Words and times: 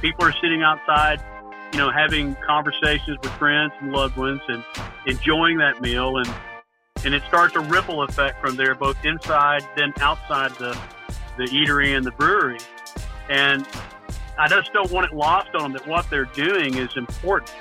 People 0.00 0.24
are 0.24 0.32
sitting 0.32 0.62
outside, 0.62 1.22
you 1.74 1.78
know, 1.78 1.90
having 1.90 2.34
conversations 2.36 3.18
with 3.22 3.30
friends 3.32 3.70
and 3.80 3.92
loved 3.92 4.16
ones 4.16 4.40
and 4.48 4.64
enjoying 5.04 5.58
that 5.58 5.82
meal. 5.82 6.16
And, 6.16 6.34
and 7.04 7.12
it 7.12 7.22
starts 7.28 7.54
a 7.54 7.60
ripple 7.60 8.02
effect 8.04 8.40
from 8.40 8.56
there, 8.56 8.74
both 8.74 8.96
inside, 9.04 9.62
then 9.76 9.92
outside 10.00 10.52
the, 10.52 10.72
the 11.36 11.44
eatery 11.44 11.94
and 11.94 12.02
the 12.02 12.12
brewery. 12.12 12.56
And 13.28 13.68
I 14.38 14.48
just 14.48 14.72
don't 14.72 14.90
want 14.90 15.12
it 15.12 15.14
lost 15.14 15.54
on 15.54 15.64
them 15.64 15.72
that 15.72 15.86
what 15.86 16.08
they're 16.08 16.24
doing 16.24 16.78
is 16.78 16.96
important. 16.96 17.54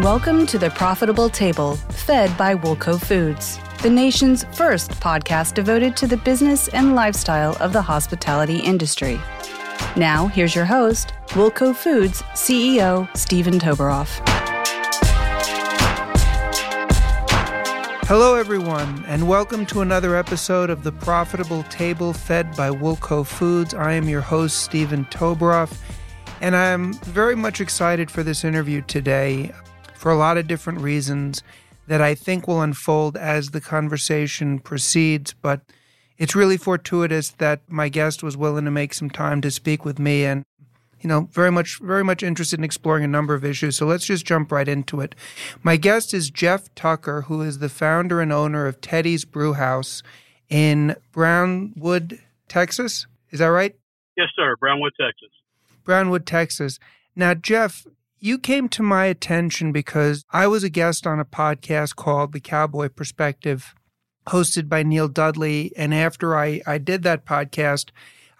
Welcome 0.00 0.46
to 0.46 0.58
the 0.58 0.70
Profitable 0.76 1.28
Table, 1.28 1.74
fed 1.74 2.38
by 2.38 2.54
Woolco 2.54 3.04
Foods, 3.04 3.58
the 3.86 3.90
nation's 3.90 4.42
first 4.46 4.90
podcast 4.94 5.54
devoted 5.54 5.96
to 5.96 6.08
the 6.08 6.16
business 6.16 6.66
and 6.70 6.96
lifestyle 6.96 7.56
of 7.60 7.72
the 7.72 7.80
hospitality 7.80 8.58
industry. 8.58 9.16
Now, 9.94 10.26
here's 10.26 10.56
your 10.56 10.64
host, 10.64 11.12
Woolco 11.28 11.72
Foods 11.72 12.22
CEO 12.34 13.08
Steven 13.16 13.60
Toberoff. 13.60 14.08
Hello, 18.08 18.34
everyone, 18.34 19.04
and 19.06 19.28
welcome 19.28 19.64
to 19.66 19.82
another 19.82 20.16
episode 20.16 20.68
of 20.68 20.82
the 20.82 20.90
Profitable 20.90 21.62
Table 21.70 22.12
fed 22.12 22.56
by 22.56 22.70
Woolco 22.70 23.24
Foods. 23.24 23.72
I 23.72 23.92
am 23.92 24.08
your 24.08 24.20
host, 24.20 24.64
Steven 24.64 25.04
Toberoff, 25.04 25.78
and 26.40 26.56
I'm 26.56 26.94
very 27.04 27.36
much 27.36 27.60
excited 27.60 28.10
for 28.10 28.24
this 28.24 28.42
interview 28.42 28.82
today 28.82 29.52
for 29.94 30.10
a 30.10 30.16
lot 30.16 30.38
of 30.38 30.48
different 30.48 30.80
reasons 30.80 31.44
that 31.86 32.00
I 32.00 32.14
think 32.14 32.46
will 32.46 32.62
unfold 32.62 33.16
as 33.16 33.50
the 33.50 33.60
conversation 33.60 34.58
proceeds. 34.58 35.32
But 35.32 35.60
it's 36.18 36.34
really 36.34 36.56
fortuitous 36.56 37.30
that 37.30 37.60
my 37.68 37.88
guest 37.88 38.22
was 38.22 38.36
willing 38.36 38.64
to 38.64 38.70
make 38.70 38.94
some 38.94 39.10
time 39.10 39.40
to 39.42 39.50
speak 39.50 39.84
with 39.84 39.98
me 39.98 40.24
and 40.24 40.44
you 41.00 41.08
know 41.08 41.28
very 41.32 41.52
much 41.52 41.78
very 41.80 42.02
much 42.02 42.22
interested 42.22 42.58
in 42.58 42.64
exploring 42.64 43.04
a 43.04 43.08
number 43.08 43.34
of 43.34 43.44
issues. 43.44 43.76
So 43.76 43.86
let's 43.86 44.06
just 44.06 44.24
jump 44.24 44.50
right 44.50 44.66
into 44.66 45.00
it. 45.00 45.14
My 45.62 45.76
guest 45.76 46.14
is 46.14 46.30
jeff 46.30 46.74
tucker 46.74 47.22
who 47.22 47.42
is 47.42 47.58
the 47.58 47.68
founder 47.68 48.20
and 48.20 48.32
owner 48.32 48.66
of 48.66 48.80
teddy's 48.80 49.24
Brewhaus 49.24 50.02
in 50.48 50.96
brownwood 51.12 52.18
texas. 52.48 53.06
Is 53.30 53.40
that 53.40 53.46
right? 53.46 53.76
Yes 54.16 54.28
sir. 54.34 54.56
Brownwood 54.56 54.92
texas. 54.98 55.30
Brownwood 55.84 56.26
texas. 56.26 56.78
Now 57.14 57.34
jeff 57.34 57.86
you 58.18 58.38
came 58.38 58.68
to 58.70 58.82
my 58.82 59.06
attention 59.06 59.72
because 59.72 60.24
I 60.30 60.46
was 60.46 60.64
a 60.64 60.70
guest 60.70 61.06
on 61.06 61.20
a 61.20 61.24
podcast 61.24 61.96
called 61.96 62.32
The 62.32 62.40
Cowboy 62.40 62.88
Perspective, 62.88 63.74
hosted 64.28 64.68
by 64.68 64.82
Neil 64.82 65.08
Dudley. 65.08 65.72
And 65.76 65.92
after 65.92 66.36
I, 66.36 66.62
I 66.66 66.78
did 66.78 67.02
that 67.02 67.26
podcast, 67.26 67.90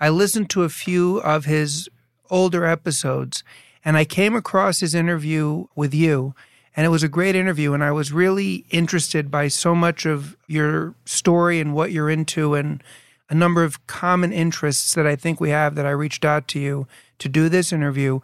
I 0.00 0.08
listened 0.08 0.50
to 0.50 0.62
a 0.62 0.68
few 0.68 1.18
of 1.18 1.44
his 1.44 1.88
older 2.30 2.64
episodes 2.64 3.44
and 3.84 3.96
I 3.96 4.04
came 4.04 4.34
across 4.34 4.80
his 4.80 4.94
interview 4.94 5.66
with 5.76 5.94
you. 5.94 6.34
And 6.74 6.84
it 6.84 6.90
was 6.90 7.02
a 7.02 7.08
great 7.08 7.36
interview. 7.36 7.72
And 7.72 7.84
I 7.84 7.92
was 7.92 8.12
really 8.12 8.66
interested 8.70 9.30
by 9.30 9.48
so 9.48 9.74
much 9.74 10.04
of 10.04 10.36
your 10.46 10.94
story 11.04 11.60
and 11.60 11.72
what 11.72 11.92
you're 11.92 12.10
into 12.10 12.54
and 12.54 12.82
a 13.30 13.34
number 13.34 13.62
of 13.64 13.86
common 13.86 14.32
interests 14.32 14.94
that 14.94 15.06
I 15.06 15.16
think 15.16 15.40
we 15.40 15.50
have 15.50 15.74
that 15.76 15.86
I 15.86 15.90
reached 15.90 16.24
out 16.24 16.48
to 16.48 16.58
you 16.58 16.86
to 17.18 17.28
do 17.28 17.48
this 17.48 17.72
interview 17.72 18.20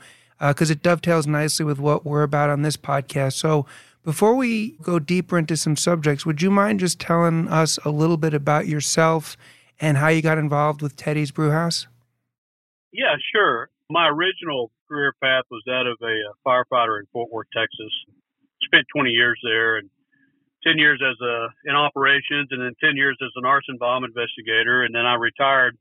because 0.49 0.71
uh, 0.71 0.73
it 0.73 0.83
dovetails 0.83 1.27
nicely 1.27 1.65
with 1.65 1.79
what 1.79 2.05
we're 2.05 2.23
about 2.23 2.51
on 2.51 2.63
this 2.63 2.77
podcast. 2.77 3.35
So, 3.35 3.67
before 4.05 4.35
we 4.35 4.71
go 4.83 4.99
deeper 4.99 5.39
into 5.39 5.57
some 5.57 5.77
subjects, 5.77 6.27
would 6.27 6.43
you 6.43 6.51
mind 6.51 6.81
just 6.81 6.99
telling 6.99 7.47
us 7.47 7.79
a 7.85 7.91
little 7.91 8.17
bit 8.17 8.35
about 8.35 8.67
yourself 8.67 9.37
and 9.79 9.97
how 9.97 10.09
you 10.09 10.23
got 10.23 10.39
involved 10.39 10.83
with 10.83 10.97
Teddy's 10.97 11.31
Brewhaus? 11.31 11.87
Yeah, 12.93 13.15
sure. 13.33 13.71
My 13.89 14.09
original 14.09 14.73
career 14.89 15.15
path 15.23 15.45
was 15.53 15.63
that 15.67 15.87
of 15.87 15.99
a, 16.03 16.07
a 16.07 16.35
firefighter 16.45 16.99
in 16.99 17.07
Fort 17.13 17.31
Worth, 17.31 17.47
Texas. 17.57 17.93
Spent 18.65 18.87
20 18.93 19.11
years 19.11 19.39
there 19.45 19.77
and 19.77 19.89
10 20.65 20.79
years 20.79 21.01
as 21.03 21.17
a 21.21 21.49
in 21.65 21.75
operations 21.75 22.49
and 22.51 22.63
then 22.63 22.75
10 22.83 22.97
years 22.97 23.19
as 23.23 23.31
an 23.37 23.45
arson 23.45 23.77
bomb 23.79 24.05
investigator 24.05 24.85
and 24.85 24.95
then 24.95 25.05
I 25.05 25.15
retired 25.15 25.77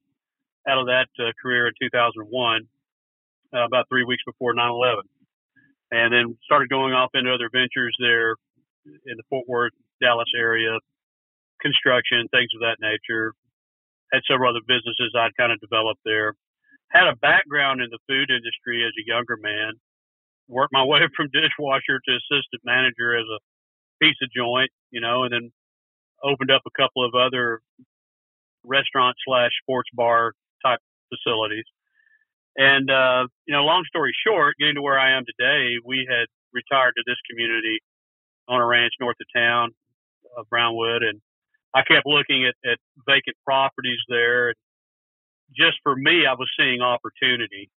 out 0.67 0.79
of 0.79 0.87
that 0.87 1.07
uh, 1.19 1.31
career 1.41 1.67
in 1.67 1.73
2001 1.79 2.67
uh, 3.53 3.65
about 3.65 3.87
three 3.89 4.03
weeks 4.03 4.23
before 4.25 4.53
9/11, 4.53 5.03
and 5.91 6.13
then 6.13 6.37
started 6.43 6.69
going 6.69 6.93
off 6.93 7.11
into 7.13 7.33
other 7.33 7.49
ventures 7.51 7.95
there 7.99 8.35
in 8.85 9.17
the 9.17 9.23
Fort 9.29 9.47
Worth, 9.47 9.73
Dallas 10.01 10.29
area, 10.35 10.79
construction, 11.61 12.27
things 12.31 12.49
of 12.55 12.61
that 12.61 12.77
nature. 12.81 13.33
Had 14.11 14.23
several 14.29 14.49
other 14.49 14.65
businesses 14.67 15.13
I'd 15.15 15.35
kind 15.37 15.51
of 15.51 15.59
developed 15.61 16.01
there. 16.03 16.35
Had 16.91 17.07
a 17.07 17.15
background 17.15 17.81
in 17.81 17.87
the 17.89 17.99
food 18.07 18.29
industry 18.29 18.83
as 18.83 18.91
a 18.99 19.07
younger 19.07 19.37
man. 19.39 19.73
Worked 20.49 20.73
my 20.73 20.83
way 20.87 20.99
from 21.15 21.29
dishwasher 21.31 22.01
to 22.03 22.11
assistant 22.11 22.63
manager 22.65 23.15
as 23.15 23.25
a 23.25 23.39
pizza 24.01 24.25
joint, 24.35 24.71
you 24.89 24.99
know, 24.99 25.23
and 25.23 25.31
then 25.31 25.51
opened 26.23 26.51
up 26.51 26.63
a 26.67 26.75
couple 26.75 27.05
of 27.05 27.15
other 27.15 27.61
restaurant 28.63 29.15
slash 29.25 29.51
sports 29.63 29.89
bar 29.93 30.33
type 30.65 30.79
facilities. 31.09 31.65
And, 32.57 32.89
uh, 32.89 33.27
you 33.45 33.53
know, 33.55 33.63
long 33.63 33.83
story 33.87 34.13
short, 34.27 34.55
getting 34.59 34.75
to 34.75 34.81
where 34.81 34.99
I 34.99 35.15
am 35.15 35.23
today, 35.25 35.79
we 35.85 36.07
had 36.09 36.27
retired 36.53 36.93
to 36.97 37.03
this 37.05 37.17
community 37.29 37.79
on 38.47 38.59
a 38.59 38.65
ranch 38.65 38.93
north 38.99 39.15
of 39.21 39.27
town, 39.35 39.69
of 40.37 40.49
Brownwood. 40.49 41.03
And 41.03 41.21
I 41.73 41.83
kept 41.83 42.05
looking 42.05 42.45
at, 42.45 42.55
at 42.69 42.77
vacant 43.07 43.37
properties 43.45 43.99
there. 44.09 44.53
Just 45.55 45.77
for 45.83 45.95
me, 45.95 46.25
I 46.27 46.33
was 46.33 46.49
seeing 46.59 46.81
opportunity. 46.81 47.69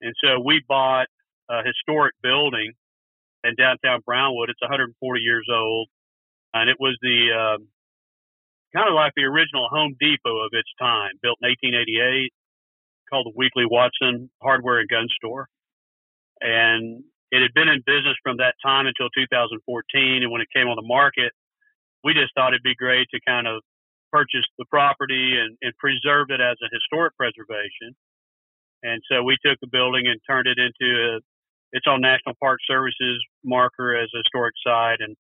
And 0.00 0.14
so 0.22 0.38
we 0.44 0.62
bought 0.68 1.06
a 1.50 1.62
historic 1.64 2.14
building 2.22 2.72
in 3.42 3.54
downtown 3.56 4.00
Brownwood. 4.06 4.50
It's 4.50 4.62
140 4.62 4.94
years 5.20 5.46
old. 5.52 5.88
And 6.52 6.70
it 6.70 6.76
was 6.78 6.96
the, 7.02 7.34
um, 7.34 7.66
kind 8.74 8.88
of 8.88 8.94
like 8.94 9.12
the 9.16 9.24
original 9.24 9.66
Home 9.70 9.96
Depot 9.98 10.38
of 10.38 10.50
its 10.52 10.70
time, 10.78 11.18
built 11.22 11.38
in 11.42 11.50
1888 11.50 12.30
called 13.14 13.30
the 13.30 13.38
Weakley 13.38 13.70
Watson 13.70 14.28
Hardware 14.42 14.82
and 14.82 14.90
Gun 14.90 15.06
Store. 15.14 15.46
And 16.42 17.06
it 17.30 17.42
had 17.46 17.54
been 17.54 17.70
in 17.70 17.78
business 17.86 18.18
from 18.26 18.42
that 18.42 18.58
time 18.58 18.90
until 18.90 19.06
2014. 19.14 19.62
And 20.26 20.32
when 20.34 20.42
it 20.42 20.50
came 20.50 20.66
on 20.66 20.74
the 20.74 20.86
market, 20.86 21.30
we 22.02 22.10
just 22.10 22.34
thought 22.34 22.50
it'd 22.50 22.66
be 22.66 22.74
great 22.74 23.06
to 23.14 23.22
kind 23.22 23.46
of 23.46 23.62
purchase 24.10 24.42
the 24.58 24.66
property 24.66 25.38
and, 25.38 25.54
and 25.62 25.72
preserve 25.78 26.34
it 26.34 26.42
as 26.42 26.58
a 26.58 26.68
historic 26.74 27.14
preservation. 27.14 27.94
And 28.82 29.00
so 29.06 29.22
we 29.22 29.38
took 29.46 29.62
the 29.62 29.70
building 29.70 30.10
and 30.10 30.18
turned 30.26 30.50
it 30.50 30.58
into 30.58 30.90
a, 30.90 31.22
its 31.72 31.86
own 31.88 32.02
National 32.02 32.34
Park 32.42 32.58
Services 32.66 33.22
marker 33.42 33.96
as 33.96 34.10
a 34.14 34.22
historic 34.26 34.54
site 34.66 35.00
and 35.00 35.14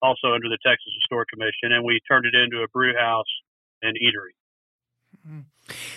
also 0.00 0.36
under 0.36 0.48
the 0.48 0.60
Texas 0.64 0.92
Historic 1.00 1.28
Commission. 1.32 1.72
And 1.72 1.82
we 1.82 1.98
turned 2.06 2.28
it 2.28 2.36
into 2.36 2.62
a 2.62 2.68
brew 2.70 2.94
house 2.94 3.28
and 3.82 3.96
eatery. 3.96 4.37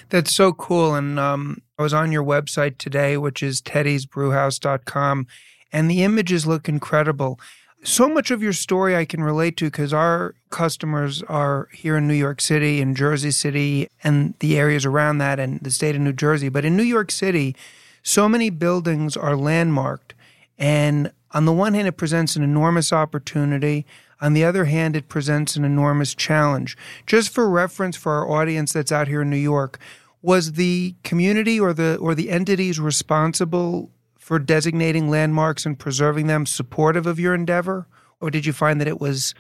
That's 0.10 0.34
so 0.34 0.54
cool. 0.54 0.96
And 0.96 1.20
um, 1.20 1.62
I 1.80 1.84
was 1.84 1.94
on 1.94 2.12
your 2.12 2.24
website 2.24 2.78
today, 2.78 3.18
which 3.18 3.42
is 3.42 3.62
teddysbrewhaus.com, 3.62 5.28
and 5.72 5.90
the 5.90 6.04
images 6.04 6.46
look 6.46 6.68
incredible. 6.68 7.40
So 7.84 8.08
much 8.08 8.30
of 8.30 8.44
your 8.44 8.54
story 8.54 8.96
I 8.96 9.06
can 9.06 9.24
relate 9.24 9.58
to 9.58 9.66
because 9.66 9.92
our 9.92 10.36
customers 10.52 11.24
are 11.24 11.68
here 11.74 11.98
in 11.98 12.08
New 12.08 12.14
York 12.14 12.40
City 12.40 12.80
and 12.80 12.96
Jersey 12.96 13.32
City 13.32 13.88
and 14.04 14.36
the 14.40 14.60
areas 14.60 14.86
around 14.86 15.18
that 15.18 15.40
and 15.40 15.60
the 15.62 15.72
state 15.72 15.96
of 15.96 16.02
New 16.02 16.14
Jersey. 16.14 16.50
But 16.50 16.64
in 16.64 16.78
New 16.78 16.84
York 16.84 17.10
City, 17.10 17.56
so 18.04 18.30
many 18.30 18.52
buildings 18.52 19.18
are 19.18 19.36
landmarked. 19.36 20.14
And 20.60 21.12
on 21.32 21.46
the 21.46 21.54
one 21.54 21.74
hand, 21.74 21.88
it 21.88 21.94
presents 21.94 22.36
an 22.36 22.44
enormous 22.44 22.94
opportunity. 22.94 23.88
On 24.22 24.34
the 24.34 24.44
other 24.44 24.66
hand, 24.66 24.96
it 24.96 25.10
presents 25.10 25.56
an 25.56 25.66
enormous 25.66 26.14
challenge. 26.14 26.78
Just 27.08 27.34
for 27.34 27.50
reference 27.50 27.98
for 27.98 28.12
our 28.14 28.30
audience 28.30 28.72
that's 28.72 28.92
out 28.92 29.08
here 29.08 29.24
in 29.24 29.30
New 29.30 29.36
York, 29.36 29.80
was 30.22 30.54
the 30.54 30.96
community 31.04 31.60
or 31.60 31.74
the 31.74 31.98
or 31.98 32.14
the 32.14 32.30
entities 32.30 32.80
responsible 32.80 33.92
for 34.20 34.38
designating 34.38 35.10
landmarks 35.10 35.66
and 35.66 35.80
preserving 35.80 36.28
them 36.28 36.46
supportive 36.46 37.08
of 37.08 37.20
your 37.20 37.34
endeavor, 37.34 37.88
or 38.20 38.30
did 38.30 38.46
you 38.46 38.54
find 38.54 38.80
that 38.80 38.88
it 38.88 39.02
was 39.02 39.34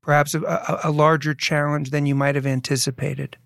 perhaps 0.00 0.34
a, 0.34 0.80
a 0.84 0.92
larger 0.92 1.34
challenge 1.34 1.90
than 1.90 2.06
you 2.06 2.14
might 2.14 2.36
have 2.36 2.46
anticipated? 2.46 3.36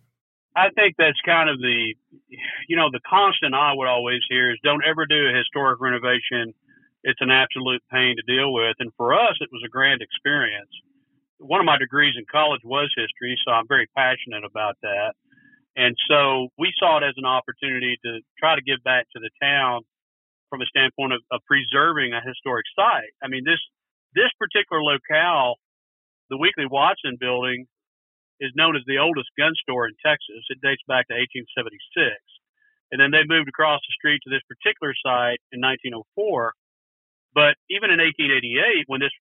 I 0.54 0.68
think 0.74 0.96
that's 0.98 1.18
kind 1.24 1.48
of 1.48 1.58
the, 1.58 1.94
you 2.68 2.76
know, 2.76 2.90
the 2.92 3.00
constant 3.08 3.54
I 3.54 3.72
would 3.74 3.88
always 3.88 4.20
hear 4.28 4.52
is 4.52 4.58
don't 4.62 4.84
ever 4.84 5.06
do 5.06 5.28
a 5.28 5.36
historic 5.36 5.80
renovation 5.80 6.52
it's 7.02 7.20
an 7.20 7.30
absolute 7.30 7.82
pain 7.90 8.16
to 8.16 8.32
deal 8.32 8.52
with. 8.52 8.76
And 8.78 8.90
for 8.96 9.14
us, 9.14 9.36
it 9.40 9.50
was 9.52 9.62
a 9.64 9.70
grand 9.70 10.02
experience. 10.02 10.70
One 11.38 11.60
of 11.60 11.66
my 11.66 11.78
degrees 11.78 12.14
in 12.16 12.24
college 12.30 12.62
was 12.64 12.92
history, 12.94 13.36
so 13.44 13.52
I'm 13.52 13.66
very 13.66 13.88
passionate 13.96 14.44
about 14.46 14.76
that. 14.82 15.14
And 15.74 15.96
so 16.08 16.48
we 16.58 16.70
saw 16.78 16.98
it 16.98 17.04
as 17.04 17.16
an 17.16 17.24
opportunity 17.24 17.98
to 18.04 18.20
try 18.38 18.54
to 18.54 18.62
give 18.62 18.84
back 18.84 19.06
to 19.16 19.18
the 19.18 19.30
town 19.42 19.82
from 20.50 20.60
a 20.60 20.68
standpoint 20.68 21.14
of, 21.14 21.20
of 21.32 21.40
preserving 21.48 22.12
a 22.12 22.20
historic 22.20 22.66
site. 22.76 23.16
I 23.24 23.28
mean, 23.28 23.42
this 23.44 23.58
this 24.14 24.28
particular 24.36 24.84
locale, 24.84 25.56
the 26.28 26.36
Weakley 26.36 26.68
Watson 26.68 27.16
building, 27.18 27.64
is 28.40 28.52
known 28.54 28.76
as 28.76 28.82
the 28.86 28.98
oldest 28.98 29.32
gun 29.38 29.56
store 29.64 29.88
in 29.88 29.96
Texas. 30.04 30.44
It 30.52 30.60
dates 30.60 30.84
back 30.84 31.08
to 31.08 31.16
1876. 31.16 32.12
And 32.92 33.00
then 33.00 33.08
they 33.08 33.24
moved 33.24 33.48
across 33.48 33.80
the 33.80 33.96
street 33.96 34.20
to 34.24 34.30
this 34.30 34.44
particular 34.44 34.92
site 35.00 35.40
in 35.56 35.64
1904. 35.64 36.52
But 37.34 37.56
even 37.70 37.90
in 37.90 37.98
1888, 37.98 38.84
when 38.86 39.00
this 39.00 39.14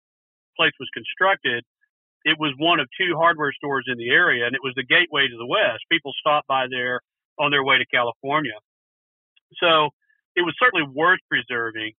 place 0.58 0.76
was 0.80 0.90
constructed, 0.94 1.64
it 2.24 2.38
was 2.38 2.54
one 2.58 2.80
of 2.80 2.88
two 3.00 3.16
hardware 3.18 3.54
stores 3.54 3.86
in 3.88 3.98
the 3.98 4.10
area, 4.10 4.46
and 4.46 4.56
it 4.56 4.62
was 4.64 4.74
the 4.76 4.86
gateway 4.86 5.28
to 5.28 5.38
the 5.38 5.48
West. 5.48 5.84
People 5.92 6.14
stopped 6.20 6.48
by 6.48 6.68
there 6.70 7.02
on 7.40 7.52
their 7.52 7.64
way 7.64 7.78
to 7.78 7.88
California. 7.88 8.58
So 9.58 9.90
it 10.36 10.44
was 10.44 10.54
certainly 10.60 10.86
worth 10.86 11.20
preserving. 11.30 11.94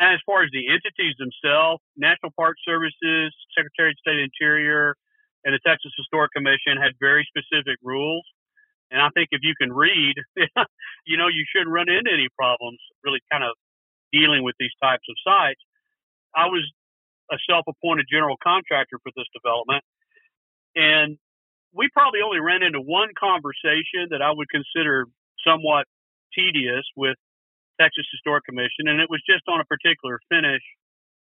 And 0.00 0.14
as 0.14 0.20
far 0.24 0.44
as 0.44 0.50
the 0.52 0.68
entities 0.68 1.16
themselves, 1.18 1.82
National 1.96 2.32
Park 2.36 2.56
Services, 2.64 3.32
Secretary 3.56 3.90
of 3.92 3.98
State 4.00 4.20
Interior, 4.20 4.96
and 5.44 5.54
the 5.54 5.60
Texas 5.66 5.92
Historic 5.96 6.32
Commission 6.32 6.80
had 6.80 6.92
very 7.00 7.26
specific 7.28 7.76
rules 7.82 8.24
and 8.90 9.02
I 9.02 9.08
think 9.14 9.28
if 9.32 9.40
you 9.42 9.54
can 9.60 9.72
read, 9.72 10.14
you 11.06 11.16
know, 11.16 11.26
you 11.26 11.44
shouldn't 11.50 11.72
run 11.72 11.88
into 11.88 12.10
any 12.12 12.28
problems 12.38 12.78
really 13.02 13.20
kind 13.30 13.42
of 13.42 13.54
dealing 14.16 14.42
with 14.42 14.56
these 14.58 14.72
types 14.80 15.04
of 15.08 15.16
sites. 15.20 15.60
I 16.34 16.48
was 16.48 16.64
a 17.30 17.36
self 17.48 17.64
appointed 17.68 18.06
general 18.10 18.36
contractor 18.40 18.96
for 19.02 19.12
this 19.16 19.28
development. 19.36 19.84
And 20.76 21.18
we 21.72 21.88
probably 21.92 22.20
only 22.24 22.40
ran 22.40 22.62
into 22.62 22.80
one 22.80 23.12
conversation 23.18 24.08
that 24.10 24.22
I 24.22 24.32
would 24.32 24.48
consider 24.48 25.06
somewhat 25.44 25.84
tedious 26.32 26.84
with 26.96 27.16
Texas 27.80 28.08
Historic 28.12 28.44
Commission, 28.44 28.88
and 28.88 29.00
it 29.00 29.08
was 29.10 29.20
just 29.28 29.44
on 29.48 29.60
a 29.60 29.68
particular 29.68 30.20
finish 30.32 30.64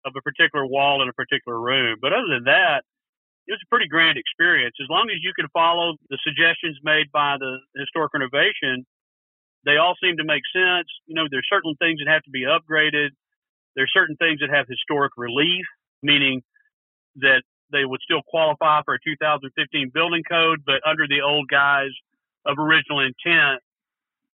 of 0.06 0.14
a 0.18 0.22
particular 0.22 0.66
wall 0.66 1.02
in 1.02 1.10
a 1.10 1.14
particular 1.14 1.60
room. 1.60 1.98
But 2.02 2.14
other 2.14 2.30
than 2.30 2.46
that, 2.46 2.82
it 3.46 3.54
was 3.54 3.62
a 3.62 3.70
pretty 3.70 3.88
grand 3.88 4.18
experience. 4.18 4.74
As 4.82 4.90
long 4.90 5.10
as 5.14 5.22
you 5.22 5.34
can 5.38 5.46
follow 5.54 5.94
the 6.10 6.18
suggestions 6.26 6.78
made 6.82 7.12
by 7.14 7.38
the 7.38 7.62
historic 7.78 8.14
renovation, 8.14 8.86
they 9.66 9.78
all 9.78 9.96
seem 10.02 10.18
to 10.18 10.24
make 10.24 10.44
sense. 10.54 10.88
You 11.06 11.16
know, 11.16 11.26
there's 11.30 11.48
certain 11.50 11.76
things 11.78 12.00
that 12.04 12.12
have 12.12 12.24
to 12.24 12.32
be 12.32 12.44
upgraded. 12.44 13.10
There's 13.76 13.92
certain 13.94 14.16
things 14.18 14.40
that 14.42 14.50
have 14.50 14.66
historic 14.68 15.14
relief, 15.18 15.66
meaning 16.02 16.42
that 17.18 17.44
they 17.72 17.86
would 17.86 18.02
still 18.04 18.22
qualify 18.28 18.82
for 18.84 18.96
a 18.96 19.00
2015 19.04 19.92
building 19.94 20.24
code, 20.28 20.64
but 20.66 20.84
under 20.86 21.08
the 21.08 21.22
old 21.22 21.48
guise 21.50 21.96
of 22.46 22.60
original 22.60 23.00
intent 23.00 23.62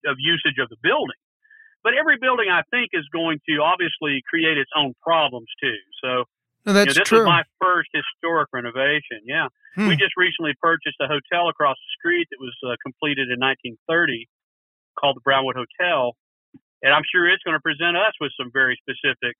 of 0.05 0.15
usage 0.17 0.57
of 0.57 0.69
the 0.69 0.79
building. 0.81 1.19
But 1.83 1.93
every 1.93 2.17
building, 2.19 2.49
I 2.49 2.63
think, 2.71 2.91
is 2.93 3.05
going 3.13 3.39
to 3.47 3.61
obviously 3.61 4.23
create 4.27 4.57
its 4.57 4.71
own 4.75 4.93
problems 5.03 5.47
too. 5.61 5.77
So 6.03 6.25
no, 6.65 6.73
that's 6.73 6.91
you 6.91 6.99
know, 6.99 6.99
this 6.99 7.07
true. 7.07 7.23
was 7.23 7.31
my 7.31 7.43
first 7.61 7.89
historic 7.93 8.49
renovation. 8.51 9.23
Yeah, 9.23 9.47
hmm. 9.75 9.87
we 9.87 9.95
just 9.95 10.17
recently 10.17 10.51
purchased 10.59 10.97
a 10.99 11.07
hotel 11.07 11.47
across 11.47 11.77
the 11.77 11.91
street 11.95 12.27
that 12.31 12.43
was 12.43 12.55
uh, 12.65 12.75
completed 12.83 13.31
in 13.31 13.39
1930, 13.39 14.27
called 14.99 15.15
the 15.15 15.25
Brownwood 15.25 15.55
Hotel, 15.55 16.15
and 16.81 16.93
I'm 16.93 17.03
sure 17.11 17.27
it's 17.27 17.43
going 17.43 17.55
to 17.55 17.63
present 17.63 17.97
us 17.97 18.13
with 18.19 18.31
some 18.39 18.51
very 18.51 18.79
specific 18.81 19.35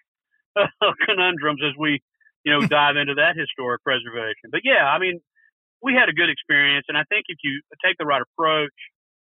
conundrums 1.05 1.61
as 1.65 1.73
we, 1.77 2.01
you 2.45 2.51
know, 2.53 2.65
dive 2.65 2.97
into 2.97 3.15
that 3.15 3.35
historic 3.35 3.83
preservation. 3.83 4.49
But 4.51 4.61
yeah, 4.63 4.85
I 4.85 4.99
mean, 4.99 5.19
we 5.81 5.93
had 5.93 6.09
a 6.09 6.13
good 6.13 6.29
experience, 6.29 6.85
and 6.89 6.97
I 6.97 7.03
think 7.09 7.25
if 7.29 7.37
you 7.43 7.61
take 7.83 7.97
the 7.99 8.05
right 8.05 8.21
approach, 8.21 8.73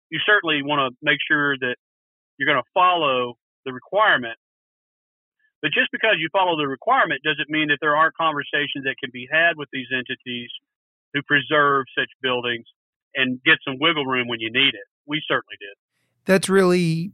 you 0.09 0.19
certainly 0.25 0.63
want 0.63 0.79
to 0.79 0.95
make 1.01 1.19
sure 1.27 1.57
that 1.57 1.75
you're 2.37 2.47
going 2.47 2.61
to 2.61 2.71
follow 2.73 3.35
the 3.65 3.73
requirement 3.73 4.37
but 5.61 5.73
just 5.73 5.89
because 5.91 6.15
you 6.19 6.29
follow 6.31 6.55
the 6.55 6.67
requirement 6.67 7.23
doesn't 7.23 7.49
mean 7.49 7.69
that 7.69 7.79
there 7.81 7.95
aren't 7.95 8.15
conversations 8.15 8.85
that 8.85 9.01
can 9.01 9.09
be 9.11 9.27
had 9.31 9.57
with 9.57 9.69
these 9.73 9.89
entities 9.89 10.51
who 11.13 11.21
preserve 11.23 11.85
such 11.97 12.09
buildings 12.21 12.65
and 13.15 13.41
get 13.43 13.57
some 13.65 13.77
wiggle 13.81 14.05
room 14.05 14.27
when 14.27 14.39
you 14.39 14.51
need 14.51 14.75
it. 14.77 14.87
We 15.07 15.21
certainly 15.27 15.57
did. 15.59 15.75
That's 16.27 16.49
really 16.49 17.13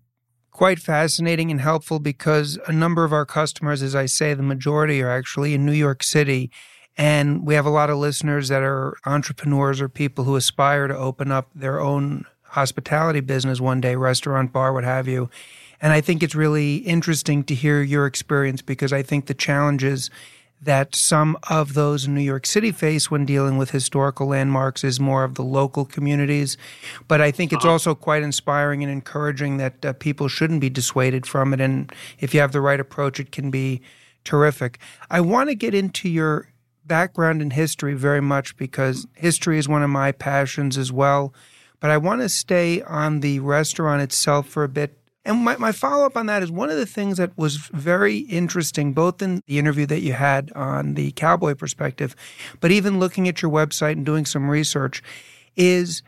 quite 0.50 0.80
fascinating 0.80 1.52
and 1.52 1.62
helpful 1.62 2.00
because 2.00 2.60
a 2.68 2.72
number 2.72 3.04
of 3.04 3.14
our 3.14 3.26
customers, 3.26 3.82
as 3.84 3.96
I 3.96 4.08
say, 4.08 4.34
the 4.34 4.44
majority 4.44 5.02
are 5.02 5.10
actually 5.12 5.54
in 5.54 5.66
New 5.66 5.72
York 5.72 6.04
City. 6.04 6.52
And 6.98 7.46
we 7.46 7.54
have 7.54 7.66
a 7.66 7.72
lot 7.72 7.92
of 7.92 7.98
listeners 7.98 8.50
that 8.50 8.64
are 8.64 8.96
entrepreneurs 9.06 9.80
or 9.80 9.88
people 9.88 10.26
who 10.26 10.36
aspire 10.36 10.88
to 10.88 10.98
open 10.98 11.32
up 11.32 11.50
their 11.54 11.80
own 11.80 12.26
hospitality 12.42 13.20
business 13.20 13.62
one 13.62 13.82
day, 13.82 13.96
restaurant, 13.96 14.52
bar, 14.52 14.74
what 14.74 14.84
have 14.84 15.08
you. 15.08 15.30
And 15.80 15.94
I 15.94 16.02
think 16.02 16.24
it's 16.24 16.36
really 16.36 16.78
interesting 16.78 17.44
to 17.46 17.56
hear 17.56 17.82
your 17.82 18.08
experience 18.08 18.62
because 18.62 18.94
I 18.94 19.04
think 19.04 19.28
the 19.28 19.34
challenges 19.34 20.10
that 20.66 20.96
some 20.96 21.38
of 21.50 21.74
those 21.74 22.06
in 22.06 22.16
New 22.16 22.22
York 22.22 22.46
City 22.46 22.72
face 22.72 23.12
when 23.12 23.26
dealing 23.26 23.58
with 23.58 23.72
historical 23.72 24.28
landmarks 24.28 24.84
is 24.84 25.00
more 25.00 25.24
of 25.24 25.36
the 25.36 25.44
local 25.44 25.86
communities. 25.86 26.58
But 27.08 27.22
I 27.22 27.32
think 27.32 27.52
it's 27.52 27.66
uh-huh. 27.66 27.74
also 27.74 27.96
quite 27.96 28.24
inspiring 28.24 28.84
and 28.84 28.92
encouraging 28.92 29.58
that 29.58 29.86
uh, 29.86 29.94
people 29.94 30.28
shouldn't 30.28 30.62
be 30.62 30.70
dissuaded 30.70 31.26
from 31.26 31.54
it. 31.54 31.62
And 31.62 31.92
if 32.20 32.34
you 32.34 32.40
have 32.40 32.52
the 32.52 32.62
right 32.62 32.80
approach, 32.80 33.20
it 33.20 33.32
can 33.32 33.52
be 33.52 33.82
terrific. 34.24 34.80
I 35.10 35.22
want 35.22 35.50
to 35.50 35.56
get 35.56 35.74
into 35.74 36.10
your 36.10 36.50
background 36.86 37.42
in 37.42 37.52
history 37.52 37.94
very 37.94 38.22
much 38.22 38.58
because 38.58 39.08
history 39.16 39.58
is 39.58 39.68
one 39.68 39.84
of 39.84 39.90
my 39.90 40.12
passions 40.12 40.78
as 40.78 40.92
well. 40.92 41.34
But 41.80 41.92
I 41.92 41.98
want 41.98 42.22
to 42.22 42.30
stay 42.30 42.82
on 42.82 43.20
the 43.20 43.40
restaurant 43.40 44.02
itself 44.02 44.48
for 44.48 44.64
a 44.64 44.70
bit 44.70 44.98
and 45.26 45.38
my, 45.40 45.56
my 45.58 45.72
follow 45.72 46.06
up 46.06 46.18
on 46.18 46.26
that 46.26 46.44
is 46.44 46.52
one 46.52 46.70
of 46.70 46.78
the 46.78 46.86
things 46.86 47.18
that 47.18 47.38
was 47.38 47.56
very 47.56 48.18
interesting, 48.18 48.94
both 48.94 49.22
in 49.22 49.42
the 49.48 49.58
interview 49.58 49.86
that 49.86 50.02
you 50.02 50.14
had 50.14 50.52
on 50.54 50.96
the 50.96 51.12
cowboy 51.14 51.56
perspective, 51.56 52.16
but 52.60 52.72
even 52.72 53.00
looking 53.00 53.28
at 53.28 53.42
your 53.42 53.52
website 53.52 53.94
and 53.94 54.06
doing 54.06 54.26
some 54.26 54.50
research, 54.50 55.02
is 55.56 56.04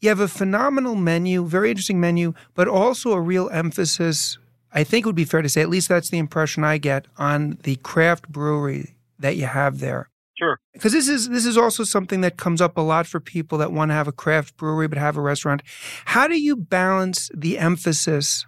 you 0.00 0.08
have 0.08 0.20
a 0.20 0.28
phenomenal 0.28 0.94
menu, 0.94 1.44
very 1.44 1.70
interesting 1.70 2.00
menu, 2.00 2.34
but 2.54 2.68
also 2.68 3.12
a 3.12 3.20
real 3.20 3.48
emphasis. 3.50 4.38
I 4.72 4.84
think 4.84 5.04
it 5.04 5.08
would 5.08 5.16
be 5.16 5.24
fair 5.24 5.42
to 5.42 5.48
say, 5.48 5.60
at 5.60 5.68
least 5.68 5.88
that's 5.88 6.10
the 6.10 6.18
impression 6.18 6.64
I 6.64 6.78
get, 6.78 7.06
on 7.18 7.58
the 7.62 7.76
craft 7.76 8.28
brewery 8.28 8.94
that 9.18 9.36
you 9.36 9.46
have 9.46 9.80
there. 9.80 10.08
Sure. 10.38 10.58
Because 10.72 10.92
this 10.92 11.08
is 11.08 11.28
this 11.28 11.46
is 11.46 11.56
also 11.56 11.84
something 11.84 12.20
that 12.22 12.36
comes 12.36 12.60
up 12.60 12.76
a 12.76 12.80
lot 12.80 13.06
for 13.06 13.20
people 13.20 13.58
that 13.58 13.70
want 13.70 13.90
to 13.90 13.94
have 13.94 14.08
a 14.08 14.12
craft 14.12 14.56
brewery 14.56 14.88
but 14.88 14.98
have 14.98 15.16
a 15.16 15.20
restaurant. 15.20 15.62
How 16.06 16.26
do 16.26 16.40
you 16.40 16.56
balance 16.56 17.30
the 17.34 17.58
emphasis 17.58 18.44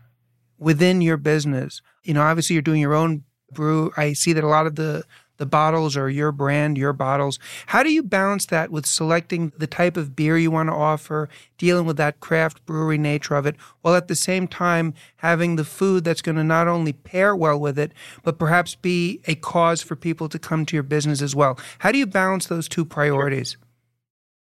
within 0.58 1.00
your 1.00 1.16
business. 1.16 1.82
You 2.02 2.14
know, 2.14 2.22
obviously 2.22 2.54
you're 2.54 2.62
doing 2.62 2.80
your 2.80 2.94
own 2.94 3.24
brew. 3.52 3.92
I 3.96 4.12
see 4.12 4.32
that 4.32 4.44
a 4.44 4.48
lot 4.48 4.66
of 4.66 4.76
the 4.76 5.04
the 5.36 5.46
bottles 5.46 5.96
are 5.96 6.08
your 6.08 6.30
brand, 6.30 6.78
your 6.78 6.92
bottles. 6.92 7.38
How 7.66 7.82
do 7.82 7.92
you 7.92 8.02
balance 8.02 8.46
that 8.46 8.70
with 8.70 8.86
selecting 8.86 9.52
the 9.58 9.66
type 9.66 9.96
of 9.96 10.14
beer 10.14 10.38
you 10.38 10.50
want 10.50 10.68
to 10.68 10.74
offer, 10.74 11.28
dealing 11.58 11.86
with 11.86 11.96
that 11.96 12.20
craft 12.20 12.64
brewery 12.66 12.98
nature 12.98 13.34
of 13.34 13.44
it, 13.46 13.56
while 13.82 13.96
at 13.96 14.06
the 14.06 14.14
same 14.14 14.46
time 14.46 14.94
having 15.16 15.56
the 15.56 15.64
food 15.64 16.04
that's 16.04 16.22
going 16.22 16.36
to 16.36 16.44
not 16.44 16.68
only 16.68 16.92
pair 16.92 17.34
well 17.34 17.58
with 17.58 17.78
it, 17.78 17.92
but 18.22 18.38
perhaps 18.38 18.76
be 18.76 19.20
a 19.26 19.34
cause 19.34 19.82
for 19.82 19.96
people 19.96 20.28
to 20.28 20.38
come 20.38 20.64
to 20.66 20.76
your 20.76 20.84
business 20.84 21.20
as 21.20 21.34
well? 21.34 21.58
How 21.78 21.90
do 21.90 21.98
you 21.98 22.06
balance 22.06 22.46
those 22.46 22.68
two 22.68 22.84
priorities? 22.84 23.56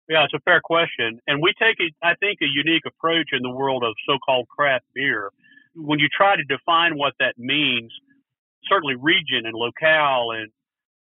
Yeah, 0.09 0.25
it's 0.25 0.33
a 0.33 0.41
fair 0.41 0.61
question. 0.63 1.21
And 1.27 1.43
we 1.43 1.53
take, 1.59 1.77
I 2.03 2.15
think, 2.15 2.39
a 2.41 2.47
unique 2.47 2.85
approach 2.87 3.31
in 3.33 3.43
the 3.43 3.51
world 3.51 3.83
of 3.85 3.95
so 4.09 4.19
called 4.25 4.49
craft 4.49 4.87
beer 4.95 5.33
when 5.79 5.99
you 5.99 6.09
try 6.15 6.37
to 6.37 6.45
define 6.45 6.99
what 6.99 7.15
that 7.21 7.35
means, 7.39 7.93
certainly 8.69 8.97
region 8.97 9.47
and 9.47 9.55
locale 9.55 10.33
and 10.33 10.51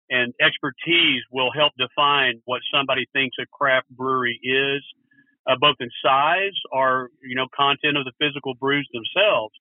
and 0.10 0.34
expertise 0.42 1.24
will 1.32 1.52
help 1.56 1.72
define 1.80 2.42
what 2.44 2.60
somebody 2.74 3.06
thinks 3.14 3.38
a 3.40 3.46
craft 3.48 3.88
brewery 3.90 4.38
is, 4.44 4.84
uh, 5.48 5.56
both 5.60 5.78
in 5.80 5.90
size 6.04 6.56
or 6.72 7.10
you 7.24 7.36
know 7.36 7.48
content 7.56 7.98
of 7.98 8.06
the 8.06 8.12
physical 8.20 8.54
brews 8.56 8.88
themselves. 8.94 9.54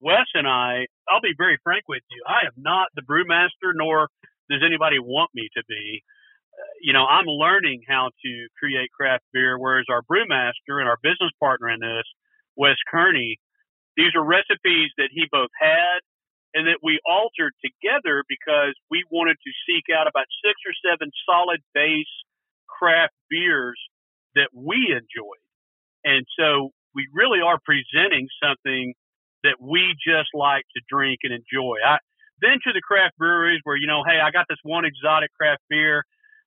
Wes 0.00 0.26
and 0.34 0.46
I, 0.46 0.86
I'll 1.08 1.20
be 1.20 1.34
very 1.36 1.58
frank 1.64 1.84
with 1.88 2.02
you, 2.10 2.22
I 2.26 2.46
am 2.46 2.54
not 2.56 2.88
the 2.94 3.02
brewmaster, 3.02 3.74
nor 3.74 4.08
does 4.50 4.62
anybody 4.64 4.98
want 4.98 5.30
me 5.34 5.48
to 5.56 5.62
be. 5.68 6.02
Uh, 6.54 6.74
you 6.80 6.92
know, 6.92 7.04
I'm 7.04 7.26
learning 7.26 7.82
how 7.88 8.10
to 8.24 8.46
create 8.58 8.90
craft 8.92 9.24
beer, 9.32 9.58
whereas 9.58 9.86
our 9.90 10.02
brewmaster 10.02 10.78
and 10.78 10.88
our 10.88 10.98
business 11.02 11.30
partner 11.40 11.68
in 11.68 11.80
this, 11.80 12.06
Wes 12.56 12.76
Kearney, 12.90 13.38
these 13.98 14.14
are 14.14 14.22
recipes 14.22 14.94
that 14.96 15.10
he 15.10 15.26
both 15.26 15.50
had 15.58 15.98
and 16.54 16.70
that 16.70 16.78
we 16.86 17.02
altered 17.02 17.52
together 17.58 18.22
because 18.30 18.72
we 18.90 19.02
wanted 19.10 19.36
to 19.42 19.50
seek 19.66 19.90
out 19.90 20.06
about 20.06 20.30
six 20.40 20.54
or 20.62 20.72
seven 20.86 21.10
solid 21.26 21.58
base 21.74 22.14
craft 22.70 23.12
beers 23.28 23.76
that 24.38 24.54
we 24.54 24.94
enjoyed. 24.94 25.44
And 26.06 26.24
so 26.38 26.70
we 26.94 27.10
really 27.12 27.42
are 27.42 27.58
presenting 27.66 28.30
something 28.38 28.94
that 29.42 29.58
we 29.60 29.98
just 29.98 30.30
like 30.32 30.64
to 30.78 30.80
drink 30.88 31.26
and 31.26 31.34
enjoy. 31.34 31.82
I 31.84 31.98
then 32.40 32.62
to 32.62 32.72
the 32.72 32.80
craft 32.80 33.18
breweries 33.18 33.60
where, 33.64 33.76
you 33.76 33.90
know, 33.90 34.06
hey, 34.06 34.22
I 34.22 34.30
got 34.30 34.46
this 34.48 34.62
one 34.62 34.86
exotic 34.86 35.34
craft 35.34 35.62
beer, 35.68 36.04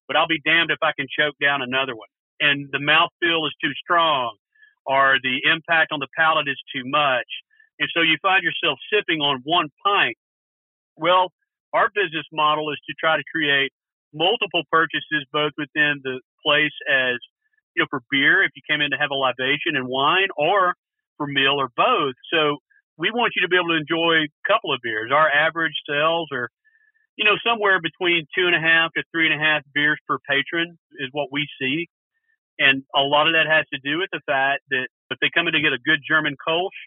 but 0.08 0.16
I'll 0.16 0.28
be 0.28 0.40
damned 0.40 0.72
if 0.72 0.80
I 0.82 0.96
can 0.96 1.06
choke 1.12 1.36
down 1.36 1.62
another 1.62 2.00
one. 2.00 2.08
And 2.40 2.72
the 2.72 2.80
mouthfeel 2.80 3.44
is 3.44 3.54
too 3.62 3.76
strong 3.84 4.40
or 4.86 5.18
the 5.22 5.42
impact 5.50 5.92
on 5.92 6.00
the 6.00 6.08
palate 6.18 6.48
is 6.48 6.60
too 6.74 6.84
much. 6.86 7.28
And 7.80 7.90
so 7.94 8.02
you 8.02 8.18
find 8.22 8.44
yourself 8.44 8.78
sipping 8.94 9.22
on 9.22 9.42
one 9.44 9.70
pint. 9.86 10.18
Well, 10.98 11.32
our 11.74 11.90
business 11.94 12.26
model 12.32 12.72
is 12.72 12.80
to 12.88 12.94
try 13.00 13.18
to 13.18 13.24
create 13.34 13.72
multiple 14.14 14.64
purchases 14.72 15.26
both 15.32 15.54
within 15.58 16.02
the 16.04 16.20
place 16.46 16.76
as 16.90 17.18
you 17.76 17.82
know, 17.84 17.88
for 17.90 18.02
beer 18.12 18.44
if 18.44 18.52
you 18.56 18.62
came 18.70 18.82
in 18.82 18.92
to 18.92 18.98
have 18.98 19.12
a 19.12 19.16
libation 19.16 19.76
and 19.76 19.88
wine, 19.88 20.28
or 20.36 20.76
for 21.18 21.28
meal 21.28 21.56
or 21.58 21.70
both. 21.76 22.16
So 22.34 22.58
we 22.98 23.10
want 23.12 23.34
you 23.36 23.42
to 23.44 23.48
be 23.48 23.56
able 23.56 23.70
to 23.70 23.80
enjoy 23.80 24.28
a 24.28 24.32
couple 24.46 24.74
of 24.74 24.80
beers. 24.84 25.12
Our 25.14 25.30
average 25.30 25.74
sales 25.88 26.28
are, 26.34 26.50
you 27.16 27.26
know, 27.26 27.38
somewhere 27.46 27.80
between 27.80 28.28
two 28.36 28.46
and 28.46 28.56
a 28.56 28.60
half 28.60 28.92
to 28.98 29.04
three 29.12 29.32
and 29.32 29.34
a 29.34 29.42
half 29.42 29.62
beers 29.74 30.00
per 30.08 30.18
patron 30.28 30.78
is 31.00 31.10
what 31.12 31.30
we 31.32 31.48
see. 31.60 31.88
And 32.62 32.86
a 32.94 33.02
lot 33.02 33.26
of 33.26 33.34
that 33.34 33.50
has 33.50 33.66
to 33.74 33.82
do 33.82 33.98
with 33.98 34.14
the 34.14 34.22
fact 34.30 34.62
that 34.70 34.86
if 35.10 35.18
they 35.18 35.34
come 35.34 35.50
in 35.50 35.58
to 35.58 35.66
get 35.66 35.74
a 35.74 35.82
good 35.82 36.06
German 36.06 36.38
Kolsch, 36.38 36.78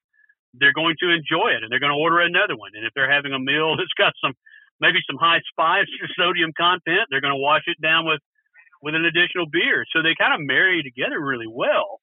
they're 0.54 0.76
going 0.76 0.94
to 1.02 1.10
enjoy 1.10 1.50
it 1.50 1.66
and 1.66 1.68
they're 1.68 1.82
going 1.82 1.90
to 1.90 1.98
order 1.98 2.22
another 2.22 2.54
one. 2.54 2.70
And 2.78 2.86
if 2.86 2.94
they're 2.94 3.10
having 3.10 3.34
a 3.34 3.42
meal 3.42 3.74
that's 3.78 3.98
got 3.98 4.14
some, 4.22 4.38
maybe 4.78 5.02
some 5.02 5.18
high 5.18 5.42
spice 5.50 5.90
or 5.98 6.06
sodium 6.14 6.54
content, 6.54 7.10
they're 7.10 7.24
going 7.24 7.34
to 7.34 7.42
wash 7.42 7.66
it 7.66 7.82
down 7.82 8.06
with, 8.06 8.22
with 8.86 8.94
an 8.94 9.02
additional 9.02 9.50
beer. 9.50 9.82
So 9.90 9.98
they 9.98 10.14
kind 10.14 10.30
of 10.30 10.46
marry 10.46 10.86
together 10.86 11.18
really 11.18 11.50
well. 11.50 11.98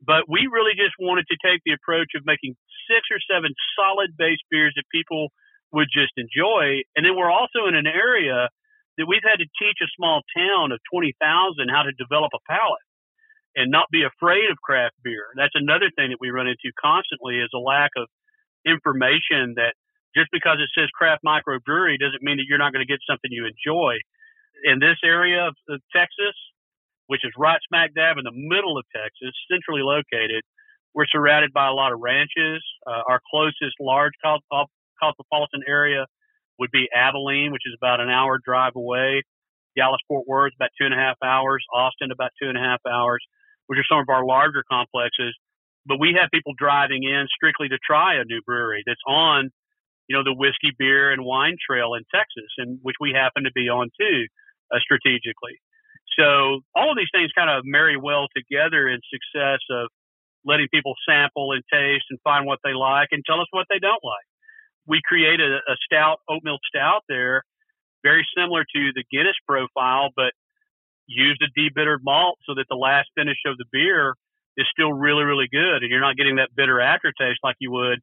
But 0.00 0.30
we 0.30 0.46
really 0.46 0.78
just 0.78 0.94
wanted 0.96 1.26
to 1.28 1.36
take 1.42 1.60
the 1.66 1.74
approach 1.74 2.14
of 2.14 2.24
making 2.24 2.54
six 2.88 3.10
or 3.10 3.18
seven 3.26 3.52
solid 3.76 4.16
base 4.16 4.40
beers 4.54 4.72
that 4.78 4.86
people 4.88 5.34
would 5.74 5.90
just 5.90 6.14
enjoy. 6.16 6.86
And 6.94 7.04
then 7.04 7.18
we're 7.18 7.30
also 7.30 7.66
in 7.66 7.74
an 7.74 7.90
area 7.90 8.48
that 8.96 9.06
we've 9.06 9.26
had 9.26 9.42
to 9.42 9.48
teach 9.60 9.78
a 9.82 9.90
small 9.98 10.22
town 10.32 10.72
of 10.72 10.80
20,000 10.88 11.18
how 11.68 11.84
to 11.84 11.92
develop 11.98 12.32
a 12.32 12.42
palate 12.48 12.86
and 13.56 13.70
not 13.70 13.90
be 13.90 14.02
afraid 14.06 14.50
of 14.50 14.58
craft 14.62 14.94
beer. 15.02 15.34
That's 15.36 15.54
another 15.54 15.90
thing 15.96 16.10
that 16.10 16.20
we 16.20 16.30
run 16.30 16.46
into 16.46 16.70
constantly 16.78 17.38
is 17.42 17.50
a 17.54 17.58
lack 17.58 17.90
of 17.96 18.06
information 18.66 19.54
that 19.56 19.74
just 20.14 20.30
because 20.32 20.58
it 20.58 20.70
says 20.74 20.90
craft 20.94 21.22
microbrewery 21.26 21.98
doesn't 21.98 22.22
mean 22.22 22.38
that 22.38 22.46
you're 22.48 22.62
not 22.62 22.72
going 22.72 22.84
to 22.84 22.90
get 22.90 23.02
something 23.06 23.30
you 23.30 23.46
enjoy. 23.46 23.98
In 24.64 24.78
this 24.78 24.98
area 25.04 25.48
of, 25.48 25.54
of 25.68 25.80
Texas, 25.94 26.36
which 27.06 27.24
is 27.24 27.32
right 27.38 27.58
smack 27.66 27.94
dab 27.94 28.18
in 28.18 28.24
the 28.24 28.34
middle 28.34 28.78
of 28.78 28.84
Texas, 28.94 29.34
centrally 29.50 29.82
located, 29.82 30.42
we're 30.94 31.10
surrounded 31.10 31.52
by 31.52 31.66
a 31.66 31.72
lot 31.72 31.92
of 31.92 31.98
ranches. 32.00 32.62
Uh, 32.86 33.02
our 33.08 33.20
closest 33.30 33.78
large 33.80 34.12
cosmopolitan 34.22 35.62
area 35.66 36.06
would 36.58 36.70
be 36.70 36.86
Abilene, 36.94 37.52
which 37.52 37.62
is 37.66 37.74
about 37.78 38.00
an 38.00 38.10
hour 38.10 38.38
drive 38.44 38.74
away. 38.74 39.22
Dallas 39.76 40.02
Fort 40.08 40.26
Worth, 40.26 40.52
about 40.58 40.70
two 40.78 40.84
and 40.84 40.94
a 40.94 40.98
half 40.98 41.16
hours. 41.22 41.64
Austin, 41.72 42.10
about 42.10 42.30
two 42.42 42.48
and 42.48 42.58
a 42.58 42.60
half 42.60 42.80
hours 42.86 43.24
which 43.70 43.78
are 43.78 43.86
some 43.86 44.02
of 44.02 44.08
our 44.08 44.26
larger 44.26 44.64
complexes. 44.66 45.30
But 45.86 46.00
we 46.00 46.18
have 46.18 46.28
people 46.34 46.54
driving 46.58 47.04
in 47.04 47.28
strictly 47.30 47.68
to 47.68 47.78
try 47.78 48.18
a 48.18 48.24
new 48.24 48.42
brewery 48.42 48.82
that's 48.84 49.00
on, 49.06 49.50
you 50.08 50.16
know, 50.16 50.24
the 50.24 50.34
whiskey, 50.34 50.74
beer, 50.76 51.12
and 51.12 51.24
wine 51.24 51.54
trail 51.54 51.94
in 51.94 52.02
Texas, 52.12 52.50
and 52.58 52.80
which 52.82 52.96
we 53.00 53.12
happen 53.14 53.44
to 53.44 53.52
be 53.54 53.68
on 53.70 53.88
too, 53.94 54.26
uh, 54.74 54.80
strategically. 54.82 55.54
So 56.18 56.66
all 56.74 56.90
of 56.90 56.98
these 56.98 57.14
things 57.14 57.30
kind 57.38 57.48
of 57.48 57.62
marry 57.64 57.96
well 57.96 58.26
together 58.34 58.88
in 58.88 58.98
success 59.06 59.60
of 59.70 59.86
letting 60.44 60.66
people 60.74 60.94
sample 61.08 61.52
and 61.52 61.62
taste 61.72 62.10
and 62.10 62.18
find 62.24 62.46
what 62.46 62.58
they 62.64 62.74
like 62.74 63.10
and 63.12 63.22
tell 63.24 63.40
us 63.40 63.46
what 63.52 63.66
they 63.70 63.78
don't 63.78 64.02
like. 64.02 64.26
We 64.88 65.00
created 65.06 65.46
a, 65.46 65.62
a 65.70 65.76
stout, 65.86 66.18
oatmeal 66.28 66.58
stout 66.66 67.02
there, 67.08 67.44
very 68.02 68.26
similar 68.36 68.64
to 68.64 68.90
the 68.98 69.04
Guinness 69.12 69.38
profile, 69.46 70.10
but 70.16 70.34
used 71.10 71.42
a 71.42 71.50
debittered 71.58 71.98
malt 72.02 72.38
so 72.46 72.54
that 72.54 72.66
the 72.70 72.78
last 72.78 73.10
finish 73.18 73.38
of 73.46 73.58
the 73.58 73.66
beer 73.72 74.14
is 74.56 74.66
still 74.70 74.92
really, 74.92 75.24
really 75.24 75.48
good, 75.50 75.82
and 75.82 75.90
you're 75.90 76.00
not 76.00 76.16
getting 76.16 76.36
that 76.36 76.54
bitter 76.54 76.80
aftertaste 76.80 77.42
like 77.42 77.56
you 77.58 77.70
would, 77.70 77.98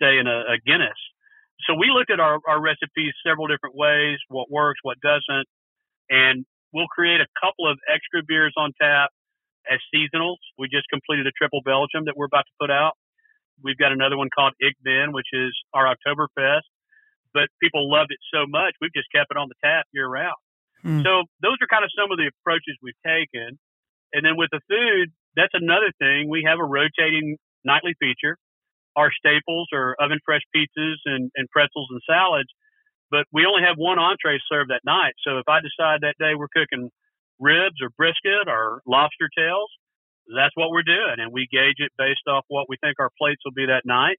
say, 0.00 0.18
in 0.18 0.26
a, 0.26 0.56
a 0.56 0.58
Guinness. 0.64 0.96
So 1.68 1.74
we 1.74 1.88
looked 1.92 2.10
at 2.10 2.20
our, 2.20 2.38
our 2.48 2.60
recipes 2.60 3.12
several 3.26 3.46
different 3.46 3.76
ways, 3.76 4.18
what 4.28 4.50
works, 4.50 4.80
what 4.82 5.00
doesn't, 5.00 5.46
and 6.08 6.44
we'll 6.72 6.88
create 6.88 7.20
a 7.20 7.26
couple 7.40 7.68
of 7.68 7.78
extra 7.92 8.22
beers 8.26 8.52
on 8.56 8.72
tap 8.80 9.10
as 9.70 9.80
seasonals. 9.92 10.40
We 10.58 10.68
just 10.68 10.88
completed 10.88 11.26
a 11.26 11.32
triple 11.32 11.60
Belgium 11.64 12.04
that 12.06 12.14
we're 12.16 12.30
about 12.30 12.44
to 12.46 12.54
put 12.60 12.70
out. 12.70 12.92
We've 13.64 13.78
got 13.78 13.90
another 13.92 14.16
one 14.16 14.28
called 14.32 14.52
Ik 14.60 14.76
Ben, 14.84 15.12
which 15.12 15.28
is 15.32 15.52
our 15.72 15.88
Oktoberfest. 15.88 16.68
But 17.32 17.48
people 17.60 17.90
loved 17.90 18.12
it 18.12 18.20
so 18.32 18.46
much, 18.48 18.74
we've 18.80 18.94
just 18.94 19.08
kept 19.12 19.28
it 19.30 19.36
on 19.36 19.48
the 19.48 19.56
tap 19.64 19.84
year 19.92 20.08
round. 20.08 20.36
Mm. 20.86 21.02
So 21.02 21.26
those 21.42 21.58
are 21.58 21.66
kind 21.66 21.82
of 21.82 21.90
some 21.98 22.14
of 22.14 22.16
the 22.16 22.30
approaches 22.30 22.78
we've 22.78 23.02
taken. 23.02 23.58
And 24.14 24.22
then 24.22 24.38
with 24.38 24.54
the 24.54 24.62
food, 24.70 25.10
that's 25.34 25.52
another 25.52 25.90
thing. 25.98 26.30
We 26.30 26.46
have 26.46 26.62
a 26.62 26.64
rotating 26.64 27.36
nightly 27.66 27.98
feature. 27.98 28.38
Our 28.94 29.10
staples 29.12 29.68
are 29.74 29.98
oven 29.98 30.22
fresh 30.24 30.46
pizzas 30.54 31.02
and, 31.04 31.30
and 31.34 31.50
pretzels 31.50 31.90
and 31.90 32.00
salads, 32.08 32.48
but 33.10 33.26
we 33.34 33.44
only 33.44 33.60
have 33.66 33.76
one 33.76 33.98
entree 33.98 34.38
served 34.48 34.70
that 34.70 34.86
night. 34.86 35.12
So 35.26 35.36
if 35.36 35.48
I 35.50 35.60
decide 35.60 36.00
that 36.00 36.16
day 36.22 36.32
we're 36.38 36.48
cooking 36.48 36.88
ribs 37.38 37.82
or 37.82 37.90
brisket 37.90 38.48
or 38.48 38.80
lobster 38.86 39.28
tails, 39.36 39.68
that's 40.32 40.56
what 40.56 40.70
we're 40.70 40.86
doing. 40.86 41.18
And 41.18 41.34
we 41.34 41.46
gauge 41.50 41.76
it 41.78 41.92
based 41.98 42.24
off 42.26 42.46
what 42.48 42.70
we 42.70 42.78
think 42.80 42.96
our 42.98 43.10
plates 43.18 43.42
will 43.44 43.52
be 43.52 43.66
that 43.66 43.84
night. 43.84 44.16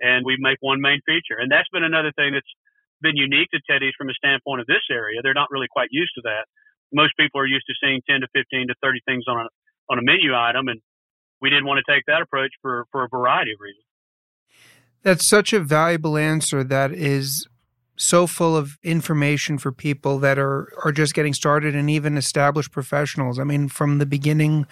And 0.00 0.24
we 0.24 0.36
make 0.38 0.58
one 0.60 0.80
main 0.80 1.00
feature. 1.04 1.36
And 1.38 1.50
that's 1.50 1.68
been 1.72 1.84
another 1.84 2.12
thing 2.16 2.32
that's 2.32 2.52
been 3.00 3.16
unique 3.16 3.48
to 3.52 3.60
Teddy's 3.68 3.94
from 3.96 4.08
a 4.08 4.14
standpoint 4.14 4.60
of 4.60 4.66
this 4.66 4.82
area. 4.90 5.20
They're 5.22 5.34
not 5.34 5.48
really 5.50 5.68
quite 5.70 5.88
used 5.90 6.12
to 6.16 6.22
that. 6.24 6.46
Most 6.92 7.16
people 7.18 7.40
are 7.40 7.46
used 7.46 7.66
to 7.66 7.74
seeing 7.82 8.00
10 8.08 8.20
to 8.20 8.28
15 8.34 8.68
to 8.68 8.74
30 8.82 9.00
things 9.06 9.24
on 9.28 9.46
a 9.46 9.48
on 9.88 9.98
a 9.98 10.02
menu 10.02 10.34
item, 10.34 10.68
and 10.68 10.80
we 11.40 11.50
didn't 11.50 11.66
want 11.66 11.80
to 11.84 11.92
take 11.92 12.04
that 12.06 12.22
approach 12.22 12.50
for 12.62 12.86
for 12.90 13.04
a 13.04 13.08
variety 13.08 13.52
of 13.52 13.58
reasons. 13.60 13.84
That's 15.02 15.26
such 15.26 15.52
a 15.52 15.60
valuable 15.60 16.16
answer. 16.16 16.64
That 16.64 16.92
is 16.92 17.46
so 17.96 18.26
full 18.26 18.56
of 18.56 18.78
information 18.82 19.58
for 19.58 19.72
people 19.72 20.18
that 20.20 20.38
are 20.38 20.72
are 20.84 20.92
just 20.92 21.14
getting 21.14 21.34
started 21.34 21.74
and 21.74 21.90
even 21.90 22.16
established 22.16 22.72
professionals. 22.72 23.38
I 23.38 23.44
mean, 23.44 23.68
from 23.68 23.98
the 23.98 24.06
beginning, 24.06 24.66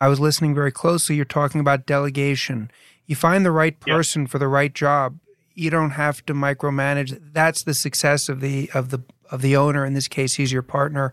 I 0.00 0.08
was 0.08 0.20
listening 0.20 0.54
very 0.54 0.72
closely. 0.72 1.16
You're 1.16 1.24
talking 1.24 1.60
about 1.60 1.86
delegation. 1.86 2.70
You 3.06 3.16
find 3.16 3.44
the 3.44 3.50
right 3.50 3.78
person 3.80 4.22
yep. 4.22 4.30
for 4.30 4.38
the 4.38 4.48
right 4.48 4.74
job 4.74 5.18
you 5.58 5.70
don't 5.70 5.90
have 5.90 6.24
to 6.26 6.34
micromanage. 6.34 7.20
That's 7.32 7.64
the 7.64 7.74
success 7.74 8.28
of 8.28 8.40
the 8.40 8.70
of 8.74 8.90
the 8.90 9.02
of 9.30 9.42
the 9.42 9.56
owner. 9.56 9.84
In 9.84 9.92
this 9.92 10.08
case, 10.08 10.34
he's 10.34 10.52
your 10.52 10.62
partner. 10.62 11.12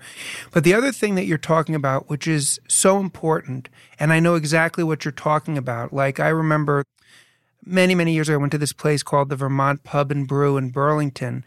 But 0.51 0.63
the 0.63 0.73
other 0.73 0.91
thing 0.91 1.15
that 1.15 1.25
you're 1.25 1.37
talking 1.37 1.75
about, 1.75 2.09
which 2.09 2.27
is 2.27 2.59
so 2.67 2.99
important, 2.99 3.69
and 3.99 4.13
I 4.13 4.19
know 4.19 4.35
exactly 4.35 4.83
what 4.83 5.03
you're 5.03 5.11
talking 5.11 5.57
about. 5.57 5.91
Like 5.91 6.19
I 6.19 6.29
remember 6.29 6.85
many 7.65 7.95
many 7.95 8.13
years 8.13 8.29
ago, 8.29 8.35
I 8.35 8.39
went 8.39 8.51
to 8.51 8.59
this 8.59 8.73
place 8.73 9.01
called 9.01 9.29
the 9.29 9.35
Vermont 9.35 9.83
Pub 9.83 10.11
and 10.11 10.27
Brew 10.27 10.57
in 10.57 10.69
Burlington, 10.69 11.43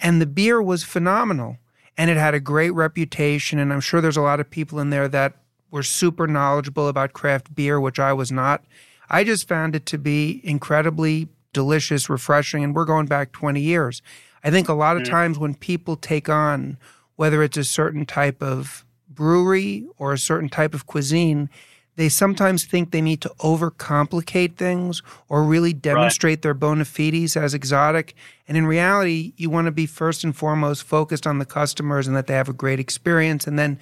and 0.00 0.20
the 0.20 0.26
beer 0.26 0.62
was 0.62 0.82
phenomenal, 0.84 1.58
and 1.98 2.10
it 2.10 2.16
had 2.16 2.34
a 2.34 2.40
great 2.40 2.70
reputation. 2.70 3.58
And 3.58 3.72
I'm 3.72 3.80
sure 3.80 4.00
there's 4.00 4.16
a 4.16 4.22
lot 4.22 4.40
of 4.40 4.50
people 4.50 4.80
in 4.80 4.88
there 4.88 5.08
that 5.08 5.34
were 5.70 5.82
super 5.82 6.26
knowledgeable 6.26 6.88
about 6.88 7.12
craft 7.12 7.54
beer, 7.54 7.78
which 7.78 7.98
I 7.98 8.14
was 8.14 8.32
not. 8.32 8.64
I 9.10 9.22
just 9.22 9.46
found 9.46 9.76
it 9.76 9.84
to 9.86 9.98
be 9.98 10.40
incredibly 10.42 11.28
delicious, 11.52 12.08
refreshing, 12.08 12.62
and 12.62 12.74
we're 12.74 12.84
going 12.84 13.06
back 13.06 13.32
20 13.32 13.60
years. 13.60 14.02
I 14.44 14.50
think 14.50 14.68
a 14.68 14.74
lot 14.74 14.96
of 14.96 15.02
mm. 15.02 15.10
times 15.10 15.38
when 15.38 15.54
people 15.54 15.96
take 15.96 16.28
on, 16.28 16.78
whether 17.16 17.42
it's 17.42 17.56
a 17.56 17.64
certain 17.64 18.06
type 18.06 18.42
of 18.42 18.84
brewery 19.08 19.86
or 19.98 20.12
a 20.12 20.18
certain 20.18 20.48
type 20.48 20.74
of 20.74 20.86
cuisine, 20.86 21.50
they 21.96 22.08
sometimes 22.08 22.64
think 22.64 22.92
they 22.92 23.00
need 23.00 23.20
to 23.22 23.28
overcomplicate 23.40 24.54
things 24.54 25.02
or 25.28 25.42
really 25.42 25.72
demonstrate 25.72 26.38
right. 26.38 26.42
their 26.42 26.54
bona 26.54 26.84
fides 26.84 27.36
as 27.36 27.54
exotic. 27.54 28.14
And 28.46 28.56
in 28.56 28.68
reality, 28.68 29.32
you 29.36 29.50
want 29.50 29.66
to 29.66 29.72
be 29.72 29.86
first 29.86 30.22
and 30.22 30.36
foremost 30.36 30.84
focused 30.84 31.26
on 31.26 31.40
the 31.40 31.44
customers 31.44 32.06
and 32.06 32.16
that 32.16 32.28
they 32.28 32.34
have 32.34 32.48
a 32.48 32.52
great 32.52 32.78
experience. 32.78 33.48
And 33.48 33.58
then 33.58 33.80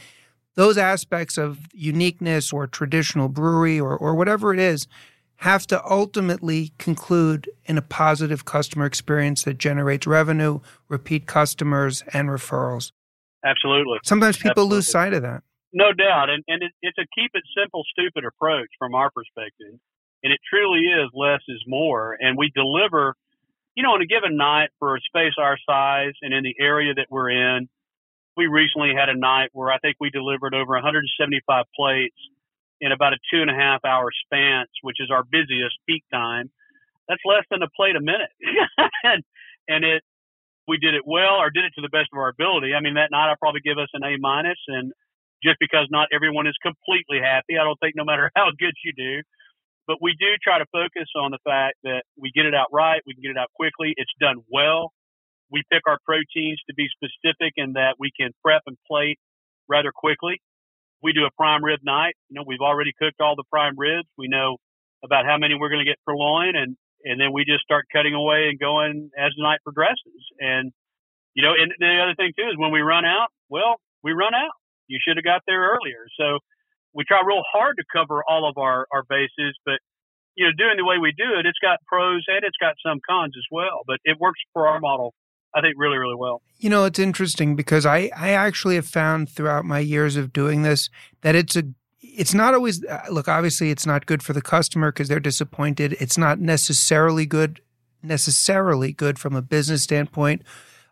those 0.55 0.79
aspects 0.79 1.37
of 1.37 1.59
uniqueness 1.75 2.55
or 2.55 2.67
traditional 2.67 3.29
brewery 3.29 3.79
or, 3.79 3.95
or 3.95 4.15
whatever 4.15 4.55
it 4.55 4.59
is 4.59 4.89
have 5.39 5.67
to 5.67 5.85
ultimately 5.85 6.73
conclude 6.79 7.51
in 7.67 7.77
a 7.77 7.83
positive 7.83 8.45
customer 8.45 8.87
experience 8.87 9.45
that 9.45 9.59
generates 9.59 10.07
revenue, 10.07 10.61
repeat 10.89 11.27
customers, 11.27 12.03
and 12.13 12.29
referrals. 12.29 12.93
Absolutely. 13.45 13.99
Sometimes 14.05 14.37
people 14.37 14.51
Absolutely. 14.51 14.77
lose 14.77 14.91
sight 14.91 15.13
of 15.13 15.23
that. 15.23 15.43
No 15.73 15.93
doubt. 15.93 16.31
And, 16.31 16.43
and 16.49 16.63
it, 16.63 16.73
it's 16.81 16.99
a 16.99 17.07
keep 17.15 17.33
it 17.35 17.43
simple, 17.57 17.85
stupid 17.91 18.25
approach 18.25 18.69
from 18.79 18.95
our 18.95 19.11
perspective. 19.11 19.79
And 20.25 20.33
it 20.33 20.41
truly 20.49 20.87
is 20.87 21.11
less 21.13 21.41
is 21.49 21.63
more. 21.67 22.17
And 22.19 22.39
we 22.39 22.51
deliver, 22.55 23.15
you 23.75 23.83
know, 23.83 23.91
on 23.91 24.03
a 24.03 24.07
given 24.07 24.37
night 24.37 24.71
for 24.79 24.97
a 24.97 25.01
space 25.01 25.35
our 25.39 25.59
size 25.69 26.15
and 26.23 26.33
in 26.33 26.45
the 26.45 26.57
area 26.59 26.95
that 26.95 27.07
we're 27.11 27.31
in. 27.31 27.69
We 28.37 28.47
recently 28.47 28.93
had 28.99 29.09
a 29.09 29.17
night 29.17 29.51
where 29.53 29.71
I 29.71 29.79
think 29.79 29.97
we 30.01 30.11
delivered 30.11 30.55
over 30.55 30.73
175 30.73 31.65
plates 31.75 32.17
in 32.81 32.93
about 32.93 33.13
a 33.13 33.19
two 33.33 33.41
and 33.41 33.51
a 33.51 33.55
half 33.55 33.85
hour 33.85 34.11
span, 34.25 34.67
which 34.83 34.97
is 35.01 35.11
our 35.11 35.25
busiest 35.25 35.77
peak 35.89 36.05
time. 36.13 36.51
That's 37.09 37.23
less 37.25 37.45
than 37.51 37.63
a 37.63 37.71
plate 37.77 37.97
a 37.97 38.01
minute. 38.01 38.33
and, 39.05 39.23
and 39.69 39.85
it, 39.85 40.03
we 40.69 40.79
did 40.79 40.95
it 40.95 41.07
well 41.07 41.39
or 41.39 41.51
did 41.51 41.65
it 41.65 41.73
to 41.77 41.83
the 41.83 41.89
best 41.89 42.11
of 42.13 42.19
our 42.19 42.29
ability. 42.29 42.75
I 42.75 42.81
mean, 42.81 42.95
that 42.95 43.11
night 43.11 43.31
I'll 43.31 43.41
probably 43.41 43.63
give 43.63 43.79
us 43.79 43.89
an 43.95 44.03
A 44.03 44.19
minus 44.19 44.59
and 44.67 44.93
just 45.45 45.57
because 45.61 45.87
not 45.91 46.09
everyone 46.13 46.47
is 46.47 46.57
completely 46.61 47.21
happy, 47.23 47.55
I 47.61 47.65
don't 47.65 47.79
think 47.79 47.95
no 47.95 48.05
matter 48.05 48.31
how 48.37 48.51
good 48.59 48.75
you 48.85 48.93
do, 48.97 49.23
but 49.87 49.99
we 50.03 50.17
do 50.19 50.27
try 50.43 50.59
to 50.59 50.67
focus 50.73 51.07
on 51.15 51.31
the 51.31 51.39
fact 51.45 51.79
that 51.85 52.03
we 52.19 52.33
get 52.35 52.47
it 52.47 52.55
out 52.55 52.67
right. 52.73 53.01
We 53.07 53.15
can 53.15 53.23
get 53.23 53.31
it 53.31 53.39
out 53.39 53.53
quickly. 53.55 53.95
It's 53.97 54.11
done 54.21 54.43
well. 54.51 54.93
We 55.51 55.63
pick 55.71 55.83
our 55.87 55.99
proteins 56.05 56.59
to 56.67 56.75
be 56.75 56.89
specific 56.91 57.55
in 57.57 57.75
that 57.75 57.95
we 58.01 58.11
can 58.19 58.35
prep 58.43 58.63
and 58.67 58.77
plate 58.89 59.19
rather 59.69 59.93
quickly 59.95 60.43
we 61.03 61.13
do 61.13 61.25
a 61.25 61.31
prime 61.37 61.65
rib 61.65 61.81
night. 61.85 62.15
You 62.29 62.37
know, 62.37 62.45
we've 62.47 62.61
already 62.61 62.93
cooked 62.99 63.21
all 63.21 63.37
the 63.37 63.45
prime 63.51 63.75
ribs. 63.77 64.09
We 64.17 64.29
know 64.29 64.57
about 65.05 65.27
how 65.27 65.39
many 65.39 65.55
we're 65.55 65.69
going 65.69 65.85
to 65.85 65.89
get 65.89 66.01
per 66.07 66.15
loin, 66.15 66.57
and 66.57 66.77
and 67.05 67.21
then 67.21 67.33
we 67.33 67.45
just 67.45 67.63
start 67.63 67.87
cutting 67.93 68.15
away 68.15 68.49
and 68.49 68.59
going 68.59 69.11
as 69.19 69.33
the 69.37 69.43
night 69.43 69.61
progresses. 69.63 70.23
And 70.41 70.73
you 71.35 71.43
know, 71.43 71.53
and 71.53 71.73
the 71.79 72.01
other 72.03 72.15
thing 72.17 72.33
too 72.37 72.49
is 72.49 72.57
when 72.57 72.73
we 72.73 72.81
run 72.81 73.05
out, 73.05 73.29
well, 73.49 73.77
we 74.03 74.13
run 74.13 74.35
out. 74.35 74.57
You 74.89 74.99
should 75.03 75.17
have 75.17 75.25
got 75.25 75.43
there 75.47 75.77
earlier. 75.77 76.07
So 76.19 76.39
we 76.95 77.05
try 77.05 77.21
real 77.27 77.43
hard 77.53 77.77
to 77.77 77.85
cover 77.93 78.23
all 78.27 78.49
of 78.49 78.57
our 78.59 78.87
our 78.93 79.05
bases, 79.09 79.57
but 79.65 79.79
you 80.37 80.45
know, 80.45 80.53
doing 80.57 80.77
the 80.77 80.85
way 80.85 80.99
we 81.01 81.13
do 81.17 81.39
it, 81.41 81.47
it's 81.47 81.59
got 81.61 81.79
pros 81.87 82.25
and 82.29 82.45
it's 82.45 82.61
got 82.61 82.75
some 82.85 83.01
cons 83.09 83.33
as 83.37 83.47
well. 83.51 83.83
But 83.87 83.99
it 84.05 84.19
works 84.21 84.41
for 84.53 84.69
our 84.69 84.81
model 84.81 85.15
I 85.57 85.63
think 85.63 85.75
really, 85.79 85.97
really 85.97 86.15
well. 86.15 86.43
You 86.59 86.69
know, 86.69 86.85
it's 86.85 86.99
interesting 86.99 87.57
because 87.57 87.87
I, 87.87 88.11
I 88.15 88.31
actually 88.33 88.75
have 88.75 88.87
found 88.87 89.31
throughout 89.31 89.65
my 89.65 89.79
years 89.79 90.17
of 90.17 90.33
doing 90.33 90.63
this 90.63 90.91
that 91.23 91.35
it's 91.35 91.57
a 91.57 91.65
it's 92.03 92.35
not 92.35 92.55
always 92.55 92.85
uh, 92.85 93.01
look 93.11 93.27
obviously 93.27 93.71
it's 93.71 93.87
not 93.87 94.07
good 94.07 94.23
for 94.23 94.33
the 94.33 94.43
customer 94.43 94.93
because 94.93 95.09
they're 95.09 95.19
disappointed. 95.19 95.97
It's 95.99 96.19
not 96.19 96.39
necessarily 96.39 97.25
good 97.25 97.61
necessarily 98.03 98.93
good 98.93 99.19
from 99.19 99.35
a 99.35 99.43
business 99.43 99.83
standpoint 99.83 100.43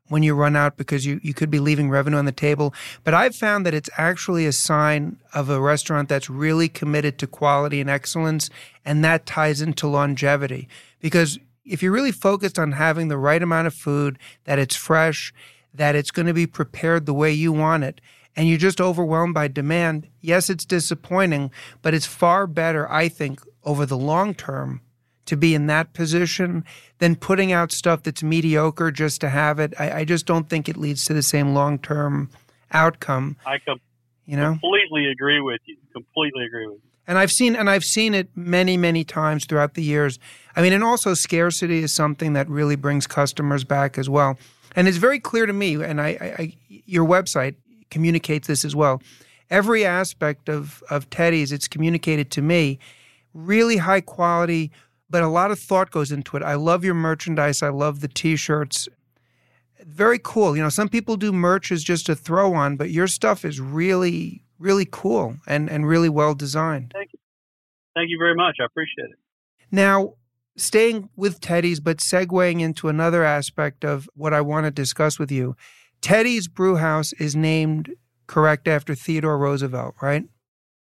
when 0.09 0.23
you 0.23 0.35
run 0.35 0.57
out 0.57 0.77
because 0.77 1.07
you, 1.07 1.21
you 1.23 1.33
could 1.33 1.51
be 1.51 1.61
leaving 1.61 1.89
revenue 1.91 2.19
on 2.19 2.25
the 2.25 2.33
table. 2.33 2.75
But 3.05 3.15
i've 3.15 3.37
found 3.37 3.65
that 3.65 3.75
it's 3.75 3.91
actually 3.97 4.47
a 4.47 4.53
sign 4.53 5.19
of 5.33 5.49
a 5.49 5.61
restaurant 5.61 6.09
that's 6.09 6.29
really 6.29 6.69
committed 6.69 7.19
to 7.19 7.27
quality 7.27 7.81
and 7.81 7.89
excellence 7.89 8.51
and 8.85 9.05
that 9.05 9.27
ties 9.27 9.61
into 9.61 9.87
longevity. 9.87 10.69
Because 11.01 11.39
if 11.65 11.83
you're 11.83 11.93
really 11.93 12.13
focused 12.13 12.59
on 12.59 12.73
having 12.73 13.09
the 13.09 13.19
right 13.19 13.43
amount 13.43 13.67
of 13.67 13.75
food, 13.75 14.19
that 14.45 14.59
it's 14.59 14.77
fresh, 14.77 15.33
that 15.73 15.95
it's 15.95 16.11
going 16.11 16.27
to 16.27 16.35
be 16.35 16.47
prepared 16.47 17.07
the 17.07 17.15
way 17.15 17.33
you 17.33 17.53
want 17.53 17.85
it, 17.85 18.01
and 18.37 18.49
you're 18.49 18.59
just 18.59 18.81
overwhelmed 18.81 19.35
by 19.35 19.49
demand, 19.49 20.09
yes, 20.21 20.51
it's 20.51 20.65
disappointing, 20.65 21.51
but 21.83 21.95
it's 21.95 22.07
far 22.07 22.47
better, 22.47 22.91
I 22.91 23.09
think, 23.09 23.41
over 23.65 23.87
the 23.87 23.97
long 23.97 24.35
term 24.35 24.81
to 25.27 25.37
be 25.37 25.55
in 25.55 25.67
that 25.69 25.95
position 25.95 26.65
than 26.99 27.17
putting 27.17 27.51
out 27.53 27.73
stuff 27.73 28.03
that's 28.03 28.23
mediocre 28.23 28.91
just 28.91 29.21
to 29.23 29.31
have 29.31 29.59
it. 29.59 29.73
I, 29.79 30.01
I 30.01 30.05
just 30.05 30.27
don't 30.27 30.49
think 30.49 30.69
it 30.69 30.77
leads 30.77 31.05
to 31.07 31.15
the 31.15 31.23
same 31.23 31.55
long 31.55 31.79
term 31.79 32.31
outcome. 32.73 33.37
I 33.47 33.59
com- 33.59 33.81
you 34.27 34.37
know? 34.37 34.59
completely 34.61 35.11
agree 35.11 35.41
with 35.41 35.61
you. 35.65 35.77
Completely 35.93 36.45
agree 36.45 36.67
with 36.67 36.81
you. 36.83 36.91
And 37.07 37.19
I've 37.19 37.31
seen 37.31 37.55
and 37.55 37.69
I've 37.69 37.85
seen 37.85 38.15
it 38.15 38.29
many, 38.35 38.77
many 38.77 39.05
times 39.05 39.45
throughout 39.45 39.75
the 39.75 39.83
years. 39.83 40.19
I 40.57 40.63
mean, 40.63 40.73
and 40.73 40.83
also 40.83 41.15
scarcity 41.15 41.83
is 41.83 41.93
something 41.93 42.33
that 42.33 42.49
really 42.49 42.77
brings 42.77 43.07
customers 43.07 43.65
back 43.65 43.99
as 43.99 44.09
well. 44.09 44.39
And 44.77 44.89
it's 44.89 44.97
very 44.97 45.21
clear 45.21 45.47
to 45.47 45.53
me, 45.53 45.75
and 45.83 46.01
I, 46.01 46.09
I 46.39 46.57
your 46.69 47.07
website 47.07 47.57
communicates 47.91 48.49
this 48.49 48.65
as 48.65 48.75
well. 48.75 49.03
Every 49.51 49.85
aspect 49.85 50.49
of 50.49 50.83
of 50.91 51.11
Teddy's, 51.11 51.53
it's 51.53 51.69
communicated 51.69 52.31
to 52.33 52.43
me, 52.43 52.79
really 53.35 53.77
high 53.77 54.01
quality, 54.01 54.73
but 55.11 55.23
a 55.23 55.29
lot 55.29 55.51
of 55.51 55.59
thought 55.59 55.91
goes 55.91 56.11
into 56.11 56.37
it. 56.37 56.43
I 56.43 56.55
love 56.55 56.85
your 56.85 56.95
merchandise. 56.95 57.63
I 57.63 57.69
love 57.69 58.01
the 58.01 58.09
T-shirts. 58.09 58.89
Very 59.85 60.19
cool. 60.19 60.57
You 60.57 60.63
know, 60.63 60.71
some 60.71 60.89
people 60.89 61.17
do 61.17 61.33
merch 61.33 61.71
as 61.71 61.85
just 61.85 62.09
a 62.09 62.15
throw 62.15 62.55
on, 62.55 62.77
but 62.77 62.91
your 62.91 63.07
stuff 63.07 63.45
is 63.45 63.61
really 63.61 64.44
really 64.59 64.87
cool 64.91 65.37
and, 65.47 65.71
and 65.71 65.87
really 65.87 66.09
well 66.09 66.35
designed. 66.35 66.93
Thank 66.95 67.13
you. 67.13 67.19
Thank 67.95 68.11
you 68.11 68.19
very 68.19 68.35
much. 68.35 68.57
I 68.61 68.65
appreciate 68.65 69.11
it. 69.11 69.19
Now, 69.71 70.15
staying 70.57 71.09
with 71.17 71.41
Teddy's, 71.41 71.81
but 71.81 71.99
segueing 71.99 72.61
into 72.61 72.89
another 72.89 73.25
aspect 73.25 73.85
of 73.85 74.09
what 74.15 74.33
I 74.33 74.41
want 74.41 74.65
to 74.65 74.71
discuss 74.71 75.19
with 75.19 75.31
you. 75.31 75.57
Teddy's 76.01 76.49
Brewhaus 76.49 77.15
is 77.19 77.35
named 77.35 77.95
correct 78.27 78.69
after 78.69 78.95
Theodore 78.95 79.39
Roosevelt, 79.39 79.95
right? 80.03 80.25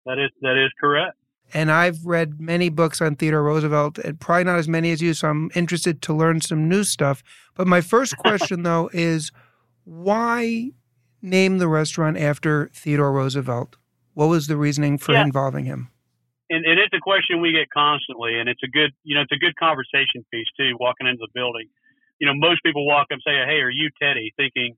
That 0.06 0.18
is 0.18 0.32
that 0.42 0.58
is 0.64 0.72
correct. 0.80 1.18
And 1.54 1.72
I've 1.72 2.06
read 2.06 2.40
many 2.40 2.70
books 2.70 3.02
on 3.02 3.16
Theodore 3.16 3.44
Roosevelt, 3.44 3.98
and 3.98 4.20
probably 4.20 4.44
not 4.44 4.60
as 4.60 4.68
many 4.68 4.92
as 4.92 5.02
you, 5.02 5.14
so 5.14 5.30
I'm 5.30 5.50
interested 5.56 6.02
to 6.04 6.14
learn 6.14 6.42
some 6.42 6.70
new 6.70 6.84
stuff. 6.84 7.24
But 7.56 7.68
my 7.68 7.82
first 7.82 8.18
question, 8.20 8.64
though, 8.64 8.90
is 8.94 9.32
why 9.84 10.72
name 11.22 11.58
the 11.58 11.68
restaurant 11.68 12.18
after 12.18 12.70
Theodore 12.74 13.12
Roosevelt? 13.12 13.78
What 14.14 14.28
was 14.28 14.48
the 14.48 14.58
reasoning 14.58 14.98
for 14.98 15.14
yeah. 15.14 15.24
involving 15.24 15.66
him? 15.66 15.90
And, 16.50 16.66
and, 16.66 16.80
it's 16.80 16.94
a 16.98 17.00
question 17.00 17.42
we 17.42 17.54
get 17.54 17.70
constantly, 17.70 18.40
and 18.40 18.50
it's 18.50 18.64
a 18.64 18.68
good, 18.68 18.90
you 19.04 19.14
know, 19.14 19.22
it's 19.22 19.32
a 19.32 19.38
good 19.38 19.56
conversation 19.56 20.26
piece 20.34 20.50
too. 20.58 20.74
Walking 20.80 21.06
into 21.06 21.22
the 21.22 21.32
building, 21.34 21.70
you 22.18 22.26
know, 22.26 22.34
most 22.34 22.64
people 22.66 22.88
walk 22.88 23.14
up 23.14 23.22
and 23.22 23.22
say, 23.22 23.38
"Hey, 23.46 23.62
are 23.62 23.70
you 23.70 23.90
Teddy?" 24.02 24.34
Thinking 24.36 24.76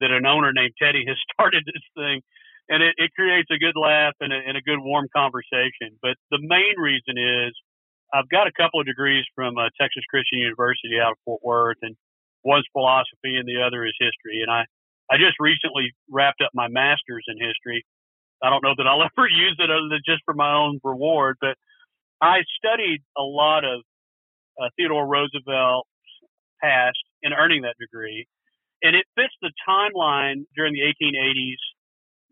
that 0.00 0.10
an 0.10 0.26
owner 0.26 0.52
named 0.52 0.74
Teddy 0.82 1.04
has 1.06 1.16
started 1.32 1.62
this 1.64 1.86
thing, 1.94 2.22
and 2.68 2.82
it, 2.82 2.94
it 2.98 3.14
creates 3.14 3.48
a 3.54 3.58
good 3.58 3.78
laugh 3.78 4.14
and 4.20 4.32
a, 4.32 4.36
and 4.36 4.56
a 4.58 4.62
good 4.62 4.82
warm 4.82 5.06
conversation. 5.14 5.94
But 6.02 6.18
the 6.30 6.42
main 6.42 6.74
reason 6.76 7.14
is 7.16 7.54
I've 8.12 8.28
got 8.28 8.46
a 8.46 8.52
couple 8.52 8.80
of 8.80 8.86
degrees 8.86 9.24
from 9.34 9.56
uh, 9.56 9.70
Texas 9.80 10.04
Christian 10.10 10.38
University 10.38 11.00
out 11.00 11.12
of 11.12 11.18
Fort 11.24 11.40
Worth, 11.42 11.78
and 11.82 11.96
one's 12.44 12.66
philosophy 12.72 13.38
and 13.38 13.48
the 13.48 13.62
other 13.62 13.86
is 13.86 13.94
history. 13.98 14.42
And 14.42 14.50
I 14.50 14.66
I 15.12 15.18
just 15.18 15.36
recently 15.38 15.92
wrapped 16.10 16.40
up 16.40 16.50
my 16.54 16.68
master's 16.68 17.24
in 17.28 17.36
history. 17.36 17.84
I 18.42 18.48
don't 18.48 18.64
know 18.64 18.72
that 18.76 18.86
I'll 18.86 19.02
ever 19.18 19.28
use 19.28 19.56
it 19.58 19.70
other 19.70 19.88
than 19.90 20.00
just 20.06 20.22
for 20.24 20.32
my 20.32 20.54
own 20.54 20.80
reward, 20.82 21.36
but 21.40 21.56
I 22.22 22.40
studied 22.56 23.02
a 23.18 23.22
lot 23.22 23.64
of 23.64 23.82
uh, 24.60 24.68
Theodore 24.76 25.06
Roosevelt's 25.06 25.88
past 26.62 26.98
in 27.22 27.32
earning 27.34 27.62
that 27.62 27.76
degree, 27.78 28.26
and 28.82 28.96
it 28.96 29.04
fits 29.14 29.34
the 29.42 29.52
timeline 29.68 30.46
during 30.56 30.72
the 30.72 30.80
1880s 30.80 31.60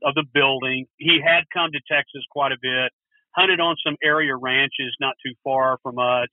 of 0.09 0.15
the 0.15 0.25
building. 0.33 0.87
He 0.97 1.21
had 1.23 1.45
come 1.53 1.71
to 1.73 1.81
Texas 1.91 2.23
quite 2.31 2.53
a 2.53 2.59
bit, 2.63 2.93
hunted 3.37 3.61
on 3.61 3.77
some 3.85 3.97
area 4.03 4.35
ranches 4.35 4.97
not 5.01 5.17
too 5.25 5.35
far 5.45 5.79
from 5.83 5.99
us, 5.99 6.29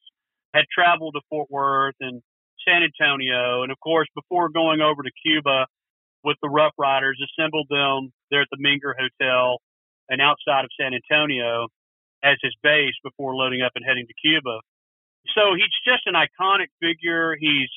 had 0.54 0.64
traveled 0.74 1.16
to 1.16 1.22
Fort 1.30 1.52
Worth 1.52 1.96
and 2.00 2.22
San 2.66 2.84
Antonio, 2.84 3.64
and 3.64 3.72
of 3.72 3.80
course, 3.82 4.08
before 4.16 4.50
going 4.50 4.82
over 4.82 5.04
to 5.04 5.12
Cuba, 5.26 5.68
with 6.24 6.38
the 6.42 6.50
Rough 6.50 6.74
Riders, 6.78 7.20
assembled 7.22 7.68
them 7.70 8.12
there 8.32 8.42
at 8.42 8.48
the 8.52 8.58
Menger 8.58 8.94
Hotel 8.98 9.58
and 10.10 10.22
outside 10.22 10.66
of 10.66 10.72
San 10.80 10.94
Antonio 10.94 11.68
as 12.24 12.38
his 12.42 12.56
base 12.64 12.96
before 13.04 13.36
loading 13.36 13.62
up 13.62 13.72
and 13.76 13.86
heading 13.86 14.08
to 14.08 14.14
Cuba. 14.22 14.60
So 15.36 15.54
he's 15.54 15.74
just 15.86 16.08
an 16.08 16.16
iconic 16.16 16.68
figure. 16.82 17.36
He's 17.40 17.70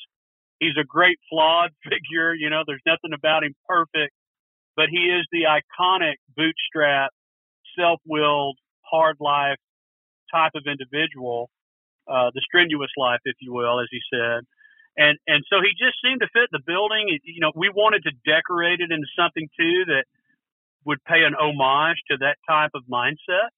he's 0.59 0.77
a 0.79 0.85
great 0.85 1.19
flawed 1.29 1.71
figure. 1.83 2.33
You 2.33 2.49
know, 2.49 2.63
there's 2.65 2.83
nothing 2.85 3.13
about 3.13 3.43
him 3.43 3.53
perfect, 3.67 4.13
but 4.75 4.87
he 4.89 5.11
is 5.11 5.27
the 5.31 5.45
iconic 5.45 6.15
bootstrap, 6.35 7.11
self-willed, 7.77 8.57
hard 8.81 9.17
life 9.19 9.59
type 10.33 10.51
of 10.55 10.63
individual, 10.65 11.49
uh, 12.07 12.31
the 12.33 12.41
strenuous 12.47 12.91
life, 12.97 13.19
if 13.25 13.35
you 13.41 13.53
will, 13.53 13.81
as 13.81 13.87
he 13.91 13.99
said 14.11 14.47
and 14.97 15.17
and 15.27 15.43
so 15.49 15.61
he 15.61 15.71
just 15.77 15.97
seemed 16.03 16.21
to 16.21 16.29
fit 16.33 16.49
the 16.51 16.59
building. 16.65 17.07
You 17.23 17.39
know, 17.39 17.51
we 17.55 17.69
wanted 17.69 18.03
to 18.03 18.11
decorate 18.25 18.79
it 18.79 18.91
into 18.91 19.07
something 19.17 19.47
too 19.57 19.85
that 19.87 20.05
would 20.85 21.03
pay 21.05 21.23
an 21.23 21.35
homage 21.35 21.97
to 22.09 22.17
that 22.17 22.37
type 22.49 22.71
of 22.75 22.83
mindset. 22.91 23.53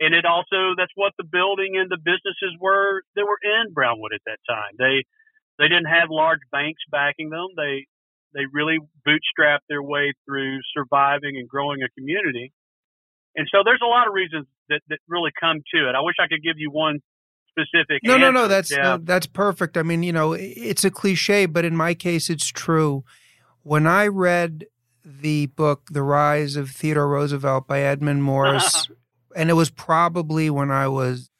And 0.00 0.14
it 0.14 0.24
also 0.24 0.74
that's 0.76 0.92
what 0.94 1.12
the 1.18 1.24
building 1.24 1.76
and 1.76 1.90
the 1.90 2.00
businesses 2.00 2.56
were 2.60 3.02
that 3.16 3.24
were 3.24 3.40
in 3.42 3.72
Brownwood 3.72 4.12
at 4.12 4.24
that 4.26 4.40
time. 4.48 4.76
They 4.78 5.04
they 5.58 5.68
didn't 5.68 5.92
have 5.92 6.08
large 6.10 6.40
banks 6.52 6.80
backing 6.90 7.30
them. 7.30 7.48
They 7.56 7.86
they 8.34 8.44
really 8.52 8.78
bootstrapped 9.06 9.66
their 9.68 9.82
way 9.82 10.12
through 10.24 10.60
surviving 10.74 11.36
and 11.36 11.48
growing 11.48 11.82
a 11.82 11.88
community. 11.98 12.52
And 13.36 13.46
so 13.50 13.62
there's 13.64 13.82
a 13.82 13.86
lot 13.88 14.08
of 14.08 14.14
reasons 14.14 14.46
that, 14.68 14.80
that 14.88 14.98
really 15.08 15.30
come 15.38 15.62
to 15.74 15.88
it. 15.88 15.94
I 15.94 16.00
wish 16.00 16.16
I 16.18 16.26
could 16.26 16.42
give 16.42 16.58
you 16.58 16.70
one 16.70 17.00
specific. 17.66 18.02
No, 18.04 18.14
answer. 18.14 18.20
no, 18.20 18.30
no. 18.30 18.48
That's 18.48 18.70
yeah. 18.70 18.98
that's 19.00 19.26
perfect. 19.26 19.76
I 19.76 19.82
mean, 19.82 20.02
you 20.02 20.12
know, 20.12 20.32
it's 20.32 20.84
a 20.84 20.90
cliche, 20.90 21.46
but 21.46 21.64
in 21.64 21.76
my 21.76 21.94
case, 21.94 22.30
it's 22.30 22.46
true. 22.46 23.04
When 23.62 23.86
I 23.86 24.06
read 24.06 24.66
the 25.04 25.46
book 25.46 25.88
"The 25.90 26.02
Rise 26.02 26.56
of 26.56 26.70
Theodore 26.70 27.08
Roosevelt" 27.08 27.66
by 27.66 27.80
Edmund 27.80 28.22
Morris, 28.22 28.88
and 29.36 29.50
it 29.50 29.54
was 29.54 29.70
probably 29.70 30.50
when 30.50 30.70
I 30.70 30.88
was 30.88 31.30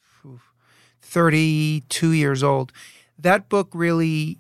32 1.03 2.13
years 2.13 2.43
old. 2.43 2.73
That 3.19 3.49
book 3.49 3.71
really 3.75 4.39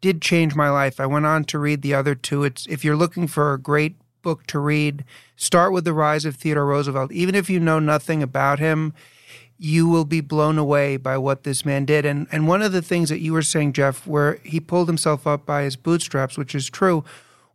did 0.00 0.22
change 0.22 0.54
my 0.54 0.70
life. 0.70 1.00
I 1.00 1.06
went 1.06 1.26
on 1.26 1.44
to 1.44 1.58
read 1.58 1.82
the 1.82 1.94
other 1.94 2.14
two. 2.14 2.44
It's 2.44 2.66
if 2.66 2.84
you're 2.84 2.96
looking 2.96 3.26
for 3.26 3.52
a 3.52 3.60
great 3.60 3.96
book 4.22 4.46
to 4.46 4.58
read, 4.58 5.04
start 5.36 5.72
with 5.72 5.84
The 5.84 5.92
Rise 5.92 6.24
of 6.24 6.36
Theodore 6.36 6.66
Roosevelt. 6.66 7.12
Even 7.12 7.34
if 7.34 7.50
you 7.50 7.60
know 7.60 7.78
nothing 7.78 8.22
about 8.22 8.58
him, 8.58 8.94
you 9.58 9.88
will 9.88 10.04
be 10.04 10.20
blown 10.20 10.56
away 10.56 10.96
by 10.96 11.18
what 11.18 11.42
this 11.42 11.64
man 11.64 11.84
did. 11.84 12.06
And 12.06 12.26
and 12.30 12.46
one 12.46 12.62
of 12.62 12.72
the 12.72 12.82
things 12.82 13.08
that 13.08 13.20
you 13.20 13.32
were 13.32 13.42
saying, 13.42 13.72
Jeff, 13.72 14.06
where 14.06 14.38
he 14.44 14.60
pulled 14.60 14.88
himself 14.88 15.26
up 15.26 15.44
by 15.44 15.62
his 15.62 15.76
bootstraps, 15.76 16.38
which 16.38 16.54
is 16.54 16.70
true. 16.70 17.04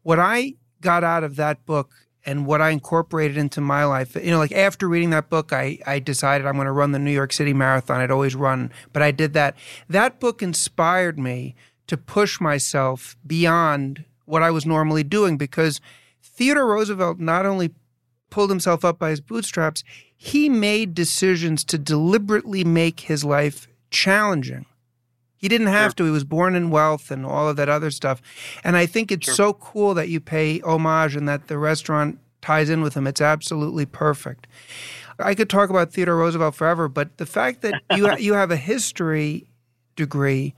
What 0.04 0.20
I 0.20 0.56
got 0.82 1.04
out 1.04 1.24
of 1.24 1.38
that 1.38 1.66
book 1.66 1.92
and 2.26 2.46
what 2.46 2.62
I 2.62 2.70
incorporated 2.70 3.38
into 3.38 3.62
my 3.62 3.86
life, 3.86 4.16
you 4.16 4.32
know, 4.32 4.38
like 4.38 4.52
after 4.52 4.88
reading 4.88 5.12
that 5.12 5.30
book, 5.30 5.54
I, 5.54 5.80
I 5.88 6.00
decided 6.00 6.46
I'm 6.46 6.56
going 6.56 6.66
to 6.66 6.72
run 6.72 6.92
the 6.92 7.00
New 7.00 7.12
York 7.12 7.32
City 7.32 7.54
Marathon. 7.54 8.02
I'd 8.02 8.12
always 8.12 8.36
run, 8.36 8.72
but 8.92 9.02
I 9.02 9.12
did 9.12 9.34
that. 9.34 9.56
That 9.89 10.20
book 10.20 10.42
inspired 10.42 11.18
me 11.18 11.56
to 11.88 11.98
push 11.98 12.39
myself 12.39 13.16
beyond 13.26 14.04
what 14.26 14.44
I 14.44 14.52
was 14.52 14.66
normally 14.66 15.04
doing 15.04 15.38
because 15.38 15.80
Theodore 16.22 16.68
Roosevelt 16.68 17.20
not 17.20 17.46
only 17.46 17.72
pulled 18.30 18.50
himself 18.50 18.84
up 18.84 18.98
by 18.98 19.10
his 19.10 19.22
bootstraps, 19.22 19.84
he 20.24 20.48
made 20.48 20.94
decisions 20.94 21.66
to 21.66 21.78
deliberately 21.78 22.64
make 22.64 23.02
his 23.02 23.26
life 23.26 23.68
challenging. 23.92 24.66
He 25.36 25.50
didn't 25.50 25.68
have 25.68 25.90
sure. 25.90 25.96
to. 25.96 26.06
He 26.06 26.12
was 26.12 26.24
born 26.24 26.56
in 26.56 26.70
wealth 26.70 27.12
and 27.12 27.26
all 27.26 27.50
of 27.50 27.58
that 27.58 27.68
other 27.68 27.92
stuff. 27.92 28.22
And 28.64 28.78
I 28.78 28.86
think 28.86 29.12
it's 29.12 29.26
sure. 29.26 29.36
so 29.36 29.54
cool 29.56 29.94
that 29.96 30.08
you 30.08 30.22
pay 30.22 30.62
homage 30.62 31.18
and 31.18 31.28
that 31.28 31.48
the 31.50 31.58
restaurant 31.58 32.20
ties 32.42 32.70
in 32.70 32.82
with 32.82 32.94
him. 32.94 33.06
It's 33.06 33.20
absolutely 33.20 33.86
perfect. 33.86 34.48
I 35.20 35.36
could 35.36 35.50
talk 35.50 35.70
about 35.70 35.92
Theodore 35.92 36.16
Roosevelt 36.16 36.56
forever, 36.56 36.88
but 36.88 37.18
the 37.18 37.26
fact 37.26 37.60
that 37.64 37.82
you 37.94 38.16
you 38.16 38.34
have 38.34 38.50
a 38.50 38.56
history 38.56 39.46
degree 39.98 40.54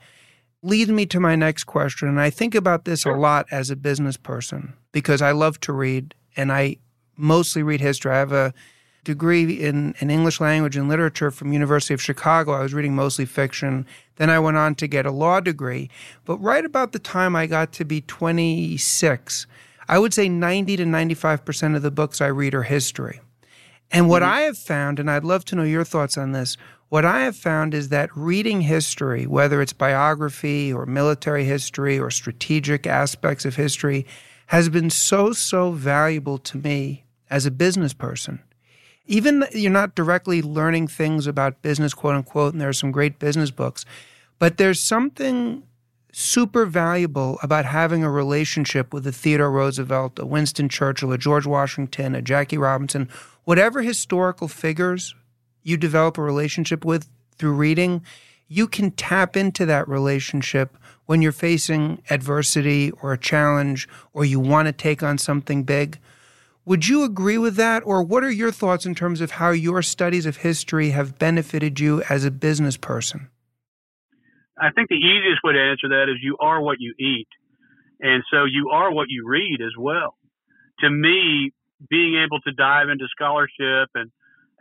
leads 0.62 0.91
me 0.91 1.08
to 1.08 1.19
my 1.19 1.36
next 1.36 1.63
question. 1.63 2.08
And 2.08 2.21
I 2.21 2.30
think 2.30 2.54
about 2.54 2.86
this 2.86 3.01
sure. 3.01 3.15
a 3.15 3.19
lot 3.19 3.47
as 3.49 3.71
a 3.71 3.75
business 3.75 4.15
person 4.15 4.73
because 4.91 5.23
I 5.23 5.32
love 5.32 5.60
to 5.62 5.73
read 5.73 6.13
and 6.38 6.51
I 6.51 6.78
mostly 7.17 7.63
read 7.63 7.82
history. 7.82 8.12
I 8.12 8.19
have 8.19 8.32
a 8.32 8.54
degree 9.05 9.63
in, 9.63 9.95
in 9.99 10.09
English 10.09 10.41
language 10.41 10.75
and 10.75 10.89
literature 10.89 11.31
from 11.31 11.53
University 11.53 11.93
of 11.93 12.01
Chicago. 12.01 12.51
I 12.51 12.61
was 12.61 12.73
reading 12.73 12.95
mostly 12.95 13.25
fiction. 13.25 13.85
Then 14.17 14.29
I 14.29 14.39
went 14.39 14.57
on 14.57 14.75
to 14.75 14.87
get 14.87 15.05
a 15.05 15.11
law 15.11 15.39
degree. 15.39 15.89
But 16.25 16.37
right 16.39 16.65
about 16.65 16.91
the 16.91 16.99
time 16.99 17.35
I 17.35 17.45
got 17.47 17.71
to 17.73 17.85
be 17.85 18.01
26, 18.01 19.47
I 19.87 19.99
would 19.99 20.13
say 20.13 20.27
90 20.27 20.77
to 20.77 20.83
95% 20.83 21.75
of 21.75 21.81
the 21.81 21.91
books 21.91 22.19
I 22.19 22.27
read 22.27 22.53
are 22.53 22.63
history. 22.63 23.21
And 23.91 24.09
what 24.09 24.23
mm-hmm. 24.23 24.31
I 24.31 24.41
have 24.41 24.57
found, 24.57 24.99
and 24.99 25.09
I'd 25.09 25.23
love 25.23 25.45
to 25.45 25.55
know 25.55 25.63
your 25.63 25.83
thoughts 25.83 26.17
on 26.17 26.31
this, 26.31 26.57
what 26.89 27.05
I 27.05 27.21
have 27.21 27.35
found 27.35 27.73
is 27.73 27.89
that 27.89 28.15
reading 28.15 28.61
history, 28.61 29.25
whether 29.25 29.61
it's 29.61 29.73
biography 29.73 30.71
or 30.71 30.85
military 30.85 31.45
history 31.45 31.97
or 31.99 32.11
strategic 32.11 32.85
aspects 32.85 33.45
of 33.45 33.55
history, 33.55 34.05
has 34.47 34.69
been 34.69 34.89
so, 34.89 35.33
so 35.33 35.71
valuable 35.71 36.37
to 36.39 36.57
me 36.57 37.05
as 37.29 37.45
a 37.45 37.51
business 37.51 37.93
person. 37.93 38.39
Even 39.07 39.45
you're 39.51 39.71
not 39.71 39.95
directly 39.95 40.41
learning 40.41 40.87
things 40.87 41.27
about 41.27 41.61
business, 41.61 41.93
quote 41.93 42.15
unquote, 42.15 42.53
and 42.53 42.61
there 42.61 42.69
are 42.69 42.73
some 42.73 42.91
great 42.91 43.19
business 43.19 43.51
books, 43.51 43.85
but 44.39 44.57
there's 44.57 44.81
something 44.81 45.63
super 46.11 46.65
valuable 46.65 47.37
about 47.43 47.65
having 47.65 48.03
a 48.03 48.09
relationship 48.09 48.93
with 48.93 49.05
a 49.05 49.11
Theodore 49.11 49.51
Roosevelt, 49.51 50.17
a 50.17 50.25
Winston 50.25 50.69
Churchill, 50.69 51.11
a 51.11 51.17
George 51.17 51.45
Washington, 51.45 52.15
a 52.15 52.21
Jackie 52.21 52.57
Robinson, 52.57 53.09
whatever 53.43 53.81
historical 53.81 54.47
figures 54.47 55.13
you 55.61 55.75
develop 55.75 56.17
a 56.17 56.21
relationship 56.21 56.85
with 56.85 57.09
through 57.37 57.53
reading, 57.53 58.01
you 58.47 58.65
can 58.67 58.91
tap 58.91 59.35
into 59.35 59.65
that 59.65 59.87
relationship 59.89 60.77
when 61.05 61.21
you're 61.21 61.31
facing 61.31 62.01
adversity 62.09 62.91
or 63.01 63.11
a 63.11 63.17
challenge 63.17 63.87
or 64.13 64.23
you 64.23 64.39
want 64.39 64.67
to 64.67 64.71
take 64.71 65.03
on 65.03 65.17
something 65.17 65.63
big. 65.63 65.99
Would 66.65 66.88
you 66.88 67.04
agree 67.04 67.38
with 67.38 67.56
that? 67.58 67.84
Or 67.86 68.01
what 68.01 68.23
are 68.23 68.32
your 68.32 68.51
thoughts 68.51 68.86
in 68.86 68.95
terms 68.95 69.21
of 69.21 69.32
how 69.32 69.51
your 69.51 69.82
studies 69.82 70.25
of 70.25 70.38
history 70.38 70.89
have 70.89 71.19
benefited 71.19 71.80
you 71.80 72.01
as 72.10 72.25
a 72.25 72.32
business 72.32 72.75
person? 72.75 73.30
I 74.60 74.71
think 74.71 74.89
the 74.89 74.95
easiest 74.95 75.43
way 75.43 75.54
to 75.54 75.60
answer 75.60 75.89
that 75.89 76.10
is 76.10 76.17
you 76.21 76.38
are 76.39 76.62
what 76.62 76.78
you 76.80 76.93
eat. 76.97 77.28
And 77.99 78.23
so 78.32 78.45
you 78.45 78.69
are 78.73 78.91
what 78.91 79.08
you 79.10 79.28
read 79.28 79.62
as 79.62 79.73
well. 79.78 80.15
To 80.80 80.89
me, 80.89 81.51
being 81.89 82.15
able 82.23 82.39
to 82.41 82.51
dive 82.51 82.89
into 82.89 83.06
scholarship 83.12 83.89
and 83.93 84.12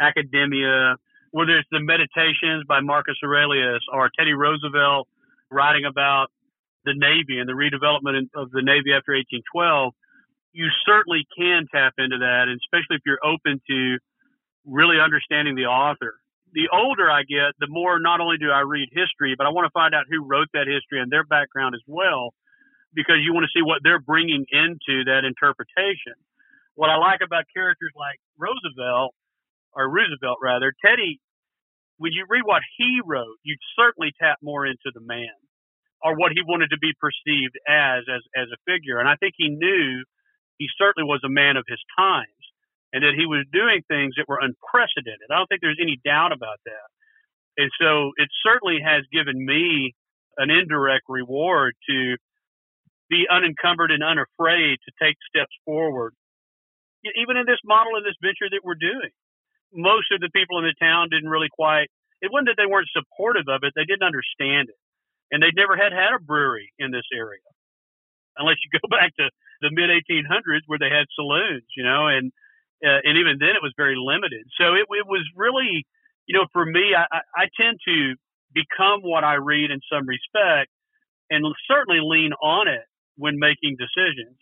academia, 0.01 0.97
whether 1.31 1.59
it's 1.59 1.69
the 1.71 1.81
Meditations 1.81 2.64
by 2.69 2.81
Marcus 2.81 3.17
Aurelius 3.25 3.83
or 3.93 4.11
Teddy 4.17 4.35
Roosevelt 4.35 5.09
writing 5.51 5.85
about 5.85 6.29
the 6.85 6.93
Navy 6.95 7.38
and 7.38 7.49
the 7.49 7.55
redevelopment 7.55 8.29
of 8.35 8.51
the 8.51 8.62
Navy 8.62 8.93
after 8.93 9.14
1812, 9.14 9.95
you 10.55 10.71
certainly 10.87 11.27
can 11.37 11.67
tap 11.75 11.93
into 11.99 12.19
that, 12.19 12.49
and 12.49 12.59
especially 12.62 12.97
if 12.97 13.03
you're 13.05 13.23
open 13.23 13.61
to 13.69 13.99
really 14.64 14.97
understanding 15.03 15.55
the 15.55 15.67
author 15.67 16.14
the 16.55 16.71
older 16.71 17.11
I 17.11 17.27
get, 17.27 17.59
the 17.59 17.67
more 17.69 17.99
not 17.99 18.23
only 18.23 18.38
do 18.38 18.49
I 18.49 18.62
read 18.62 18.88
history, 18.95 19.35
but 19.37 19.45
I 19.45 19.51
want 19.51 19.67
to 19.67 19.75
find 19.75 19.93
out 19.93 20.07
who 20.09 20.23
wrote 20.23 20.47
that 20.55 20.71
history 20.71 21.03
and 21.03 21.11
their 21.11 21.27
background 21.27 21.75
as 21.75 21.83
well, 21.87 22.31
because 22.95 23.19
you 23.27 23.35
want 23.35 23.43
to 23.43 23.53
see 23.53 23.62
what 23.62 23.83
they're 23.83 24.01
bringing 24.01 24.47
into 24.55 25.05
that 25.11 25.27
interpretation. 25.27 26.14
What 26.79 26.90
I 26.90 26.97
like 26.97 27.21
about 27.27 27.51
characters 27.51 27.90
like 27.99 28.23
Roosevelt, 28.38 29.14
or 29.75 29.90
Roosevelt 29.90 30.38
rather, 30.40 30.73
Teddy, 30.79 31.19
when 31.99 32.14
you 32.14 32.25
read 32.31 32.47
what 32.47 32.62
he 32.79 33.03
wrote, 33.05 33.38
you 33.43 33.59
certainly 33.75 34.14
tap 34.23 34.38
more 34.40 34.64
into 34.64 34.95
the 34.95 35.03
man 35.03 35.35
or 36.03 36.14
what 36.14 36.31
he 36.31 36.43
wanted 36.47 36.71
to 36.71 36.79
be 36.79 36.95
perceived 37.03 37.59
as, 37.67 38.07
as, 38.07 38.23
as 38.38 38.47
a 38.55 38.59
figure. 38.62 38.99
And 38.99 39.09
I 39.09 39.17
think 39.19 39.35
he 39.37 39.51
knew 39.51 40.07
he 40.59 40.67
certainly 40.79 41.07
was 41.07 41.21
a 41.25 41.29
man 41.29 41.57
of 41.57 41.64
his 41.67 41.81
times 41.99 42.45
and 42.95 43.03
that 43.03 43.19
he 43.19 43.27
was 43.27 43.43
doing 43.51 43.83
things 43.90 44.14
that 44.17 44.31
were 44.31 44.38
unprecedented. 44.38 45.27
I 45.31 45.37
don't 45.37 45.51
think 45.51 45.61
there's 45.61 45.83
any 45.83 45.99
doubt 46.05 46.31
about 46.31 46.62
that. 46.64 46.88
And 47.59 47.71
so 47.81 48.14
it 48.17 48.31
certainly 48.47 48.79
has 48.83 49.03
given 49.11 49.35
me 49.35 49.95
an 50.38 50.51
indirect 50.51 51.07
reward 51.09 51.75
to 51.90 52.17
be 53.11 53.27
unencumbered 53.31 53.90
and 53.90 54.03
unafraid 54.03 54.79
to 54.83 54.90
take 55.03 55.19
steps 55.27 55.55
forward. 55.64 56.14
Even 57.19 57.37
in 57.37 57.47
this 57.47 57.61
model 57.67 57.99
of 57.99 58.03
this 58.07 58.17
venture 58.23 58.49
that 58.49 58.64
we're 58.64 58.79
doing, 58.79 59.12
most 59.75 60.09
of 60.14 60.23
the 60.23 60.31
people 60.31 60.59
in 60.59 60.64
the 60.64 60.79
town 60.81 61.11
didn't 61.11 61.29
really 61.29 61.51
quite, 61.53 61.90
it 62.23 62.31
wasn't 62.33 62.49
that 62.49 62.57
they 62.57 62.71
weren't 62.71 62.88
supportive 62.95 63.51
of 63.51 63.61
it, 63.62 63.75
they 63.77 63.85
didn't 63.85 64.07
understand 64.07 64.71
it. 64.71 64.79
And 65.31 65.43
they 65.43 65.51
never 65.53 65.77
had 65.77 65.93
had 65.93 66.14
a 66.14 66.23
brewery 66.23 66.73
in 66.79 66.90
this 66.95 67.07
area, 67.12 67.45
unless 68.38 68.57
you 68.62 68.71
go 68.79 68.87
back 68.90 69.14
to 69.19 69.29
the 69.64 69.72
mid 69.72 69.88
1800s 69.88 70.68
where 70.68 70.79
they 70.79 70.92
had 70.92 71.09
saloons, 71.16 71.64
you 71.77 71.83
know, 71.83 72.07
and 72.07 72.31
uh, 72.85 73.00
and 73.03 73.16
even 73.16 73.40
then 73.40 73.57
it 73.57 73.64
was 73.64 73.72
very 73.81 73.96
limited. 73.96 74.44
So 74.61 74.77
it, 74.77 74.85
it 74.92 75.09
was 75.09 75.24
really, 75.35 75.88
you 76.29 76.37
know, 76.37 76.44
for 76.53 76.66
me, 76.66 76.92
I, 76.92 77.09
I 77.33 77.48
tend 77.57 77.81
to 77.88 78.14
become 78.53 79.00
what 79.00 79.24
I 79.24 79.40
read 79.40 79.72
in 79.72 79.81
some 79.88 80.05
respect, 80.05 80.68
and 81.31 81.42
certainly 81.64 82.05
lean 82.05 82.33
on 82.44 82.68
it 82.68 82.85
when 83.16 83.40
making 83.40 83.81
decisions. 83.81 84.37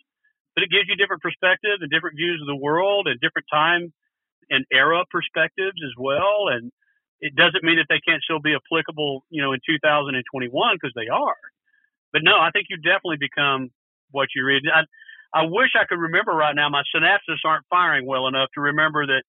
But 0.55 0.65
it 0.65 0.71
gives 0.75 0.91
you 0.91 0.97
different 0.99 1.23
perspectives 1.23 1.81
and 1.81 1.91
different 1.91 2.19
views 2.19 2.43
of 2.43 2.49
the 2.51 2.59
world 2.59 3.07
and 3.07 3.21
different 3.21 3.47
time 3.49 3.95
and 4.51 4.67
era 4.73 5.05
perspectives 5.11 5.79
as 5.81 5.95
well. 5.97 6.51
And 6.51 6.73
it 7.21 7.35
doesn't 7.37 7.65
mean 7.65 7.79
that 7.79 7.87
they 7.89 8.03
can't 8.05 8.23
still 8.23 8.41
be 8.43 8.53
applicable, 8.59 9.25
you 9.31 9.41
know, 9.41 9.53
in 9.55 9.61
2021 9.65 10.21
because 10.77 10.93
they 10.95 11.09
are. 11.09 11.41
But 12.13 12.23
no, 12.25 12.37
I 12.37 12.51
think 12.53 12.67
you 12.69 12.77
definitely 12.77 13.17
become 13.23 13.71
what 14.11 14.29
you 14.37 14.45
read. 14.45 14.63
I, 14.69 14.85
I 15.35 15.45
wish 15.45 15.71
I 15.75 15.85
could 15.89 15.99
remember 15.99 16.33
right 16.33 16.55
now. 16.55 16.69
My 16.69 16.83
synapses 16.95 17.41
aren't 17.45 17.65
firing 17.71 18.07
well 18.07 18.29
enough 18.29 18.49
to 18.55 18.61
remember 18.61 19.07
that 19.07 19.23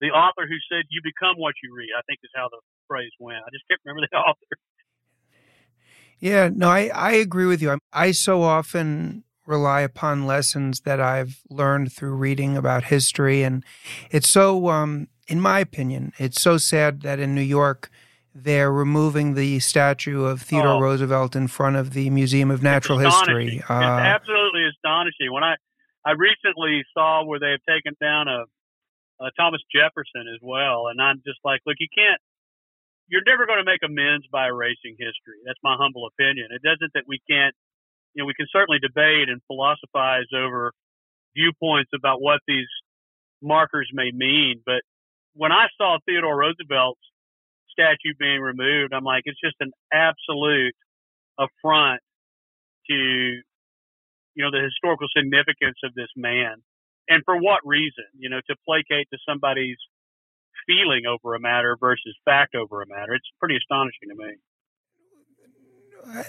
the 0.00 0.08
author 0.08 0.46
who 0.48 0.56
said 0.70 0.84
"you 0.88 1.00
become 1.04 1.36
what 1.36 1.54
you 1.62 1.74
read." 1.76 1.90
I 1.96 2.02
think 2.08 2.20
is 2.22 2.30
how 2.34 2.48
the 2.48 2.60
phrase 2.88 3.12
went. 3.20 3.38
I 3.38 3.50
just 3.52 3.64
can't 3.68 3.80
remember 3.84 4.08
the 4.10 4.16
author. 4.28 4.56
Yeah, 6.18 6.50
no, 6.54 6.68
I, 6.68 6.90
I 6.94 7.12
agree 7.12 7.46
with 7.46 7.60
you. 7.60 7.78
I 7.92 8.12
so 8.12 8.42
often 8.42 9.24
rely 9.46 9.80
upon 9.80 10.26
lessons 10.26 10.80
that 10.82 11.00
I've 11.00 11.40
learned 11.50 11.92
through 11.92 12.14
reading 12.14 12.56
about 12.56 12.84
history. 12.84 13.42
And 13.42 13.64
it's 14.10 14.28
so, 14.28 14.68
um, 14.68 15.08
in 15.26 15.40
my 15.40 15.58
opinion, 15.58 16.12
it's 16.18 16.40
so 16.40 16.58
sad 16.58 17.02
that 17.02 17.18
in 17.18 17.34
New 17.34 17.40
York, 17.42 17.90
they're 18.34 18.72
removing 18.72 19.34
the 19.34 19.60
statue 19.60 20.24
of 20.24 20.42
Theodore 20.42 20.76
oh. 20.76 20.80
Roosevelt 20.80 21.36
in 21.36 21.48
front 21.48 21.76
of 21.76 21.92
the 21.92 22.10
Museum 22.10 22.50
of 22.50 22.62
Natural 22.62 22.98
History. 22.98 23.62
Uh, 23.68 23.76
it's 23.76 24.22
absolutely 24.22 24.64
astonishing. 24.68 25.32
When 25.32 25.44
I 25.44 25.56
I 26.04 26.12
recently 26.12 26.82
saw 26.94 27.24
where 27.24 27.38
they 27.38 27.52
have 27.52 27.64
taken 27.68 27.94
down 28.00 28.28
a, 28.28 28.44
a 29.22 29.30
Thomas 29.38 29.60
Jefferson 29.70 30.26
as 30.32 30.40
well, 30.42 30.88
and 30.88 31.00
I'm 31.00 31.22
just 31.26 31.38
like, 31.44 31.60
look, 31.66 31.76
you 31.78 31.88
can't. 31.94 32.20
You're 33.08 33.26
never 33.26 33.46
going 33.46 33.58
to 33.58 33.68
make 33.68 33.84
amends 33.84 34.26
by 34.32 34.46
erasing 34.46 34.96
history. 34.96 35.44
That's 35.44 35.60
my 35.62 35.76
humble 35.78 36.08
opinion. 36.08 36.48
It 36.50 36.62
doesn't 36.62 36.92
that 36.94 37.04
we 37.06 37.20
can't. 37.28 37.54
You 38.14 38.22
know, 38.22 38.26
we 38.26 38.34
can 38.34 38.46
certainly 38.52 38.78
debate 38.80 39.28
and 39.28 39.40
philosophize 39.46 40.28
over 40.32 40.72
viewpoints 41.36 41.90
about 41.94 42.20
what 42.20 42.40
these 42.46 42.68
markers 43.42 43.90
may 43.92 44.10
mean, 44.12 44.62
but 44.64 44.82
when 45.34 45.50
I 45.50 45.66
saw 45.76 45.98
Theodore 46.04 46.36
Roosevelt's 46.36 47.00
statue 47.72 48.14
being 48.18 48.40
removed, 48.40 48.92
I'm 48.92 49.04
like, 49.04 49.22
it's 49.24 49.40
just 49.42 49.56
an 49.60 49.72
absolute 49.92 50.74
affront 51.38 52.00
to, 52.88 52.94
you 52.94 54.42
know, 54.44 54.50
the 54.50 54.62
historical 54.62 55.08
significance 55.16 55.78
of 55.84 55.94
this 55.94 56.08
man. 56.16 56.62
And 57.08 57.22
for 57.24 57.36
what 57.36 57.60
reason? 57.64 58.04
You 58.16 58.30
know, 58.30 58.40
to 58.48 58.56
placate 58.64 59.08
to 59.12 59.18
somebody's 59.28 59.78
feeling 60.66 61.02
over 61.06 61.34
a 61.34 61.40
matter 61.40 61.76
versus 61.78 62.16
fact 62.24 62.54
over 62.54 62.82
a 62.82 62.86
matter. 62.86 63.14
It's 63.14 63.28
pretty 63.40 63.56
astonishing 63.56 64.08
to 64.10 64.14
me. 64.14 64.34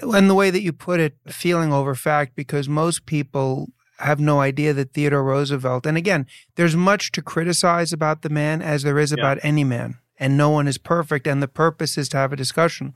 And 0.01 0.29
the 0.29 0.35
way 0.35 0.49
that 0.49 0.61
you 0.61 0.71
put 0.71 0.99
it, 0.99 1.17
feeling 1.27 1.73
over 1.73 1.95
fact, 1.95 2.35
because 2.35 2.69
most 2.69 3.05
people 3.05 3.69
have 3.99 4.19
no 4.19 4.39
idea 4.39 4.73
that 4.73 4.93
Theodore 4.93 5.23
Roosevelt, 5.23 5.85
and 5.85 5.97
again, 5.97 6.27
there's 6.55 6.75
much 6.75 7.11
to 7.13 7.21
criticize 7.21 7.93
about 7.93 8.21
the 8.21 8.29
man 8.29 8.61
as 8.61 8.83
there 8.83 8.99
is 8.99 9.11
yeah. 9.11 9.19
about 9.19 9.39
any 9.43 9.63
man 9.63 9.99
and 10.23 10.37
no 10.37 10.49
one 10.49 10.69
is 10.69 10.77
perfect, 10.77 11.27
and 11.27 11.43
the 11.43 11.49
purpose 11.49 11.97
is 11.97 12.07
to 12.07 12.15
have 12.15 12.31
a 12.31 12.37
discussion. 12.37 12.93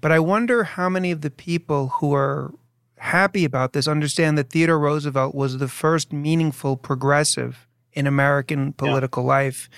But 0.00 0.12
I 0.12 0.18
wonder 0.18 0.64
how 0.64 0.88
many 0.88 1.10
of 1.10 1.20
the 1.20 1.30
people 1.30 1.88
who 1.88 2.14
are 2.14 2.54
happy 2.96 3.44
about 3.44 3.74
this 3.74 3.86
understand 3.86 4.38
that 4.38 4.48
Theodore 4.48 4.78
Roosevelt 4.78 5.34
was 5.34 5.58
the 5.58 5.68
first 5.68 6.10
meaningful 6.10 6.78
progressive 6.78 7.66
in 7.92 8.06
American 8.06 8.72
political 8.72 9.24
yeah. 9.24 9.28
life. 9.28 9.68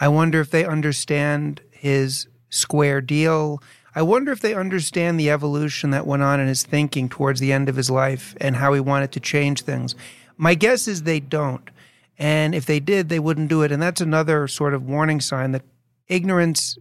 I 0.00 0.08
wonder 0.08 0.40
if 0.40 0.50
they 0.50 0.64
understand 0.64 1.60
his 1.70 2.28
square 2.48 3.02
deal. 3.02 3.62
I 3.94 4.00
wonder 4.00 4.32
if 4.32 4.40
they 4.40 4.54
understand 4.54 5.20
the 5.20 5.28
evolution 5.28 5.90
that 5.90 6.06
went 6.06 6.22
on 6.22 6.40
in 6.40 6.48
his 6.48 6.62
thinking 6.62 7.10
towards 7.10 7.40
the 7.40 7.52
end 7.52 7.68
of 7.68 7.76
his 7.76 7.90
life 7.90 8.34
and 8.40 8.56
how 8.56 8.72
he 8.72 8.80
wanted 8.80 9.12
to 9.12 9.20
change 9.20 9.60
things. 9.60 9.94
My 10.38 10.54
guess 10.54 10.88
is 10.88 11.02
they 11.02 11.20
don't. 11.20 11.68
And 12.16 12.54
if 12.54 12.64
they 12.64 12.80
did, 12.80 13.10
they 13.10 13.20
wouldn't 13.20 13.50
do 13.50 13.60
it. 13.60 13.70
And 13.70 13.82
that's 13.82 14.00
another 14.00 14.48
sort 14.48 14.72
of 14.72 14.88
warning 14.88 15.20
sign 15.20 15.52
that 15.52 15.62
ignorance 16.08 16.78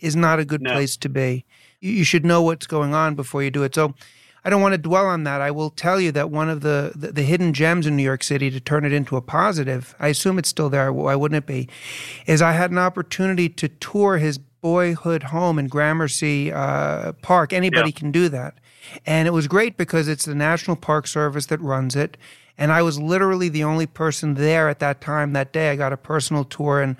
is 0.00 0.16
not 0.16 0.38
a 0.38 0.44
good 0.44 0.62
no. 0.62 0.72
place 0.72 0.96
to 0.98 1.08
be. 1.08 1.44
You 1.80 2.04
should 2.04 2.24
know 2.24 2.42
what's 2.42 2.66
going 2.66 2.94
on 2.94 3.14
before 3.14 3.42
you 3.42 3.50
do 3.50 3.62
it. 3.62 3.74
So 3.74 3.94
I 4.44 4.50
don't 4.50 4.62
want 4.62 4.72
to 4.72 4.78
dwell 4.78 5.06
on 5.06 5.24
that. 5.24 5.40
I 5.40 5.50
will 5.50 5.70
tell 5.70 6.00
you 6.00 6.12
that 6.12 6.30
one 6.30 6.48
of 6.48 6.62
the, 6.62 6.92
the, 6.94 7.12
the, 7.12 7.22
hidden 7.22 7.52
gems 7.52 7.86
in 7.86 7.96
New 7.96 8.02
York 8.02 8.22
City 8.22 8.50
to 8.50 8.60
turn 8.60 8.84
it 8.84 8.92
into 8.92 9.16
a 9.16 9.22
positive, 9.22 9.94
I 9.98 10.08
assume 10.08 10.38
it's 10.38 10.48
still 10.48 10.70
there, 10.70 10.92
why 10.92 11.14
wouldn't 11.14 11.36
it 11.36 11.46
be, 11.46 11.68
is 12.26 12.40
I 12.40 12.52
had 12.52 12.70
an 12.70 12.78
opportunity 12.78 13.48
to 13.50 13.68
tour 13.68 14.18
his 14.18 14.38
boyhood 14.38 15.24
home 15.24 15.58
in 15.58 15.68
Gramercy 15.68 16.52
uh, 16.52 17.12
Park. 17.22 17.52
Anybody 17.52 17.90
yeah. 17.90 17.98
can 17.98 18.10
do 18.10 18.28
that. 18.28 18.54
And 19.06 19.28
it 19.28 19.32
was 19.32 19.46
great 19.46 19.76
because 19.76 20.08
it's 20.08 20.24
the 20.24 20.34
National 20.34 20.76
Park 20.76 21.06
Service 21.06 21.46
that 21.46 21.60
runs 21.60 21.96
it. 21.96 22.16
And 22.58 22.72
I 22.72 22.82
was 22.82 22.98
literally 22.98 23.48
the 23.48 23.64
only 23.64 23.86
person 23.86 24.34
there 24.34 24.68
at 24.68 24.80
that 24.80 25.00
time 25.00 25.32
that 25.32 25.52
day. 25.52 25.70
I 25.70 25.76
got 25.76 25.92
a 25.92 25.96
personal 25.96 26.44
tour 26.44 26.80
and 26.80 26.96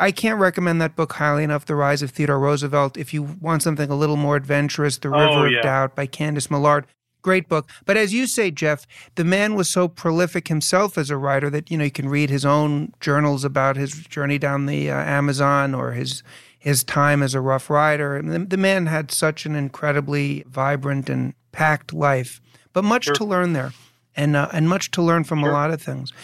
I 0.00 0.12
can't 0.12 0.40
recommend 0.40 0.80
that 0.80 0.96
book 0.96 1.12
highly 1.12 1.44
enough, 1.44 1.66
The 1.66 1.74
Rise 1.74 2.00
of 2.00 2.10
Theodore 2.10 2.38
Roosevelt. 2.38 2.96
If 2.96 3.12
you 3.12 3.22
want 3.22 3.62
something 3.62 3.90
a 3.90 3.94
little 3.94 4.16
more 4.16 4.34
adventurous, 4.34 4.96
The 4.96 5.10
River 5.10 5.28
oh, 5.28 5.44
yeah. 5.44 5.58
of 5.58 5.62
Doubt 5.62 5.94
by 5.94 6.06
Candice 6.06 6.50
Millard. 6.50 6.86
Great 7.22 7.50
book. 7.50 7.68
But 7.84 7.98
as 7.98 8.14
you 8.14 8.26
say, 8.26 8.50
Jeff, 8.50 8.86
the 9.16 9.24
man 9.24 9.54
was 9.54 9.68
so 9.68 9.88
prolific 9.88 10.48
himself 10.48 10.96
as 10.96 11.10
a 11.10 11.18
writer 11.18 11.50
that, 11.50 11.70
you 11.70 11.76
know, 11.76 11.84
you 11.84 11.90
can 11.90 12.08
read 12.08 12.30
his 12.30 12.46
own 12.46 12.94
journals 13.00 13.44
about 13.44 13.76
his 13.76 13.92
journey 13.92 14.38
down 14.38 14.64
the 14.64 14.90
uh, 14.90 14.96
Amazon 14.96 15.74
or 15.74 15.92
his 15.92 16.22
his 16.58 16.82
time 16.84 17.22
as 17.22 17.34
a 17.34 17.40
rough 17.40 17.68
rider. 17.68 18.16
And 18.16 18.32
the, 18.32 18.38
the 18.38 18.56
man 18.56 18.86
had 18.86 19.10
such 19.10 19.44
an 19.44 19.54
incredibly 19.54 20.44
vibrant 20.46 21.10
and 21.10 21.34
packed 21.52 21.92
life, 21.92 22.40
but 22.72 22.84
much 22.84 23.04
sure. 23.04 23.14
to 23.16 23.24
learn 23.24 23.52
there 23.52 23.72
and 24.16 24.34
uh, 24.34 24.48
and 24.50 24.66
much 24.66 24.90
to 24.92 25.02
learn 25.02 25.24
from 25.24 25.40
sure. 25.40 25.50
a 25.50 25.52
lot 25.52 25.70
of 25.70 25.82
things. 25.82 26.14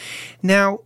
Now, 0.43 0.81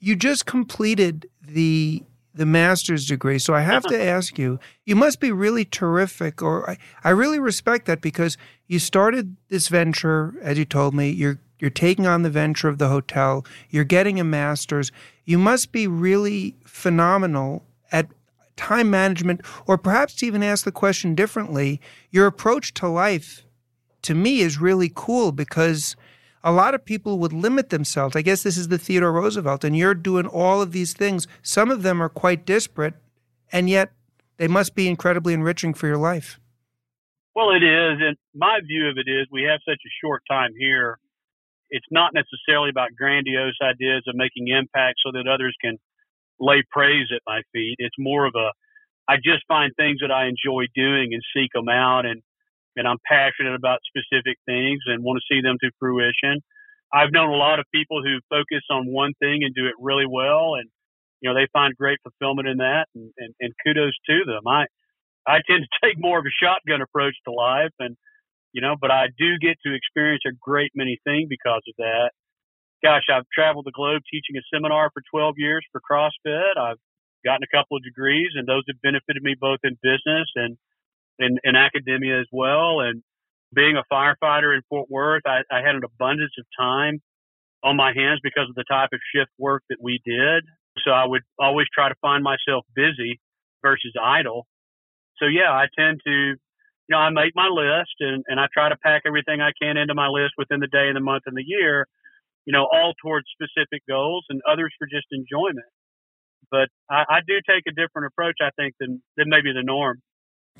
you 0.00 0.16
just 0.16 0.44
completed 0.44 1.29
the 1.52 2.02
the 2.32 2.46
master's 2.46 3.06
degree. 3.06 3.38
So 3.38 3.54
I 3.54 3.60
have 3.62 3.82
to 3.84 3.94
uh-huh. 3.94 4.04
ask 4.04 4.38
you, 4.38 4.60
you 4.84 4.94
must 4.94 5.18
be 5.18 5.32
really 5.32 5.64
terrific, 5.64 6.42
or 6.42 6.70
I, 6.70 6.78
I 7.02 7.10
really 7.10 7.40
respect 7.40 7.86
that 7.86 8.00
because 8.00 8.38
you 8.68 8.78
started 8.78 9.36
this 9.48 9.66
venture, 9.68 10.34
as 10.40 10.56
you 10.56 10.64
told 10.64 10.94
me, 10.94 11.10
you're 11.10 11.38
you're 11.58 11.70
taking 11.70 12.06
on 12.06 12.22
the 12.22 12.30
venture 12.30 12.68
of 12.68 12.78
the 12.78 12.88
hotel, 12.88 13.44
you're 13.68 13.84
getting 13.84 14.18
a 14.18 14.24
master's. 14.24 14.90
You 15.26 15.38
must 15.38 15.72
be 15.72 15.86
really 15.86 16.56
phenomenal 16.64 17.64
at 17.92 18.08
time 18.56 18.90
management, 18.90 19.42
or 19.66 19.76
perhaps 19.76 20.14
to 20.16 20.26
even 20.26 20.42
ask 20.42 20.64
the 20.64 20.72
question 20.72 21.14
differently, 21.14 21.80
your 22.10 22.26
approach 22.26 22.72
to 22.74 22.88
life 22.88 23.44
to 24.02 24.14
me 24.14 24.40
is 24.40 24.60
really 24.60 24.90
cool 24.94 25.32
because 25.32 25.96
a 26.42 26.52
lot 26.52 26.74
of 26.74 26.84
people 26.84 27.18
would 27.18 27.32
limit 27.32 27.70
themselves. 27.70 28.16
I 28.16 28.22
guess 28.22 28.42
this 28.42 28.56
is 28.56 28.68
the 28.68 28.78
Theodore 28.78 29.12
Roosevelt, 29.12 29.64
and 29.64 29.76
you're 29.76 29.94
doing 29.94 30.26
all 30.26 30.62
of 30.62 30.72
these 30.72 30.92
things. 30.92 31.26
Some 31.42 31.70
of 31.70 31.82
them 31.82 32.02
are 32.02 32.08
quite 32.08 32.46
disparate, 32.46 32.94
and 33.52 33.68
yet 33.68 33.92
they 34.38 34.48
must 34.48 34.74
be 34.74 34.88
incredibly 34.88 35.34
enriching 35.34 35.74
for 35.74 35.86
your 35.86 35.98
life. 35.98 36.40
Well, 37.34 37.50
it 37.50 37.62
is. 37.62 37.98
And 38.00 38.16
my 38.34 38.60
view 38.66 38.88
of 38.88 38.96
it 38.96 39.08
is 39.08 39.26
we 39.30 39.44
have 39.44 39.60
such 39.68 39.80
a 39.84 39.92
short 40.02 40.22
time 40.30 40.52
here. 40.58 40.98
It's 41.68 41.86
not 41.90 42.12
necessarily 42.14 42.70
about 42.70 42.90
grandiose 42.96 43.58
ideas 43.62 44.02
of 44.08 44.16
making 44.16 44.48
impact 44.48 44.98
so 45.04 45.12
that 45.12 45.28
others 45.28 45.54
can 45.60 45.78
lay 46.40 46.62
praise 46.70 47.06
at 47.14 47.22
my 47.26 47.42
feet. 47.52 47.76
It's 47.78 47.94
more 47.98 48.26
of 48.26 48.34
a, 48.34 48.50
I 49.08 49.16
just 49.16 49.44
find 49.46 49.72
things 49.76 49.98
that 50.00 50.10
I 50.10 50.26
enjoy 50.26 50.64
doing 50.74 51.10
and 51.12 51.22
seek 51.36 51.52
them 51.52 51.68
out. 51.68 52.06
And 52.06 52.22
and 52.76 52.86
I'm 52.86 52.98
passionate 53.06 53.54
about 53.54 53.80
specific 53.86 54.38
things 54.46 54.80
and 54.86 55.02
want 55.02 55.18
to 55.18 55.34
see 55.34 55.40
them 55.40 55.56
to 55.60 55.70
fruition. 55.78 56.40
I've 56.92 57.12
known 57.12 57.30
a 57.30 57.38
lot 57.38 57.58
of 57.58 57.66
people 57.72 58.02
who 58.02 58.18
focus 58.28 58.62
on 58.70 58.90
one 58.90 59.12
thing 59.20 59.42
and 59.42 59.54
do 59.54 59.66
it 59.66 59.74
really 59.78 60.06
well, 60.06 60.54
and 60.58 60.68
you 61.20 61.30
know 61.30 61.34
they 61.34 61.46
find 61.52 61.76
great 61.76 61.98
fulfillment 62.02 62.48
in 62.48 62.58
that, 62.58 62.86
and, 62.94 63.12
and, 63.18 63.34
and 63.40 63.52
kudos 63.64 63.94
to 64.08 64.24
them. 64.26 64.46
I 64.46 64.66
I 65.26 65.38
tend 65.46 65.66
to 65.66 65.86
take 65.86 65.98
more 65.98 66.18
of 66.18 66.26
a 66.26 66.34
shotgun 66.34 66.82
approach 66.82 67.14
to 67.26 67.32
life, 67.32 67.74
and 67.78 67.96
you 68.52 68.60
know, 68.60 68.74
but 68.80 68.90
I 68.90 69.06
do 69.18 69.38
get 69.38 69.58
to 69.64 69.74
experience 69.74 70.22
a 70.26 70.34
great 70.40 70.72
many 70.74 70.98
things 71.04 71.28
because 71.28 71.62
of 71.68 71.74
that. 71.78 72.10
Gosh, 72.82 73.06
I've 73.12 73.28
traveled 73.32 73.66
the 73.66 73.76
globe 73.76 74.02
teaching 74.10 74.34
a 74.40 74.44
seminar 74.52 74.90
for 74.92 75.02
12 75.12 75.34
years 75.36 75.62
for 75.70 75.80
CrossFit. 75.84 76.56
I've 76.56 76.80
gotten 77.24 77.44
a 77.44 77.54
couple 77.54 77.76
of 77.76 77.84
degrees, 77.84 78.32
and 78.34 78.48
those 78.48 78.64
have 78.66 78.80
benefited 78.82 79.22
me 79.22 79.36
both 79.38 79.60
in 79.62 79.76
business 79.82 80.26
and 80.34 80.56
in, 81.20 81.38
in 81.44 81.54
academia 81.54 82.20
as 82.20 82.26
well. 82.32 82.80
And 82.80 83.02
being 83.54 83.76
a 83.76 83.84
firefighter 83.92 84.54
in 84.54 84.62
Fort 84.68 84.90
Worth, 84.90 85.22
I, 85.26 85.40
I 85.52 85.58
had 85.58 85.76
an 85.76 85.82
abundance 85.84 86.32
of 86.38 86.46
time 86.58 87.00
on 87.62 87.76
my 87.76 87.92
hands 87.94 88.20
because 88.22 88.48
of 88.48 88.54
the 88.54 88.64
type 88.68 88.90
of 88.92 89.00
shift 89.14 89.30
work 89.38 89.62
that 89.68 89.78
we 89.80 90.00
did. 90.04 90.44
So 90.84 90.90
I 90.90 91.04
would 91.06 91.22
always 91.38 91.66
try 91.74 91.88
to 91.88 91.94
find 92.00 92.24
myself 92.24 92.64
busy 92.74 93.20
versus 93.62 93.92
idle. 94.00 94.46
So 95.18 95.26
yeah, 95.26 95.52
I 95.52 95.66
tend 95.78 96.00
to, 96.06 96.10
you 96.10 96.36
know, 96.88 96.98
I 96.98 97.10
make 97.10 97.32
my 97.34 97.48
list 97.48 97.94
and, 98.00 98.24
and 98.26 98.40
I 98.40 98.46
try 98.52 98.70
to 98.70 98.76
pack 98.76 99.02
everything 99.04 99.40
I 99.40 99.52
can 99.60 99.76
into 99.76 99.94
my 99.94 100.08
list 100.08 100.34
within 100.38 100.60
the 100.60 100.68
day 100.68 100.88
and 100.88 100.96
the 100.96 101.04
month 101.04 101.24
and 101.26 101.36
the 101.36 101.44
year, 101.44 101.86
you 102.46 102.52
know, 102.52 102.66
all 102.72 102.94
towards 103.02 103.26
specific 103.34 103.82
goals 103.88 104.24
and 104.30 104.40
others 104.50 104.72
for 104.78 104.86
just 104.86 105.06
enjoyment. 105.12 105.68
But 106.50 106.68
I, 106.90 107.04
I 107.08 107.20
do 107.26 107.34
take 107.46 107.64
a 107.68 107.74
different 107.76 108.10
approach, 108.10 108.38
I 108.40 108.50
think, 108.56 108.74
than, 108.80 109.02
than 109.16 109.28
maybe 109.28 109.52
the 109.52 109.62
norm. 109.62 110.00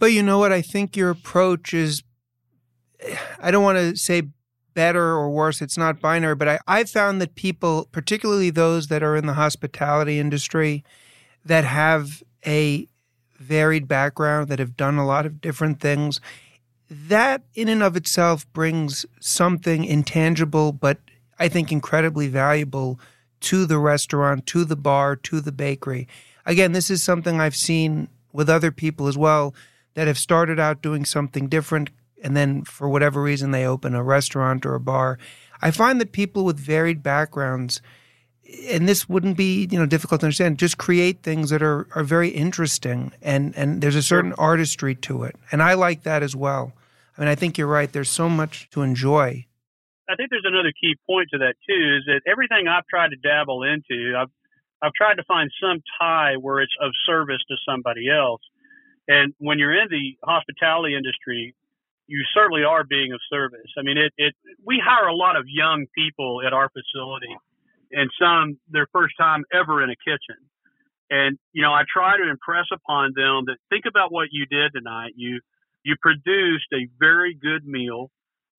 But 0.01 0.13
you 0.13 0.23
know 0.23 0.39
what? 0.39 0.51
I 0.51 0.63
think 0.63 0.97
your 0.97 1.11
approach 1.11 1.75
is, 1.75 2.03
I 3.39 3.51
don't 3.51 3.63
want 3.63 3.77
to 3.77 3.97
say 3.97 4.23
better 4.73 5.13
or 5.13 5.31
worse. 5.31 5.61
It's 5.61 5.77
not 5.77 6.01
binary, 6.01 6.35
but 6.35 6.49
I, 6.49 6.59
I've 6.67 6.89
found 6.89 7.21
that 7.21 7.35
people, 7.35 7.87
particularly 7.93 8.49
those 8.49 8.87
that 8.87 9.03
are 9.03 9.15
in 9.15 9.27
the 9.27 9.35
hospitality 9.35 10.19
industry, 10.19 10.83
that 11.45 11.65
have 11.65 12.23
a 12.47 12.89
varied 13.39 13.87
background, 13.87 14.49
that 14.49 14.59
have 14.59 14.75
done 14.75 14.97
a 14.97 15.07
lot 15.07 15.27
of 15.27 15.43
different 15.43 15.81
things, 15.81 16.19
that 16.89 17.43
in 17.55 17.69
and 17.69 17.83
of 17.83 17.95
itself 17.95 18.51
brings 18.55 19.05
something 19.21 19.85
intangible, 19.85 20.73
but 20.73 20.99
I 21.39 21.49
think 21.49 21.71
incredibly 21.71 22.29
valuable 22.29 22.99
to 23.41 23.67
the 23.67 23.79
restaurant, 23.79 24.47
to 24.47 24.65
the 24.65 24.77
bar, 24.77 25.15
to 25.17 25.43
the 25.43 25.53
bakery. 25.53 26.09
Again, 26.47 26.73
this 26.73 26.91
is 26.91 27.03
something 27.03 27.39
I've 27.39 27.57
seen 27.57 28.09
with 28.33 28.49
other 28.49 28.71
people 28.71 29.07
as 29.07 29.19
well 29.19 29.55
that 29.94 30.07
have 30.07 30.18
started 30.18 30.59
out 30.59 30.83
doing 30.83 31.05
something 31.05 31.48
different 31.48 31.90
and 32.22 32.37
then 32.37 32.64
for 32.64 32.88
whatever 32.88 33.22
reason 33.22 33.50
they 33.50 33.66
open 33.66 33.94
a 33.94 34.03
restaurant 34.03 34.66
or 34.66 34.74
a 34.74 34.81
bar. 34.81 35.18
I 35.62 35.70
find 35.70 36.00
that 36.00 36.12
people 36.12 36.44
with 36.44 36.59
varied 36.59 37.03
backgrounds 37.03 37.81
and 38.68 38.88
this 38.88 39.09
wouldn't 39.09 39.37
be 39.37 39.68
you 39.70 39.79
know 39.79 39.87
difficult 39.87 40.20
to 40.20 40.26
understand 40.26 40.59
just 40.59 40.76
create 40.76 41.22
things 41.22 41.50
that 41.50 41.62
are, 41.62 41.87
are 41.94 42.03
very 42.03 42.31
interesting 42.31 43.12
and 43.22 43.57
and 43.57 43.81
there's 43.81 43.94
a 43.94 44.03
certain 44.03 44.33
artistry 44.35 44.94
to 44.94 45.24
it. 45.24 45.37
And 45.53 45.62
i 45.62 45.74
like 45.74 46.03
that 46.03 46.22
as 46.22 46.35
well. 46.35 46.72
I 47.16 47.20
mean 47.20 47.29
i 47.29 47.35
think 47.35 47.59
you're 47.59 47.66
right. 47.66 47.92
There's 47.92 48.11
so 48.11 48.29
much 48.29 48.68
to 48.70 48.83
enjoy. 48.83 49.46
I 50.09 50.16
think 50.16 50.31
there's 50.31 50.44
another 50.44 50.72
key 50.81 50.96
point 51.07 51.29
to 51.33 51.38
that 51.38 51.55
too 51.68 51.98
is 51.98 52.05
that 52.07 52.22
everything 52.31 52.66
i've 52.68 52.87
tried 52.87 53.11
to 53.11 53.16
dabble 53.16 53.62
into 53.62 54.16
i've 54.18 54.31
i've 54.83 54.92
tried 54.94 55.14
to 55.14 55.24
find 55.24 55.50
some 55.62 55.83
tie 56.00 56.35
where 56.40 56.61
it's 56.61 56.74
of 56.81 56.90
service 57.07 57.42
to 57.48 57.57
somebody 57.64 58.11
else 58.11 58.40
and 59.11 59.35
when 59.38 59.59
you're 59.59 59.75
in 59.75 59.88
the 59.90 60.14
hospitality 60.23 60.94
industry, 60.94 61.53
you 62.07 62.23
certainly 62.33 62.62
are 62.62 62.85
being 62.85 63.12
of 63.12 63.18
service. 63.29 63.66
I 63.77 63.83
mean, 63.83 63.99
it, 63.99 64.12
it, 64.16 64.35
we 64.64 64.81
hire 64.85 65.09
a 65.09 65.14
lot 65.14 65.35
of 65.35 65.46
young 65.49 65.87
people 65.99 66.42
at 66.46 66.53
our 66.53 66.70
facility 66.70 67.35
and 67.90 68.09
some 68.23 68.59
their 68.70 68.87
first 68.92 69.14
time 69.18 69.42
ever 69.53 69.83
in 69.83 69.90
a 69.90 69.96
kitchen. 69.96 70.38
And, 71.11 71.38
you 71.53 71.62
know, 71.62 71.73
I 71.73 71.83
try 71.92 72.18
to 72.18 72.31
impress 72.31 72.66
upon 72.73 73.14
them 73.16 73.46
that 73.46 73.57
think 73.68 73.85
about 73.85 74.12
what 74.12 74.29
you 74.31 74.46
did 74.46 74.70
tonight. 74.73 75.14
You, 75.16 75.40
you 75.83 75.96
produced 76.01 76.70
a 76.73 76.87
very 77.01 77.35
good 77.35 77.66
meal 77.66 78.12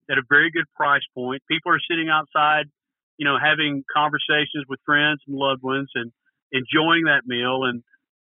at 0.10 0.18
a 0.18 0.24
very 0.28 0.52
good 0.52 0.66
price 0.76 1.04
point. 1.16 1.42
People 1.48 1.72
are 1.72 1.80
sitting 1.90 2.10
outside, 2.10 2.66
you 3.16 3.24
know, 3.26 3.38
having 3.42 3.86
conversations 3.88 4.66
with 4.68 4.82
friends 4.86 5.22
and 5.28 5.38
loved 5.38 5.64
ones 5.64 5.90
and 5.96 6.12
enjoying 6.52 7.06
that 7.06 7.24
meal. 7.26 7.64
And, 7.64 7.84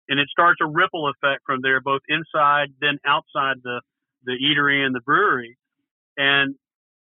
and 0.08 0.20
it 0.20 0.28
starts 0.28 0.60
a 0.62 0.66
ripple 0.66 1.10
effect 1.10 1.42
from 1.44 1.60
there, 1.62 1.80
both 1.80 2.02
inside 2.08 2.68
then 2.80 2.98
outside 3.06 3.56
the 3.62 3.80
the 4.24 4.32
eatery 4.32 4.84
and 4.84 4.94
the 4.94 5.00
brewery. 5.00 5.56
And 6.16 6.56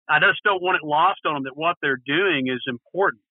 I 0.10 0.20
just 0.20 0.44
don't 0.44 0.62
want 0.62 0.78
it 0.82 0.86
lost 0.86 1.22
on 1.26 1.34
them 1.34 1.44
that 1.44 1.58
what 1.58 1.78
they're 1.82 2.02
doing 2.04 2.48
is 2.48 2.62
important, 2.68 3.22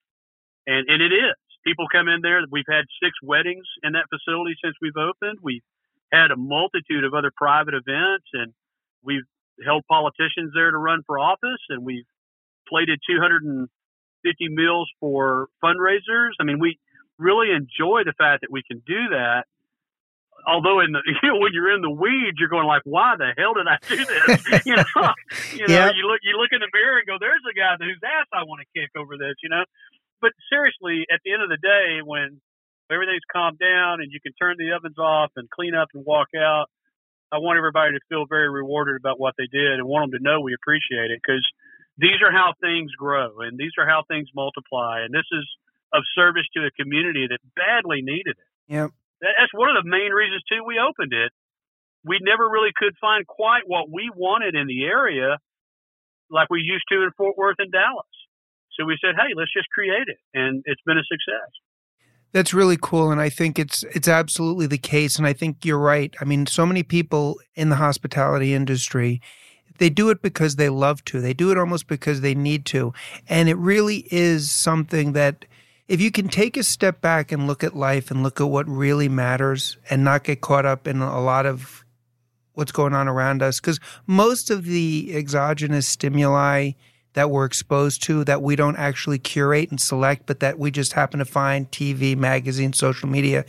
and 0.66 0.88
and 0.88 1.02
it 1.02 1.14
is. 1.14 1.37
People 1.64 1.87
come 1.90 2.08
in 2.08 2.20
there. 2.20 2.40
We've 2.50 2.68
had 2.68 2.84
six 3.02 3.12
weddings 3.22 3.64
in 3.82 3.92
that 3.92 4.04
facility 4.12 4.54
since 4.62 4.74
we've 4.82 4.96
opened. 4.96 5.38
We've 5.42 5.64
had 6.12 6.30
a 6.30 6.37
multitude 6.37 7.04
of 7.04 7.14
other 7.14 7.32
private 7.34 7.74
events, 7.74 8.28
and 8.34 8.52
we've 9.02 9.24
held 9.64 9.84
politicians 9.88 10.52
there 10.54 10.70
to 10.70 10.78
run 10.78 11.02
for 11.06 11.18
office, 11.18 11.62
and 11.70 11.84
we've 11.84 12.04
plated 12.68 13.00
250 13.08 13.68
meals 14.48 14.90
for 15.00 15.48
fundraisers. 15.62 16.37
I 16.40 16.44
mean, 16.44 16.58
we 16.58 16.78
really 17.18 17.50
enjoy 17.50 18.02
the 18.04 18.14
fact 18.18 18.42
that 18.42 18.50
we 18.50 18.62
can 18.68 18.82
do 18.87 19.08
that. 19.10 19.44
Although 20.46 20.80
in 20.80 20.92
the 20.92 21.00
you 21.04 21.16
know 21.28 21.40
when 21.40 21.52
you're 21.52 21.72
in 21.72 21.80
the 21.80 21.90
weeds, 21.90 22.37
you're 22.38 22.52
going 22.52 22.68
like, 22.68 22.83
why 22.85 23.16
the 23.16 23.33
hell 23.37 23.54
did 23.54 23.66
I 23.66 23.78
do 23.80 24.00
this? 24.04 24.64
you 24.68 24.76
know, 24.76 24.85
you 25.57 25.66
know, 25.68 25.88
yep. 25.88 25.96
you 25.96 26.04
look 26.07 26.20
you 26.22 26.37
look 26.37 26.52
in 26.52 26.61
the 26.61 26.70
mirror 26.72 27.00
and 27.00 27.07
go, 27.07 27.16
there's 27.18 27.44
a 27.48 27.54
guy 27.57 27.76
whose 27.80 28.00
ass 28.04 28.28
I 28.33 28.44
want 28.44 28.61
to 28.61 28.68
kick 28.72 28.92
over 28.96 29.16
this. 29.16 29.37
You 29.42 29.48
know, 29.48 29.64
but 30.20 30.33
seriously, 30.48 31.04
at 31.12 31.20
the 31.24 31.33
end 31.33 31.42
of 31.42 31.48
the 31.48 31.61
day, 31.61 32.04
when 32.04 32.40
everything's 32.92 33.24
calmed 33.33 33.59
down 33.59 34.04
and 34.04 34.12
you 34.12 34.20
can 34.20 34.33
turn 34.37 34.57
the 34.61 34.76
ovens 34.76 34.98
off 34.98 35.33
and 35.37 35.48
clean 35.48 35.74
up 35.74 35.88
and 35.94 36.04
walk 36.04 36.28
out, 36.37 36.68
I 37.33 37.38
want 37.38 37.57
everybody 37.57 37.92
to 37.92 38.02
feel 38.09 38.26
very 38.28 38.48
rewarded 38.48 38.96
about 38.96 39.18
what 39.18 39.35
they 39.38 39.48
did 39.50 39.80
and 39.80 39.88
want 39.88 40.12
them 40.12 40.20
to 40.20 40.22
know 40.22 40.40
we 40.40 40.54
appreciate 40.54 41.11
it 41.11 41.20
because 41.24 41.44
these 41.96 42.20
are 42.20 42.33
how 42.33 42.52
things 42.61 42.92
grow 42.92 43.40
and 43.40 43.57
these 43.57 43.72
are 43.78 43.88
how 43.88 44.04
things 44.07 44.28
multiply. 44.35 45.02
And 45.02 45.12
this 45.12 45.26
is 45.33 45.46
of 45.94 46.02
service 46.14 46.46
to 46.54 46.66
a 46.66 46.70
community 46.72 47.26
that 47.30 47.38
badly 47.54 48.02
needed 48.02 48.37
it. 48.37 48.48
Yeah. 48.68 48.88
That's 49.24 49.52
one 49.52 49.72
of 49.72 49.82
the 49.82 49.88
main 49.88 50.12
reasons, 50.12 50.44
too, 50.44 50.60
we 50.66 50.76
opened 50.78 51.12
it. 51.12 51.32
We 52.04 52.20
never 52.20 52.44
really 52.44 52.70
could 52.76 52.92
find 53.00 53.26
quite 53.26 53.62
what 53.66 53.88
we 53.90 54.10
wanted 54.14 54.54
in 54.54 54.66
the 54.66 54.84
area 54.84 55.38
like 56.30 56.50
we 56.50 56.60
used 56.60 56.84
to 56.92 57.02
in 57.02 57.10
Fort 57.16 57.37
Worth 57.37 57.56
and 57.58 57.72
Dallas. 57.72 58.04
So 58.76 58.84
we 58.84 58.98
said, 59.00 59.14
hey, 59.16 59.32
let's 59.34 59.52
just 59.52 59.68
create 59.70 60.08
it. 60.08 60.18
And 60.34 60.62
it's 60.66 60.82
been 60.84 60.98
a 60.98 61.04
success. 61.04 61.50
That's 62.32 62.52
really 62.52 62.76
cool, 62.80 63.12
and 63.12 63.20
I 63.20 63.28
think 63.28 63.60
it's 63.60 63.84
it's 63.94 64.08
absolutely 64.08 64.66
the 64.66 64.76
case. 64.76 65.18
And 65.18 65.26
I 65.26 65.32
think 65.32 65.64
you're 65.64 65.78
right. 65.78 66.12
I 66.20 66.24
mean, 66.24 66.46
so 66.46 66.66
many 66.66 66.82
people 66.82 67.38
in 67.54 67.68
the 67.68 67.76
hospitality 67.76 68.54
industry, 68.54 69.20
they 69.78 69.88
do 69.88 70.10
it 70.10 70.20
because 70.20 70.56
they 70.56 70.68
love 70.68 71.04
to. 71.04 71.20
They 71.20 71.32
do 71.32 71.52
it 71.52 71.58
almost 71.58 71.87
because 71.87 72.22
they 72.22 72.34
need 72.34 72.66
to, 72.66 72.92
and 73.28 73.48
it 73.48 73.56
really 73.56 74.08
is 74.10 74.50
something 74.50 75.12
that 75.12 75.44
if 75.88 76.01
you 76.01 76.11
can 76.11 76.29
take 76.29 76.57
a 76.57 76.62
step 76.62 77.01
back 77.01 77.31
and 77.31 77.47
look 77.47 77.62
at 77.62 77.77
life 77.77 78.11
and 78.11 78.23
look 78.23 78.40
at 78.40 78.47
what 78.47 78.68
really 78.68 79.09
matters, 79.09 79.77
and 79.90 80.05
not 80.05 80.25
get 80.25 80.40
caught 80.40 80.66
up 80.66 80.87
in 80.87 81.01
a 81.03 81.20
lot 81.20 81.47
of 81.47 81.85
what's 82.55 82.73
going 82.73 82.94
on 82.94 83.09
around 83.09 83.42
us, 83.42 83.61
because 83.61 83.81
most 84.07 84.51
of 84.51 84.64
the 84.64 85.11
exogenous 85.14 85.87
stimuli 85.87 86.70
that 87.14 87.31
we're 87.31 87.44
exposed 87.44 88.03
to 88.03 88.25
that 88.25 88.42
we 88.42 88.57
don't 88.57 88.77
actually 88.77 89.18
curate 89.18 89.70
and 89.70 89.81
select, 89.81 90.27
but 90.27 90.40
that 90.40 90.59
we 90.59 90.70
just 90.70 90.92
happen 90.94 91.18
to 91.18 91.25
find 91.25 91.70
TV, 91.70 92.16
magazine, 92.16 92.73
social 92.73 93.09
media. 93.09 93.44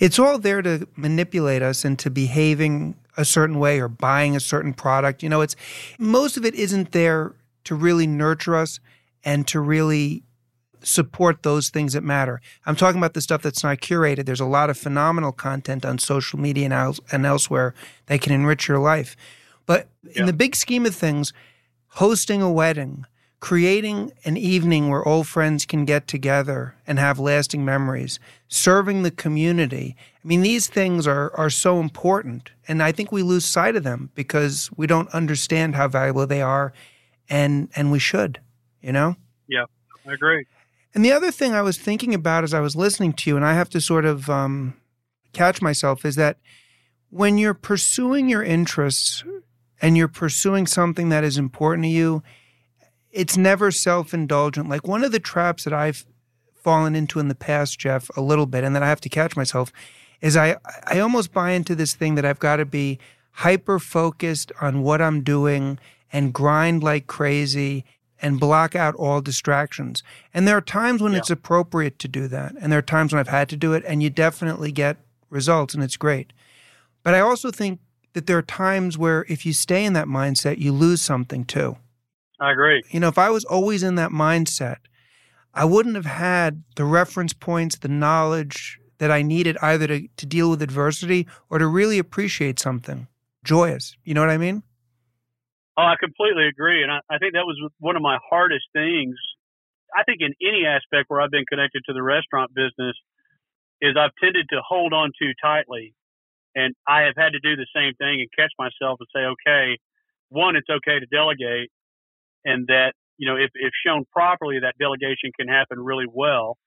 It's 0.00 0.18
all 0.18 0.38
there 0.38 0.62
to 0.62 0.86
manipulate 0.96 1.62
us 1.62 1.84
into 1.84 2.10
behaving 2.10 2.94
a 3.16 3.24
certain 3.24 3.58
way 3.58 3.80
or 3.80 3.88
buying 3.88 4.36
a 4.36 4.40
certain 4.40 4.74
product. 4.74 5.22
You 5.22 5.30
know, 5.30 5.40
it's 5.40 5.56
most 5.98 6.36
of 6.36 6.44
it 6.44 6.54
isn't 6.54 6.92
there 6.92 7.34
to 7.64 7.74
really 7.74 8.06
nurture 8.06 8.54
us 8.54 8.80
and 9.24 9.48
to 9.48 9.60
really 9.60 10.22
support 10.82 11.42
those 11.42 11.68
things 11.68 11.92
that 11.94 12.02
matter. 12.02 12.40
I'm 12.64 12.76
talking 12.76 12.98
about 12.98 13.14
the 13.14 13.20
stuff 13.20 13.42
that's 13.42 13.62
not 13.62 13.78
curated. 13.78 14.26
There's 14.26 14.40
a 14.40 14.46
lot 14.46 14.70
of 14.70 14.78
phenomenal 14.78 15.32
content 15.32 15.84
on 15.84 15.98
social 15.98 16.38
media 16.38 16.64
and, 16.66 16.72
el- 16.72 16.96
and 17.10 17.26
elsewhere 17.26 17.74
that 18.06 18.20
can 18.20 18.32
enrich 18.32 18.68
your 18.68 18.78
life. 18.78 19.16
But 19.66 19.88
yeah. 20.02 20.20
in 20.20 20.26
the 20.26 20.32
big 20.32 20.54
scheme 20.54 20.86
of 20.86 20.94
things, 20.94 21.32
hosting 21.88 22.42
a 22.42 22.50
wedding, 22.50 23.04
creating 23.40 24.12
an 24.24 24.36
evening 24.36 24.88
where 24.88 25.06
old 25.06 25.26
friends 25.26 25.66
can 25.66 25.84
get 25.84 26.06
together 26.08 26.74
and 26.86 26.98
have 26.98 27.18
lasting 27.18 27.64
memories, 27.64 28.18
serving 28.48 29.02
the 29.02 29.10
community. 29.10 29.96
I 30.24 30.26
mean, 30.26 30.42
these 30.42 30.68
things 30.68 31.06
are, 31.06 31.34
are 31.36 31.50
so 31.50 31.80
important. 31.80 32.50
And 32.66 32.82
I 32.82 32.92
think 32.92 33.12
we 33.12 33.22
lose 33.22 33.44
sight 33.44 33.76
of 33.76 33.82
them 33.82 34.10
because 34.14 34.70
we 34.76 34.86
don't 34.86 35.08
understand 35.10 35.74
how 35.74 35.88
valuable 35.88 36.26
they 36.26 36.42
are. 36.42 36.72
And, 37.28 37.68
and 37.74 37.90
we 37.90 37.98
should, 37.98 38.40
you 38.80 38.92
know? 38.92 39.16
Yeah, 39.48 39.64
I 40.06 40.12
agree. 40.12 40.46
And 40.96 41.04
the 41.04 41.12
other 41.12 41.30
thing 41.30 41.52
I 41.52 41.60
was 41.60 41.76
thinking 41.76 42.14
about 42.14 42.42
as 42.42 42.54
I 42.54 42.60
was 42.60 42.74
listening 42.74 43.12
to 43.12 43.28
you, 43.28 43.36
and 43.36 43.44
I 43.44 43.52
have 43.52 43.68
to 43.68 43.82
sort 43.82 44.06
of 44.06 44.30
um, 44.30 44.72
catch 45.34 45.60
myself, 45.60 46.06
is 46.06 46.16
that 46.16 46.38
when 47.10 47.36
you're 47.36 47.52
pursuing 47.52 48.30
your 48.30 48.42
interests 48.42 49.22
and 49.82 49.94
you're 49.94 50.08
pursuing 50.08 50.66
something 50.66 51.10
that 51.10 51.22
is 51.22 51.36
important 51.36 51.84
to 51.84 51.90
you, 51.90 52.22
it's 53.10 53.36
never 53.36 53.70
self 53.70 54.14
indulgent. 54.14 54.70
Like 54.70 54.88
one 54.88 55.04
of 55.04 55.12
the 55.12 55.20
traps 55.20 55.64
that 55.64 55.74
I've 55.74 56.06
fallen 56.54 56.96
into 56.96 57.20
in 57.20 57.28
the 57.28 57.34
past, 57.34 57.78
Jeff, 57.78 58.08
a 58.16 58.22
little 58.22 58.46
bit, 58.46 58.64
and 58.64 58.74
then 58.74 58.82
I 58.82 58.88
have 58.88 59.02
to 59.02 59.10
catch 59.10 59.36
myself, 59.36 59.70
is 60.22 60.34
I, 60.34 60.56
I 60.86 61.00
almost 61.00 61.30
buy 61.30 61.50
into 61.50 61.74
this 61.74 61.94
thing 61.94 62.14
that 62.14 62.24
I've 62.24 62.38
got 62.38 62.56
to 62.56 62.64
be 62.64 62.98
hyper 63.32 63.78
focused 63.78 64.50
on 64.62 64.80
what 64.80 65.02
I'm 65.02 65.22
doing 65.22 65.78
and 66.10 66.32
grind 66.32 66.82
like 66.82 67.06
crazy 67.06 67.84
and 68.20 68.40
block 68.40 68.74
out 68.74 68.94
all 68.94 69.20
distractions. 69.20 70.02
And 70.32 70.46
there 70.46 70.56
are 70.56 70.62
times 70.62 71.02
when 71.02 71.12
yeah. 71.12 71.18
it's 71.18 71.30
appropriate 71.30 71.98
to 72.00 72.08
do 72.08 72.28
that. 72.28 72.54
And 72.60 72.72
there 72.72 72.78
are 72.78 72.82
times 72.82 73.12
when 73.12 73.20
I've 73.20 73.28
had 73.28 73.48
to 73.50 73.56
do 73.56 73.72
it, 73.72 73.84
and 73.86 74.02
you 74.02 74.10
definitely 74.10 74.72
get 74.72 74.96
results, 75.30 75.74
and 75.74 75.82
it's 75.82 75.96
great. 75.96 76.32
But 77.02 77.14
I 77.14 77.20
also 77.20 77.50
think 77.50 77.80
that 78.14 78.26
there 78.26 78.38
are 78.38 78.42
times 78.42 78.96
where 78.96 79.26
if 79.28 79.44
you 79.44 79.52
stay 79.52 79.84
in 79.84 79.92
that 79.92 80.06
mindset, 80.06 80.58
you 80.58 80.72
lose 80.72 81.02
something 81.02 81.44
too. 81.44 81.76
I 82.40 82.52
agree. 82.52 82.82
You 82.90 83.00
know, 83.00 83.08
if 83.08 83.18
I 83.18 83.30
was 83.30 83.44
always 83.44 83.82
in 83.82 83.94
that 83.96 84.10
mindset, 84.10 84.76
I 85.54 85.64
wouldn't 85.64 85.94
have 85.94 86.06
had 86.06 86.64
the 86.76 86.84
reference 86.84 87.32
points, 87.32 87.76
the 87.76 87.88
knowledge 87.88 88.78
that 88.98 89.10
I 89.10 89.22
needed 89.22 89.56
either 89.62 89.86
to, 89.86 90.08
to 90.08 90.26
deal 90.26 90.50
with 90.50 90.62
adversity 90.62 91.26
or 91.50 91.58
to 91.58 91.66
really 91.66 91.98
appreciate 91.98 92.58
something 92.58 93.06
joyous. 93.44 93.96
You 94.04 94.14
know 94.14 94.20
what 94.20 94.30
I 94.30 94.38
mean? 94.38 94.62
Oh, 95.78 95.82
I 95.82 95.96
completely 96.00 96.48
agree. 96.48 96.82
And 96.82 96.92
I, 96.92 97.00
I 97.10 97.18
think 97.18 97.34
that 97.34 97.46
was 97.46 97.58
one 97.80 97.96
of 97.96 98.02
my 98.02 98.18
hardest 98.30 98.66
things. 98.72 99.16
I 99.96 100.04
think 100.04 100.20
in 100.20 100.34
any 100.42 100.66
aspect 100.66 101.06
where 101.08 101.20
I've 101.20 101.30
been 101.30 101.46
connected 101.50 101.82
to 101.86 101.94
the 101.94 102.02
restaurant 102.02 102.52
business 102.54 102.96
is 103.82 103.96
I've 103.98 104.14
tended 104.22 104.46
to 104.50 104.60
hold 104.68 104.92
on 104.94 105.12
too 105.20 105.32
tightly 105.42 105.92
and 106.56 106.74
I 106.88 107.02
have 107.02 107.14
had 107.18 107.32
to 107.34 107.40
do 107.40 107.56
the 107.56 107.68
same 107.76 107.94
thing 107.96 108.20
and 108.20 108.28
catch 108.38 108.52
myself 108.58 109.00
and 109.00 109.08
say, 109.16 109.24
okay, 109.36 109.78
one, 110.30 110.56
it's 110.56 110.70
okay 110.70 111.00
to 111.00 111.06
delegate, 111.06 111.70
and 112.44 112.66
that 112.68 112.94
you 113.18 113.28
know 113.28 113.36
if 113.36 113.50
if 113.54 113.72
shown 113.86 114.04
properly, 114.12 114.60
that 114.60 114.74
delegation 114.80 115.32
can 115.38 115.48
happen 115.48 115.80
really 115.80 116.06
well. 116.12 116.58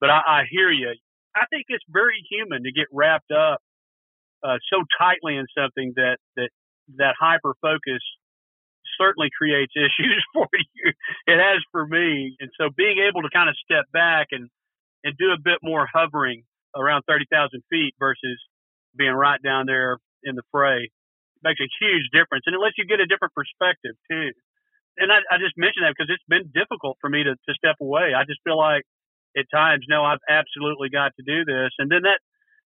But 0.00 0.10
I, 0.10 0.20
I 0.26 0.42
hear 0.50 0.70
you. 0.70 0.94
I 1.36 1.46
think 1.50 1.66
it's 1.68 1.84
very 1.90 2.24
human 2.30 2.64
to 2.64 2.72
get 2.72 2.86
wrapped 2.92 3.32
up 3.32 3.60
uh, 4.44 4.58
so 4.72 4.84
tightly 4.98 5.36
in 5.36 5.46
something 5.56 5.94
that 5.96 6.18
that 6.36 6.50
that 6.98 7.14
hyper 7.20 7.54
focus 7.62 8.02
certainly 9.00 9.30
creates 9.36 9.72
issues 9.76 10.22
for 10.34 10.48
you. 10.52 10.92
It 11.26 11.38
has 11.38 11.62
for 11.72 11.86
me, 11.86 12.36
and 12.40 12.50
so 12.60 12.68
being 12.76 12.98
able 13.08 13.22
to 13.22 13.30
kind 13.32 13.48
of 13.48 13.56
step 13.64 13.86
back 13.92 14.28
and 14.32 14.48
and 15.02 15.16
do 15.16 15.32
a 15.32 15.40
bit 15.40 15.58
more 15.62 15.88
hovering 15.88 16.44
around 16.76 17.02
thirty 17.08 17.24
thousand 17.32 17.62
feet 17.70 17.94
versus 17.98 18.38
being 18.96 19.12
right 19.12 19.40
down 19.42 19.66
there 19.66 19.98
in 20.22 20.36
the 20.36 20.42
fray 20.52 20.90
makes 21.42 21.60
a 21.60 21.70
huge 21.80 22.04
difference, 22.12 22.44
and 22.46 22.54
it 22.54 22.60
lets 22.60 22.76
you 22.76 22.84
get 22.84 23.00
a 23.00 23.08
different 23.08 23.32
perspective 23.32 23.96
too. 24.10 24.28
And 24.98 25.08
I, 25.08 25.24
I 25.32 25.38
just 25.40 25.56
mentioned 25.56 25.88
that 25.88 25.96
because 25.96 26.12
it's 26.12 26.28
been 26.28 26.52
difficult 26.52 26.98
for 27.00 27.08
me 27.08 27.24
to, 27.24 27.32
to 27.32 27.52
step 27.56 27.80
away. 27.80 28.12
I 28.12 28.28
just 28.28 28.44
feel 28.44 28.58
like 28.58 28.84
at 29.38 29.48
times, 29.48 29.86
no, 29.88 30.04
I've 30.04 30.20
absolutely 30.28 30.90
got 30.90 31.16
to 31.16 31.24
do 31.24 31.44
this, 31.48 31.72
and 31.78 31.88
then 31.90 32.04
that 32.04 32.20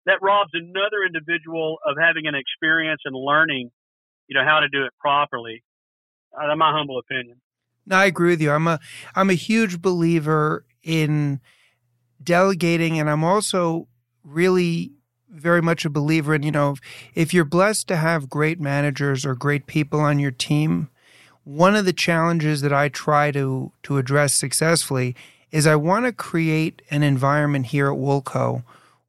that 0.05 0.19
robs 0.21 0.51
another 0.53 1.05
individual 1.05 1.77
of 1.85 1.95
having 1.95 2.27
an 2.27 2.35
experience 2.35 3.01
and 3.05 3.15
learning, 3.15 3.71
you 4.27 4.35
know, 4.35 4.43
how 4.43 4.59
to 4.59 4.67
do 4.67 4.83
it 4.83 4.91
properly. 4.99 5.63
Uh, 6.37 6.55
my 6.55 6.71
humble 6.71 6.99
opinion. 6.99 7.37
No, 7.85 7.97
I 7.97 8.05
agree 8.05 8.31
with 8.31 8.41
you. 8.41 8.51
I'm 8.51 8.67
a 8.67 8.79
I'm 9.15 9.29
a 9.29 9.35
huge 9.35 9.81
believer 9.81 10.65
in 10.83 11.41
delegating, 12.23 12.99
and 12.99 13.09
I'm 13.09 13.23
also 13.23 13.87
really 14.23 14.91
very 15.29 15.61
much 15.61 15.83
a 15.83 15.89
believer 15.89 16.35
in, 16.35 16.43
you 16.43 16.51
know, 16.51 16.75
if 17.15 17.33
you're 17.33 17.43
blessed 17.43 17.87
to 17.87 17.97
have 17.97 18.29
great 18.29 18.59
managers 18.59 19.25
or 19.25 19.35
great 19.35 19.65
people 19.65 19.99
on 19.99 20.19
your 20.19 20.31
team, 20.31 20.89
one 21.43 21.75
of 21.75 21.85
the 21.85 21.93
challenges 21.93 22.61
that 22.61 22.71
I 22.71 22.89
try 22.89 23.31
to 23.31 23.71
to 23.83 23.97
address 23.97 24.33
successfully 24.33 25.15
is 25.51 25.67
I 25.67 25.75
want 25.75 26.05
to 26.05 26.11
create 26.11 26.81
an 26.89 27.03
environment 27.03 27.67
here 27.67 27.87
at 27.87 27.97
Woolco 27.97 28.63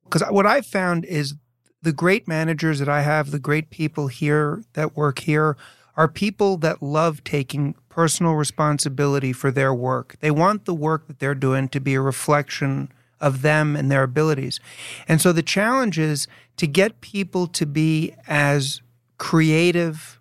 because 0.04 0.22
what 0.30 0.46
I've 0.46 0.66
found 0.66 1.04
is 1.04 1.34
the 1.82 1.92
great 1.92 2.26
managers 2.26 2.78
that 2.78 2.88
I 2.88 3.02
have, 3.02 3.30
the 3.30 3.38
great 3.38 3.70
people 3.70 4.08
here 4.08 4.62
that 4.72 4.96
work 4.96 5.20
here 5.20 5.56
are 5.96 6.08
people 6.08 6.56
that 6.58 6.82
love 6.82 7.22
taking 7.24 7.74
personal 7.88 8.34
responsibility 8.34 9.32
for 9.32 9.50
their 9.50 9.72
work. 9.72 10.16
They 10.20 10.30
want 10.30 10.64
the 10.64 10.74
work 10.74 11.06
that 11.06 11.20
they're 11.20 11.34
doing 11.34 11.68
to 11.68 11.80
be 11.80 11.94
a 11.94 12.00
reflection 12.00 12.90
of 13.20 13.42
them 13.42 13.76
and 13.76 13.90
their 13.90 14.02
abilities. 14.02 14.58
And 15.06 15.20
so 15.20 15.32
the 15.32 15.42
challenge 15.42 15.98
is 15.98 16.26
to 16.56 16.66
get 16.66 17.00
people 17.00 17.46
to 17.48 17.64
be 17.66 18.14
as 18.26 18.82
creative 19.18 20.18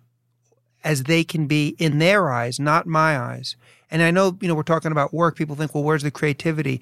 as 0.84 1.04
they 1.04 1.24
can 1.24 1.46
be 1.46 1.74
in 1.78 1.98
their 1.98 2.30
eyes, 2.30 2.60
not 2.60 2.86
my 2.86 3.18
eyes. 3.18 3.56
And 3.90 4.02
I 4.02 4.10
know, 4.10 4.38
you 4.40 4.48
know, 4.48 4.54
we're 4.54 4.62
talking 4.62 4.92
about 4.92 5.12
work. 5.12 5.36
People 5.36 5.56
think, 5.56 5.74
well, 5.74 5.84
where's 5.84 6.02
the 6.02 6.10
creativity? 6.10 6.80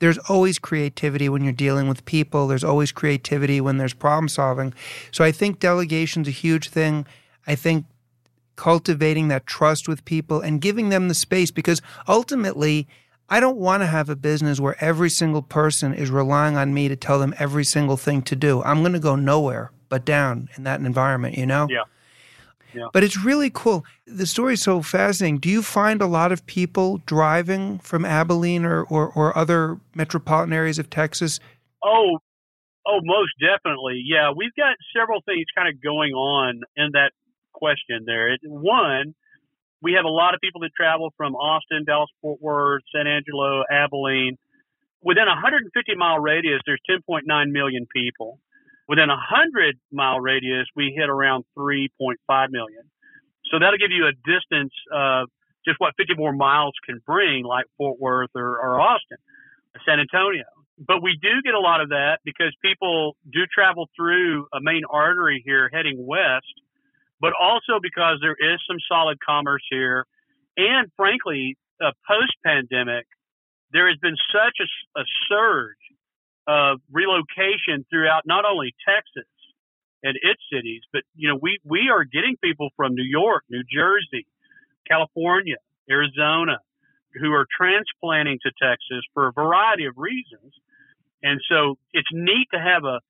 There's 0.00 0.18
always 0.18 0.58
creativity 0.58 1.28
when 1.28 1.42
you're 1.42 1.52
dealing 1.52 1.88
with 1.88 2.04
people. 2.04 2.46
There's 2.46 2.64
always 2.64 2.92
creativity 2.92 3.60
when 3.60 3.78
there's 3.78 3.94
problem 3.94 4.28
solving. 4.28 4.74
So 5.10 5.24
I 5.24 5.32
think 5.32 5.58
delegation's 5.58 6.28
a 6.28 6.32
huge 6.32 6.68
thing. 6.68 7.06
I 7.46 7.54
think 7.54 7.86
cultivating 8.58 9.28
that 9.28 9.46
trust 9.46 9.88
with 9.88 10.04
people 10.04 10.40
and 10.40 10.60
giving 10.60 10.88
them 10.88 11.06
the 11.06 11.14
space 11.14 11.50
because 11.50 11.80
ultimately 12.08 12.88
I 13.30 13.38
don't 13.38 13.56
want 13.56 13.82
to 13.82 13.86
have 13.86 14.08
a 14.08 14.16
business 14.16 14.58
where 14.58 14.76
every 14.82 15.10
single 15.10 15.42
person 15.42 15.94
is 15.94 16.10
relying 16.10 16.56
on 16.56 16.74
me 16.74 16.88
to 16.88 16.96
tell 16.96 17.20
them 17.20 17.34
every 17.38 17.64
single 17.64 17.96
thing 17.96 18.20
to 18.22 18.34
do. 18.34 18.62
I'm 18.64 18.80
going 18.80 18.94
to 18.94 18.98
go 18.98 19.14
nowhere 19.14 19.70
but 19.88 20.04
down 20.04 20.48
in 20.56 20.64
that 20.64 20.80
environment, 20.80 21.38
you 21.38 21.46
know? 21.46 21.68
Yeah. 21.70 21.84
Yeah. 22.74 22.88
But 22.92 23.02
it's 23.02 23.16
really 23.16 23.48
cool. 23.48 23.84
The 24.06 24.26
story 24.26 24.54
is 24.54 24.62
so 24.62 24.82
fascinating. 24.82 25.38
Do 25.38 25.48
you 25.48 25.62
find 25.62 26.02
a 26.02 26.06
lot 26.06 26.32
of 26.32 26.44
people 26.46 26.98
driving 27.06 27.78
from 27.78 28.04
Abilene 28.04 28.64
or, 28.64 28.82
or, 28.84 29.10
or 29.12 29.36
other 29.38 29.78
metropolitan 29.94 30.52
areas 30.52 30.78
of 30.78 30.90
Texas? 30.90 31.40
Oh, 31.82 32.18
oh, 32.86 33.00
most 33.04 33.32
definitely. 33.40 34.02
Yeah, 34.04 34.32
we've 34.36 34.54
got 34.54 34.76
several 34.94 35.22
things 35.24 35.46
kind 35.54 35.68
of 35.68 35.82
going 35.82 36.12
on 36.12 36.62
in 36.76 36.90
that 36.92 37.12
question 37.58 38.04
there. 38.06 38.32
It, 38.32 38.40
one, 38.44 39.14
we 39.82 39.92
have 39.94 40.04
a 40.04 40.10
lot 40.10 40.34
of 40.34 40.40
people 40.40 40.60
that 40.62 40.70
travel 40.76 41.12
from 41.16 41.34
Austin, 41.34 41.84
Dallas, 41.84 42.10
Fort 42.22 42.40
Worth, 42.40 42.82
San 42.94 43.06
Angelo, 43.06 43.62
Abilene. 43.70 44.36
Within 45.02 45.24
a 45.24 45.36
150 45.38 45.94
mile 45.94 46.18
radius, 46.18 46.60
there's 46.66 46.80
10.9 46.90 47.22
million 47.50 47.86
people. 47.94 48.40
Within 48.88 49.10
a 49.10 49.20
100 49.20 49.78
mile 49.92 50.18
radius, 50.18 50.66
we 50.74 50.94
hit 50.96 51.08
around 51.08 51.44
3.5 51.56 52.16
million. 52.50 52.82
So 53.50 53.58
that'll 53.58 53.78
give 53.78 53.92
you 53.92 54.06
a 54.06 54.14
distance 54.26 54.72
of 54.92 55.28
just 55.66 55.78
what 55.78 55.94
50 55.96 56.14
more 56.16 56.32
miles 56.32 56.74
can 56.84 57.00
bring, 57.06 57.44
like 57.44 57.66
Fort 57.76 58.00
Worth 58.00 58.30
or, 58.34 58.58
or 58.58 58.80
Austin, 58.80 59.18
San 59.86 60.00
Antonio. 60.00 60.44
But 60.78 61.02
we 61.02 61.18
do 61.20 61.42
get 61.44 61.54
a 61.54 61.60
lot 61.60 61.80
of 61.80 61.90
that 61.90 62.18
because 62.24 62.54
people 62.62 63.16
do 63.30 63.40
travel 63.52 63.88
through 63.96 64.46
a 64.52 64.60
main 64.60 64.82
artery 64.88 65.42
here 65.44 65.68
heading 65.72 66.06
west, 66.06 66.54
but 67.20 67.32
also 67.38 67.80
because 67.82 68.18
there 68.20 68.36
is 68.38 68.60
some 68.68 68.78
solid 68.88 69.18
commerce 69.24 69.62
here. 69.70 70.06
And 70.56 70.90
frankly, 70.96 71.56
uh, 71.82 71.92
post 72.06 72.34
pandemic, 72.44 73.06
there 73.72 73.88
has 73.88 73.98
been 73.98 74.16
such 74.32 74.56
a, 74.60 75.00
a 75.00 75.04
surge 75.28 75.76
of 76.46 76.80
relocation 76.90 77.84
throughout 77.90 78.22
not 78.26 78.44
only 78.44 78.74
Texas 78.86 79.28
and 80.02 80.16
its 80.22 80.40
cities, 80.52 80.82
but 80.92 81.02
you 81.14 81.28
know 81.28 81.38
we 81.40 81.58
we 81.64 81.90
are 81.92 82.04
getting 82.04 82.36
people 82.42 82.70
from 82.76 82.94
New 82.94 83.04
York, 83.04 83.44
New 83.50 83.62
Jersey, 83.62 84.26
California, 84.88 85.56
Arizona, 85.90 86.58
who 87.20 87.32
are 87.32 87.46
transplanting 87.54 88.38
to 88.42 88.50
Texas 88.60 89.04
for 89.12 89.28
a 89.28 89.32
variety 89.32 89.84
of 89.84 89.94
reasons, 89.98 90.54
and 91.22 91.40
so 91.50 91.76
it's 91.92 92.08
neat 92.12 92.48
to 92.54 92.60
have 92.60 92.84
a 92.84 93.00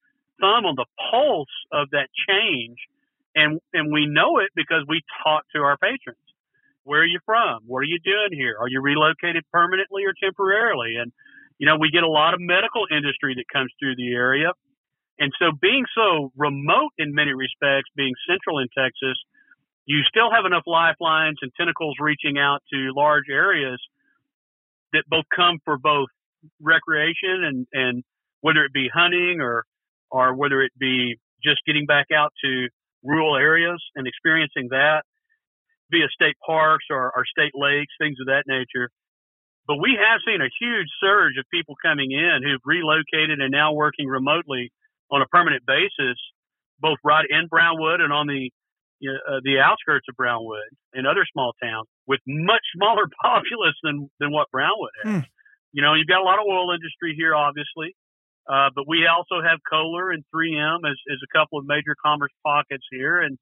thumb 0.41 0.67
on 0.67 0.75
the 0.77 0.87
pulse 1.11 1.47
of 1.73 1.91
that 1.91 2.09
change, 2.29 2.79
and 3.39 3.61
and 3.73 3.93
we 3.93 4.07
know 4.07 4.39
it 4.39 4.51
because 4.55 4.83
we 4.89 5.03
talk 5.23 5.45
to 5.55 5.63
our 5.63 5.77
patrons. 5.79 6.19
Where 6.85 7.01
are 7.03 7.07
you 7.07 7.21
from? 7.25 7.61
What 7.67 7.81
are 7.81 7.91
you 7.91 7.99
doing 8.03 8.33
here? 8.33 8.57
Are 8.59 8.69
you 8.69 8.81
relocated 8.81 9.45
permanently 9.53 10.05
or 10.05 10.15
temporarily? 10.19 10.97
And 11.01 11.13
you 11.59 11.67
know, 11.67 11.77
we 11.79 11.91
get 11.91 12.03
a 12.03 12.09
lot 12.09 12.35
of 12.35 12.41
medical 12.41 12.87
industry 12.91 13.35
that 13.35 13.45
comes 13.53 13.71
through 13.79 13.97
the 13.97 14.15
area. 14.15 14.53
And 15.19 15.33
so 15.39 15.51
being 15.61 15.85
so 15.95 16.31
remote 16.37 16.95
in 16.97 17.13
many 17.13 17.35
respects, 17.35 17.91
being 17.97 18.15
central 18.29 18.59
in 18.59 18.69
Texas, 18.77 19.19
you 19.85 20.03
still 20.07 20.31
have 20.31 20.45
enough 20.47 20.63
lifelines 20.67 21.39
and 21.43 21.51
tentacles 21.59 21.97
reaching 21.99 22.39
out 22.39 22.61
to 22.73 22.93
large 22.95 23.25
areas 23.31 23.81
that 24.93 25.03
both 25.09 25.25
come 25.35 25.59
for 25.65 25.77
both 25.77 26.09
recreation 26.63 27.43
and, 27.43 27.67
and 27.73 28.05
whether 28.41 28.65
it 28.65 28.73
be 28.73 28.89
hunting 28.93 29.41
or, 29.41 29.65
or 30.11 30.35
whether 30.35 30.63
it 30.63 30.73
be 30.79 31.19
just 31.43 31.59
getting 31.67 31.87
back 31.87 32.07
out 32.15 32.33
to 32.45 32.69
rural 33.03 33.37
areas 33.37 33.83
and 33.95 34.07
experiencing 34.07 34.69
that 34.71 35.03
via 35.91 36.09
state 36.13 36.37
parks 36.45 36.85
or, 36.91 37.13
or 37.15 37.25
state 37.25 37.53
lakes, 37.55 37.93
things 37.99 38.17
of 38.21 38.27
that 38.27 38.45
nature. 38.47 38.91
But 39.67 39.77
we 39.77 39.99
have 40.01 40.21
seen 40.27 40.41
a 40.41 40.49
huge 40.61 40.89
surge 41.01 41.37
of 41.39 41.45
people 41.53 41.77
coming 41.85 42.11
in 42.13 42.41
who've 42.43 42.65
relocated 42.65 43.41
and 43.41 43.53
now 43.53 43.73
working 43.73 44.09
remotely 44.09 44.73
on 45.13 45.23
a 45.23 45.27
permanent 45.27 45.65
basis, 45.67 46.17
both 46.81 46.99
right 47.05 47.27
in 47.29 47.49
Brownwood 47.49 48.01
and 48.01 48.13
on 48.13 48.27
the 48.27 48.51
you 49.01 49.13
know, 49.13 49.37
uh, 49.37 49.41
the 49.45 49.61
outskirts 49.61 50.07
of 50.09 50.17
Brownwood 50.17 50.67
and 50.93 51.07
other 51.07 51.25
small 51.33 51.53
towns 51.63 51.87
with 52.07 52.21
much 52.27 52.63
smaller 52.77 53.05
populace 53.23 53.77
than 53.83 54.11
than 54.19 54.33
what 54.33 54.51
Brownwood 54.51 54.91
has. 55.05 55.15
Hmm. 55.15 55.27
You 55.73 55.83
know, 55.83 55.95
you've 55.95 56.09
got 56.09 56.21
a 56.21 56.25
lot 56.25 56.41
of 56.41 56.47
oil 56.49 56.73
industry 56.73 57.15
here, 57.17 57.35
obviously, 57.35 57.95
uh, 58.49 58.71
but 58.75 58.89
we 58.89 59.07
also 59.07 59.45
have 59.45 59.59
Kohler 59.69 60.11
and 60.11 60.25
3M 60.35 60.81
as, 60.89 60.97
as 61.13 61.21
a 61.23 61.31
couple 61.37 61.59
of 61.59 61.67
major 61.67 61.95
commerce 62.05 62.33
pockets 62.45 62.85
here, 62.91 63.21
and 63.21 63.39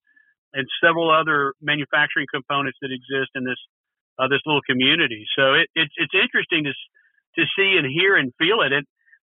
and 0.53 0.67
several 0.83 1.13
other 1.13 1.53
manufacturing 1.61 2.27
components 2.33 2.79
that 2.81 2.91
exist 2.91 3.31
in 3.35 3.45
this 3.45 3.61
uh, 4.19 4.29
this 4.29 4.41
little 4.47 4.63
community. 4.69 5.25
So 5.37 5.55
it, 5.55 5.69
it, 5.75 5.89
it's 5.97 6.15
interesting 6.15 6.65
to 6.65 6.73
to 7.37 7.43
see 7.55 7.77
and 7.77 7.87
hear 7.87 8.17
and 8.17 8.33
feel 8.39 8.63
it. 8.63 8.73
And 8.73 8.87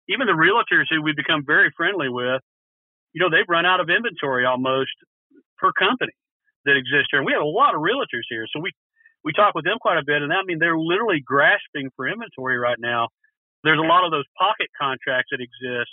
even 0.10 0.28
the 0.28 0.34
realtors 0.34 0.90
who 0.90 1.02
we've 1.02 1.16
become 1.16 1.46
very 1.46 1.72
friendly 1.78 2.10
with, 2.10 2.42
you 3.14 3.22
know, 3.22 3.30
they've 3.30 3.48
run 3.48 3.66
out 3.66 3.80
of 3.80 3.90
inventory 3.90 4.46
almost 4.46 4.92
per 5.58 5.72
company 5.72 6.14
that 6.66 6.76
exists 6.76 7.14
here. 7.14 7.22
And 7.22 7.26
we 7.26 7.34
have 7.34 7.46
a 7.46 7.46
lot 7.46 7.76
of 7.76 7.82
realtors 7.82 8.28
here, 8.30 8.46
so 8.52 8.60
we 8.60 8.72
we 9.24 9.32
talk 9.34 9.54
with 9.54 9.66
them 9.66 9.78
quite 9.80 10.00
a 10.00 10.06
bit, 10.06 10.22
and 10.22 10.34
I 10.34 10.44
mean 10.44 10.60
they're 10.60 10.78
literally 10.78 11.22
grasping 11.24 11.92
for 11.96 12.08
inventory 12.10 12.58
right 12.58 12.80
now. 12.80 13.10
There's 13.64 13.80
a 13.80 13.88
lot 13.88 14.06
of 14.06 14.12
those 14.12 14.26
pocket 14.38 14.68
contracts 14.80 15.30
that 15.32 15.40
exist 15.40 15.92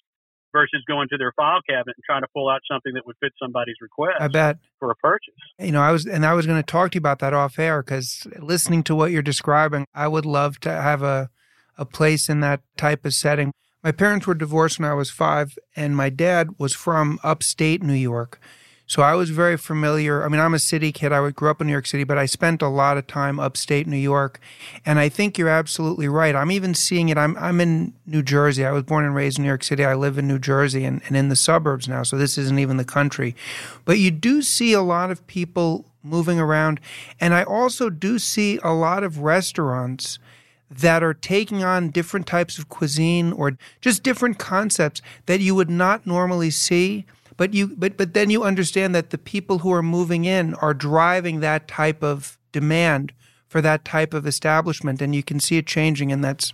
versus 0.53 0.83
going 0.89 1.09
to 1.11 1.19
their 1.19 1.33
file 1.33 1.61
cabinet 1.69 1.95
and 1.97 2.05
trying 2.05 2.23
to 2.23 2.29
pull 2.35 2.49
out 2.49 2.61
something 2.71 2.95
that 2.95 3.07
would 3.07 3.17
fit 3.21 3.33
somebody's 3.41 3.77
request. 3.81 4.17
I 4.21 4.29
bet 4.29 4.59
for 4.79 4.91
a 4.91 4.97
purchase. 4.97 5.35
You 5.59 5.73
know, 5.73 5.83
I 5.83 5.93
was 5.93 6.07
and 6.07 6.25
I 6.25 6.33
was 6.33 6.47
going 6.47 6.61
to 6.61 6.67
talk 6.67 6.93
to 6.93 6.97
you 6.97 7.01
about 7.01 7.19
that 7.19 7.35
off 7.35 7.59
air 7.59 7.83
because 7.83 8.27
listening 8.39 8.83
to 8.85 8.95
what 8.95 9.11
you're 9.11 9.23
describing, 9.23 9.87
I 9.95 10.09
would 10.09 10.25
love 10.25 10.61
to 10.61 10.71
have 10.71 11.03
a 11.03 11.31
a 11.77 11.85
place 11.85 12.29
in 12.29 12.41
that 12.41 12.61
type 12.77 13.05
of 13.05 13.15
setting. 13.15 13.53
My 13.85 13.93
parents 13.93 14.27
were 14.27 14.35
divorced 14.35 14.81
when 14.81 14.91
I 14.91 14.95
was 14.95 15.11
five, 15.11 15.57
and 15.77 15.97
my 15.97 16.11
dad 16.11 16.59
was 16.59 16.75
from 16.75 17.21
upstate 17.23 17.83
New 17.83 17.95
York. 17.95 18.41
So 18.89 19.03
I 19.03 19.15
was 19.15 19.29
very 19.29 19.59
familiar. 19.59 20.25
I 20.25 20.29
mean, 20.29 20.41
I'm 20.41 20.55
a 20.55 20.59
city 20.59 20.93
kid. 20.93 21.13
I 21.13 21.31
grew 21.31 21.51
up 21.51 21.61
in 21.61 21.67
New 21.67 21.75
York 21.75 21.87
City, 21.87 22.05
but 22.05 22.17
I 22.17 22.25
spent 22.25 22.63
a 22.63 22.69
lot 22.69 22.97
of 22.97 23.07
time 23.07 23.39
upstate 23.39 23.87
New 23.87 23.99
York. 23.99 24.41
And 24.87 24.99
I 24.99 25.11
think 25.11 25.37
you're 25.37 25.51
absolutely 25.51 26.09
right. 26.09 26.35
I'm 26.35 26.51
even 26.51 26.73
seeing 26.73 27.11
it. 27.11 27.19
I'm, 27.19 27.37
I'm 27.37 27.61
in 27.61 27.93
New 28.07 28.23
Jersey. 28.23 28.65
I 28.65 28.73
was 28.73 28.85
born 28.85 29.05
and 29.05 29.15
raised 29.15 29.37
in 29.37 29.43
New 29.43 29.49
York 29.49 29.63
City. 29.63 29.85
I 29.85 29.95
live 29.95 30.17
in 30.17 30.27
New 30.27 30.39
Jersey 30.39 30.87
and, 30.87 31.03
and 31.07 31.19
in 31.19 31.29
the 31.29 31.37
suburbs 31.37 31.87
now. 31.87 32.03
So 32.03 32.17
this 32.17 32.39
isn't 32.39 32.59
even 32.59 32.79
the 32.79 32.85
country. 32.85 33.37
But 33.85 33.99
you 33.99 34.11
do 34.11 34.41
see 34.41 34.73
a 34.73 34.81
lot 34.81 35.11
of 35.11 35.25
people 35.27 35.85
moving 36.03 36.41
around. 36.41 36.81
And 37.21 37.35
I 37.35 37.43
also 37.43 37.91
do 37.91 38.19
see 38.19 38.59
a 38.63 38.73
lot 38.73 39.05
of 39.05 39.19
restaurants 39.19 40.19
that 40.71 41.03
are 41.03 41.15
taking 41.15 41.63
on 41.63 41.91
different 41.91 42.27
types 42.27 42.59
of 42.59 42.71
cuisine 42.71 43.33
or 43.33 43.59
just 43.83 44.03
different 44.03 44.39
concepts 44.39 45.03
that 45.27 45.41
you 45.41 45.55
would 45.55 45.71
not 45.71 46.07
normally 46.07 46.51
see 46.51 47.05
but 47.39 47.55
you 47.55 47.69
but 47.69 47.97
but 47.97 48.13
then 48.13 48.29
you 48.29 48.45
understand 48.45 48.95
that 48.95 49.09
the 49.09 49.17
people 49.17 49.61
who 49.61 49.73
are 49.73 49.83
moving 49.83 50.27
in 50.27 50.53
are 50.57 50.75
driving 50.75 51.41
that 51.41 51.67
type 51.67 52.03
of 52.03 52.37
demand 52.53 53.15
for 53.47 53.63
that 53.63 53.87
type 53.87 54.13
of 54.13 54.27
establishment 54.27 55.01
and 55.01 55.15
you 55.15 55.23
can 55.23 55.41
see 55.41 55.57
it 55.57 55.67
changing 55.67 56.13
and 56.13 56.23
that's 56.23 56.53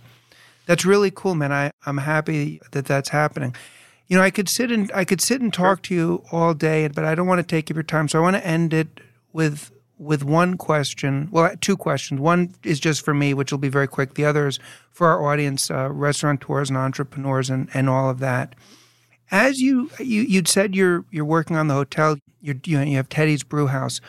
that's 0.65 0.85
really 0.85 1.11
cool 1.11 1.35
man. 1.35 1.51
I 1.51 1.71
i'm 1.85 1.97
happy 1.97 2.61
that 2.71 2.85
that's 2.85 3.09
happening. 3.09 3.53
You 4.07 4.17
know 4.17 4.23
i 4.23 4.29
could 4.29 4.47
sit 4.47 4.71
and 4.71 4.89
i 4.93 5.03
could 5.03 5.19
sit 5.19 5.41
and 5.41 5.51
talk 5.51 5.81
to 5.83 5.95
you 5.95 6.23
all 6.31 6.53
day 6.53 6.87
but 6.87 7.03
i 7.03 7.15
don't 7.15 7.27
want 7.27 7.39
to 7.39 7.47
take 7.55 7.69
up 7.69 7.75
your 7.75 7.83
time 7.83 8.07
so 8.07 8.19
i 8.19 8.21
want 8.21 8.37
to 8.37 8.47
end 8.47 8.73
it 8.73 9.01
with 9.33 9.71
with 9.97 10.23
one 10.23 10.57
question. 10.57 11.29
Well 11.31 11.55
two 11.61 11.77
questions. 11.77 12.19
One 12.19 12.53
is 12.63 12.79
just 12.79 13.03
for 13.03 13.13
me 13.13 13.33
which 13.33 13.51
will 13.51 13.59
be 13.59 13.69
very 13.69 13.87
quick. 13.87 14.15
The 14.15 14.25
other 14.25 14.47
is 14.47 14.59
for 14.91 15.07
our 15.07 15.25
audience 15.25 15.71
uh, 15.71 15.89
restaurateurs 15.89 16.69
and 16.69 16.77
entrepreneurs 16.77 17.49
and, 17.49 17.69
and 17.73 17.89
all 17.89 18.09
of 18.09 18.19
that 18.19 18.55
as 19.35 19.59
you, 19.59 19.91
you 19.99 20.21
you'd 20.21 20.47
said 20.47 20.75
you're 20.75 21.03
you're 21.11 21.25
working 21.25 21.57
on 21.57 21.67
the 21.67 21.73
hotel, 21.73 22.15
you 22.41 22.57
you 22.63 22.77
have 22.95 23.09
Teddy's 23.09 23.43
Brewhaus. 23.43 23.99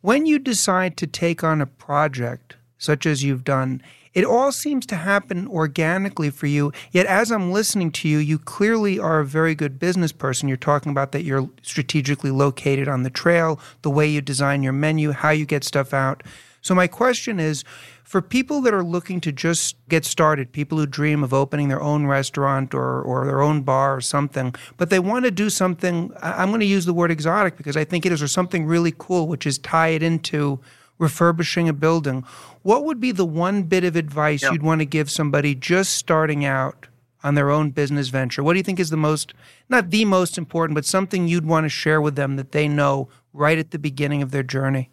When 0.00 0.26
you 0.26 0.38
decide 0.38 0.96
to 0.98 1.08
take 1.08 1.42
on 1.42 1.60
a 1.60 1.66
project 1.66 2.54
such 2.78 3.04
as 3.04 3.24
you've 3.24 3.42
done, 3.42 3.82
it 4.14 4.24
all 4.24 4.52
seems 4.52 4.86
to 4.86 4.96
happen 4.96 5.48
organically 5.48 6.30
for 6.30 6.46
you. 6.46 6.72
Yet, 6.92 7.06
as 7.06 7.32
I'm 7.32 7.50
listening 7.50 7.90
to 7.92 8.08
you, 8.08 8.18
you 8.18 8.38
clearly 8.38 8.96
are 8.96 9.18
a 9.18 9.26
very 9.26 9.56
good 9.56 9.80
business 9.80 10.12
person. 10.12 10.46
You're 10.46 10.56
talking 10.56 10.92
about 10.92 11.10
that 11.10 11.24
you're 11.24 11.50
strategically 11.62 12.30
located 12.30 12.86
on 12.86 13.02
the 13.02 13.10
trail, 13.10 13.58
the 13.82 13.90
way 13.90 14.06
you 14.06 14.20
design 14.20 14.62
your 14.62 14.72
menu, 14.72 15.10
how 15.10 15.30
you 15.30 15.46
get 15.46 15.64
stuff 15.64 15.92
out. 15.92 16.22
So, 16.66 16.74
my 16.74 16.88
question 16.88 17.38
is 17.38 17.62
for 18.02 18.20
people 18.20 18.60
that 18.62 18.74
are 18.74 18.82
looking 18.82 19.20
to 19.20 19.30
just 19.30 19.76
get 19.88 20.04
started, 20.04 20.50
people 20.50 20.78
who 20.78 20.86
dream 20.86 21.22
of 21.22 21.32
opening 21.32 21.68
their 21.68 21.80
own 21.80 22.06
restaurant 22.06 22.74
or, 22.74 23.00
or 23.02 23.24
their 23.24 23.40
own 23.40 23.62
bar 23.62 23.94
or 23.94 24.00
something, 24.00 24.52
but 24.76 24.90
they 24.90 24.98
want 24.98 25.26
to 25.26 25.30
do 25.30 25.48
something, 25.48 26.12
I'm 26.20 26.48
going 26.48 26.58
to 26.58 26.66
use 26.66 26.84
the 26.84 26.92
word 26.92 27.12
exotic 27.12 27.56
because 27.56 27.76
I 27.76 27.84
think 27.84 28.04
it 28.04 28.10
is, 28.10 28.20
or 28.20 28.26
something 28.26 28.66
really 28.66 28.92
cool, 28.98 29.28
which 29.28 29.46
is 29.46 29.58
tie 29.58 29.90
it 29.90 30.02
into 30.02 30.58
refurbishing 30.98 31.68
a 31.68 31.72
building. 31.72 32.24
What 32.62 32.84
would 32.84 32.98
be 32.98 33.12
the 33.12 33.24
one 33.24 33.62
bit 33.62 33.84
of 33.84 33.94
advice 33.94 34.42
you'd 34.42 34.64
want 34.64 34.80
to 34.80 34.86
give 34.86 35.08
somebody 35.08 35.54
just 35.54 35.92
starting 35.92 36.44
out 36.44 36.88
on 37.22 37.36
their 37.36 37.50
own 37.50 37.70
business 37.70 38.08
venture? 38.08 38.42
What 38.42 38.54
do 38.54 38.58
you 38.58 38.64
think 38.64 38.80
is 38.80 38.90
the 38.90 38.96
most, 38.96 39.34
not 39.68 39.90
the 39.90 40.04
most 40.04 40.36
important, 40.36 40.74
but 40.74 40.84
something 40.84 41.28
you'd 41.28 41.46
want 41.46 41.64
to 41.64 41.68
share 41.68 42.00
with 42.00 42.16
them 42.16 42.34
that 42.34 42.50
they 42.50 42.66
know 42.66 43.08
right 43.32 43.56
at 43.56 43.70
the 43.70 43.78
beginning 43.78 44.20
of 44.20 44.32
their 44.32 44.42
journey? 44.42 44.90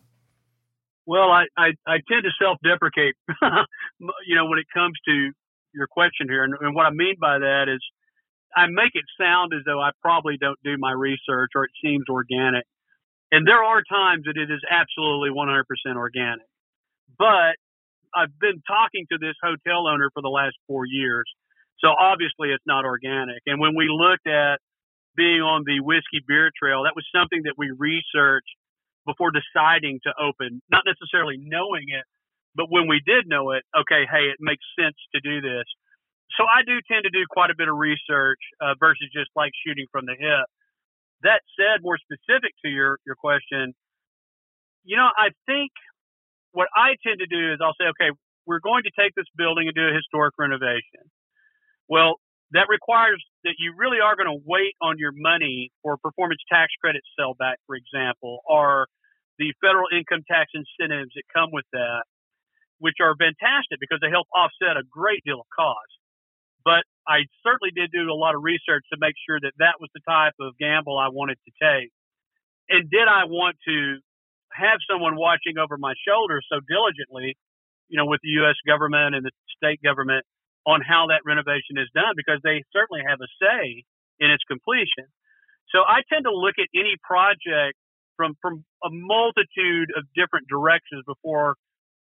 Well, 1.05 1.29
I, 1.31 1.45
I, 1.57 1.71
I 1.85 1.99
tend 2.07 2.23
to 2.23 2.31
self 2.41 2.57
deprecate, 2.63 3.15
you 3.99 4.35
know, 4.35 4.45
when 4.45 4.59
it 4.59 4.67
comes 4.73 4.93
to 5.05 5.31
your 5.73 5.87
question 5.87 6.27
here, 6.29 6.43
and, 6.43 6.53
and 6.61 6.75
what 6.75 6.85
I 6.85 6.91
mean 6.91 7.15
by 7.19 7.39
that 7.39 7.65
is 7.67 7.81
I 8.55 8.67
make 8.67 8.93
it 8.93 9.05
sound 9.19 9.51
as 9.53 9.61
though 9.65 9.81
I 9.81 9.91
probably 10.01 10.37
don't 10.39 10.59
do 10.63 10.77
my 10.77 10.91
research 10.91 11.51
or 11.55 11.65
it 11.65 11.71
seems 11.83 12.05
organic. 12.09 12.63
And 13.31 13.47
there 13.47 13.63
are 13.63 13.81
times 13.89 14.25
that 14.25 14.37
it 14.37 14.51
is 14.53 14.61
absolutely 14.69 15.33
100% 15.33 15.65
organic. 15.97 16.45
But 17.17 17.57
I've 18.13 18.37
been 18.39 18.61
talking 18.67 19.05
to 19.11 19.17
this 19.17 19.33
hotel 19.41 19.87
owner 19.87 20.09
for 20.13 20.21
the 20.21 20.29
last 20.29 20.53
four 20.67 20.85
years. 20.85 21.25
So 21.81 21.89
obviously 21.89 22.53
it's 22.53 22.63
not 22.65 22.85
organic. 22.85 23.41
And 23.47 23.59
when 23.59 23.75
we 23.75 23.89
looked 23.89 24.27
at 24.27 24.61
being 25.17 25.41
on 25.41 25.63
the 25.65 25.81
whiskey 25.81 26.21
beer 26.27 26.51
trail, 26.53 26.83
that 26.85 26.93
was 26.95 27.05
something 27.09 27.41
that 27.49 27.57
we 27.57 27.73
researched 27.73 28.53
before 29.05 29.31
deciding 29.31 29.99
to 30.03 30.11
open, 30.19 30.61
not 30.71 30.83
necessarily 30.85 31.37
knowing 31.39 31.89
it, 31.89 32.05
but 32.55 32.69
when 32.69 32.87
we 32.87 33.01
did 33.05 33.27
know 33.27 33.51
it, 33.51 33.63
okay, 33.75 34.05
hey, 34.05 34.29
it 34.29 34.37
makes 34.39 34.63
sense 34.77 34.95
to 35.13 35.19
do 35.19 35.41
this. 35.41 35.65
So 36.37 36.45
I 36.45 36.63
do 36.65 36.79
tend 36.89 37.03
to 37.03 37.13
do 37.13 37.25
quite 37.29 37.51
a 37.51 37.57
bit 37.57 37.67
of 37.67 37.75
research 37.77 38.39
uh, 38.61 38.73
versus 38.79 39.09
just 39.13 39.29
like 39.35 39.51
shooting 39.65 39.85
from 39.91 40.05
the 40.05 40.15
hip. 40.17 40.47
That 41.21 41.41
said, 41.55 41.81
more 41.81 41.97
specific 41.97 42.51
to 42.65 42.69
your 42.69 42.99
your 43.05 43.15
question, 43.15 43.73
you 44.83 44.97
know, 44.97 45.07
I 45.15 45.29
think 45.45 45.71
what 46.51 46.67
I 46.75 46.95
tend 47.05 47.19
to 47.19 47.29
do 47.29 47.53
is 47.53 47.59
I'll 47.61 47.77
say, 47.79 47.87
okay, 47.95 48.11
we're 48.45 48.59
going 48.59 48.83
to 48.83 48.91
take 48.97 49.15
this 49.15 49.27
building 49.37 49.67
and 49.67 49.75
do 49.75 49.87
a 49.87 49.93
historic 49.93 50.35
renovation. 50.37 51.07
Well, 51.87 52.19
that 52.51 52.67
requires 52.69 53.23
that 53.43 53.55
you 53.59 53.73
really 53.77 53.99
are 53.99 54.15
going 54.15 54.31
to 54.31 54.41
wait 54.45 54.75
on 54.81 54.97
your 54.97 55.11
money 55.11 55.71
for 55.83 55.97
performance 55.97 56.41
tax 56.47 56.71
credit 56.79 57.03
sellback, 57.19 57.59
for 57.67 57.75
example, 57.75 58.39
or 58.47 58.87
the 59.37 59.53
federal 59.59 59.87
income 59.91 60.23
tax 60.29 60.51
incentives 60.55 61.11
that 61.15 61.23
come 61.33 61.49
with 61.51 61.65
that, 61.73 62.03
which 62.79 62.97
are 63.01 63.15
fantastic 63.19 63.79
because 63.79 63.99
they 64.01 64.09
help 64.09 64.27
offset 64.31 64.77
a 64.77 64.85
great 64.87 65.21
deal 65.25 65.39
of 65.39 65.49
cost. 65.51 65.91
But 66.63 66.87
I 67.03 67.27
certainly 67.43 67.75
did 67.75 67.91
do 67.91 68.07
a 68.07 68.15
lot 68.15 68.35
of 68.35 68.41
research 68.43 68.87
to 68.91 68.97
make 68.99 69.15
sure 69.27 69.39
that 69.43 69.51
that 69.59 69.83
was 69.83 69.91
the 69.91 69.99
type 70.07 70.39
of 70.39 70.55
gamble 70.57 70.97
I 70.97 71.11
wanted 71.11 71.37
to 71.43 71.51
take. 71.59 71.91
And 72.69 72.89
did 72.89 73.11
I 73.11 73.27
want 73.27 73.59
to 73.67 73.99
have 74.55 74.79
someone 74.87 75.19
watching 75.19 75.59
over 75.59 75.75
my 75.77 75.93
shoulder 76.07 76.39
so 76.47 76.63
diligently, 76.63 77.35
you 77.89 77.97
know, 77.97 78.05
with 78.05 78.21
the 78.23 78.39
U.S. 78.45 78.55
government 78.65 79.15
and 79.15 79.25
the 79.25 79.31
state 79.57 79.83
government 79.83 80.23
on 80.65 80.81
how 80.81 81.07
that 81.07 81.21
renovation 81.25 81.77
is 81.77 81.89
done 81.93 82.13
because 82.15 82.39
they 82.43 82.63
certainly 82.71 83.03
have 83.07 83.19
a 83.19 83.29
say 83.39 83.83
in 84.19 84.31
its 84.31 84.43
completion. 84.47 85.11
So 85.73 85.79
I 85.81 86.01
tend 86.11 86.25
to 86.25 86.31
look 86.31 86.55
at 86.59 86.67
any 86.73 86.95
project 87.03 87.77
from 88.15 88.35
from 88.41 88.63
a 88.83 88.89
multitude 88.91 89.89
of 89.97 90.05
different 90.15 90.47
directions 90.47 91.03
before 91.05 91.55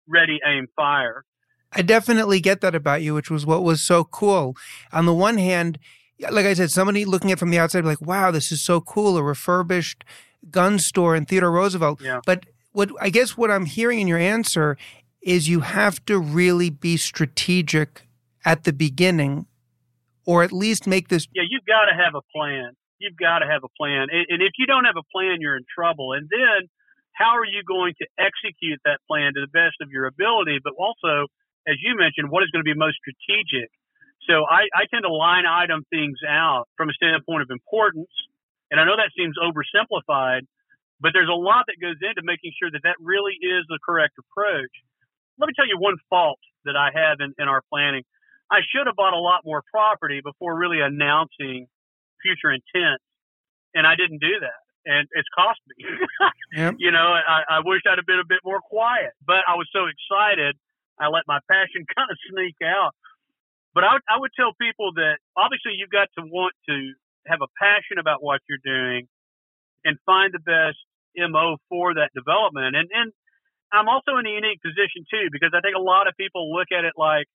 ready 0.07 0.39
aim 0.45 0.68
fire. 0.76 1.24
I 1.72 1.84
definitely 1.84 2.39
get 2.39 2.62
that 2.62 2.74
about 2.74 3.03
you, 3.03 3.14
which 3.14 3.30
was 3.30 3.45
what 3.45 3.64
was 3.64 3.84
so 3.84 4.03
cool. 4.03 4.55
On 4.91 5.05
the 5.05 5.14
one 5.14 5.38
hand, 5.38 5.78
like 6.32 6.45
I 6.45 6.53
said, 6.53 6.72
somebody 6.72 7.05
looking 7.05 7.32
at 7.32 7.38
it 7.38 7.39
from 7.39 7.51
the 7.51 7.60
outside, 7.60 7.86
like, 7.86 8.01
wow, 8.01 8.32
this 8.32 8.51
is 8.51 8.62
so 8.62 8.82
cool, 8.82 9.18
a 9.18 9.24
refurbished 9.24 10.03
gun 10.49 10.80
store 10.80 11.16
in 11.16 11.26
Theodore 11.26 11.51
Roosevelt. 11.51 12.01
Yeah. 12.01 12.22
But 12.26 12.47
what 12.72 12.89
I 12.99 13.10
guess 13.10 13.38
what 13.38 13.51
I'm 13.51 13.66
hearing 13.66 13.99
in 13.99 14.07
your 14.07 14.18
answer 14.18 14.78
is 15.22 15.47
you 15.47 15.60
have 15.60 16.03
to 16.05 16.18
really 16.18 16.70
be 16.70 16.97
strategic 16.97 18.07
at 18.45 18.63
the 18.63 18.73
beginning, 18.73 19.47
or 20.25 20.43
at 20.43 20.51
least 20.51 20.87
make 20.87 21.09
this. 21.09 21.27
Yeah, 21.33 21.43
you've 21.49 21.65
got 21.65 21.85
to 21.85 21.95
have 21.95 22.15
a 22.15 22.23
plan. 22.35 22.75
You've 22.99 23.17
got 23.17 23.39
to 23.39 23.47
have 23.47 23.63
a 23.63 23.71
plan. 23.79 24.07
And, 24.11 24.25
and 24.29 24.39
if 24.43 24.53
you 24.59 24.67
don't 24.67 24.85
have 24.85 24.97
a 24.97 25.07
plan, 25.11 25.39
you're 25.39 25.55
in 25.55 25.65
trouble. 25.67 26.13
And 26.13 26.27
then 26.29 26.67
how 27.13 27.35
are 27.35 27.45
you 27.45 27.63
going 27.67 27.93
to 27.99 28.05
execute 28.19 28.79
that 28.85 28.99
plan 29.07 29.35
to 29.35 29.41
the 29.43 29.51
best 29.51 29.79
of 29.81 29.91
your 29.91 30.05
ability? 30.05 30.59
But 30.63 30.73
also, 30.79 31.27
as 31.67 31.75
you 31.83 31.95
mentioned, 31.95 32.31
what 32.31 32.43
is 32.43 32.49
going 32.51 32.63
to 32.63 32.67
be 32.67 32.75
most 32.75 32.99
strategic? 32.99 33.71
So 34.27 34.45
I, 34.45 34.67
I 34.75 34.85
tend 34.91 35.03
to 35.03 35.11
line 35.11 35.47
item 35.47 35.83
things 35.89 36.19
out 36.27 36.67
from 36.75 36.89
a 36.89 36.95
standpoint 36.95 37.41
of 37.41 37.49
importance. 37.51 38.11
And 38.71 38.79
I 38.79 38.85
know 38.85 38.95
that 38.95 39.11
seems 39.17 39.35
oversimplified, 39.35 40.45
but 41.01 41.11
there's 41.11 41.31
a 41.31 41.35
lot 41.35 41.65
that 41.67 41.81
goes 41.81 41.97
into 41.99 42.21
making 42.21 42.53
sure 42.59 42.69
that 42.69 42.83
that 42.83 42.95
really 42.99 43.33
is 43.39 43.65
the 43.67 43.79
correct 43.81 44.19
approach. 44.19 44.71
Let 45.39 45.47
me 45.47 45.53
tell 45.55 45.67
you 45.67 45.79
one 45.79 45.95
fault 46.09 46.39
that 46.65 46.75
I 46.75 46.91
have 46.93 47.23
in, 47.23 47.33
in 47.39 47.47
our 47.47 47.63
planning. 47.71 48.03
I 48.51 48.65
should 48.65 48.87
have 48.87 48.95
bought 48.95 49.13
a 49.13 49.21
lot 49.21 49.41
more 49.45 49.61
property 49.69 50.21
before 50.23 50.57
really 50.57 50.81
announcing 50.81 51.67
future 52.21 52.51
intent, 52.51 52.99
and 53.73 53.85
I 53.85 53.95
didn't 53.95 54.19
do 54.19 54.41
that, 54.41 54.61
and 54.85 55.07
it's 55.13 55.29
cost 55.37 55.59
me. 55.69 55.85
yep. 56.57 56.75
You 56.77 56.91
know, 56.91 57.13
I, 57.13 57.45
I 57.49 57.59
wish 57.63 57.81
I'd 57.85 57.97
have 57.97 58.09
been 58.09 58.19
a 58.19 58.27
bit 58.27 58.41
more 58.43 58.59
quiet, 58.59 59.13
but 59.25 59.45
I 59.47 59.53
was 59.55 59.69
so 59.71 59.85
excited, 59.85 60.57
I 60.99 61.07
let 61.07 61.23
my 61.27 61.39
passion 61.47 61.85
kind 61.95 62.09
of 62.09 62.17
sneak 62.29 62.57
out. 62.65 62.93
But 63.73 63.83
I 63.85 63.93
would, 63.93 64.05
I 64.09 64.17
would 64.17 64.33
tell 64.33 64.51
people 64.59 64.93
that 64.97 65.21
obviously 65.37 65.77
you've 65.77 65.93
got 65.93 66.09
to 66.17 66.25
want 66.25 66.57
to 66.67 66.77
have 67.29 67.39
a 67.45 67.49
passion 67.61 68.01
about 68.01 68.23
what 68.23 68.41
you're 68.49 68.65
doing 68.65 69.07
and 69.85 69.95
find 70.05 70.33
the 70.33 70.41
best 70.41 70.81
MO 71.15 71.57
for 71.69 71.93
that 71.93 72.09
development. 72.17 72.75
And, 72.75 72.89
and 72.89 73.13
I'm 73.71 73.87
also 73.87 74.17
in 74.17 74.25
a 74.25 74.33
unique 74.33 74.61
position 74.65 75.05
too, 75.05 75.29
because 75.31 75.53
I 75.53 75.61
think 75.61 75.77
a 75.77 75.81
lot 75.81 76.09
of 76.09 76.17
people 76.17 76.51
look 76.51 76.73
at 76.73 76.83
it 76.83 76.97
like, 76.97 77.29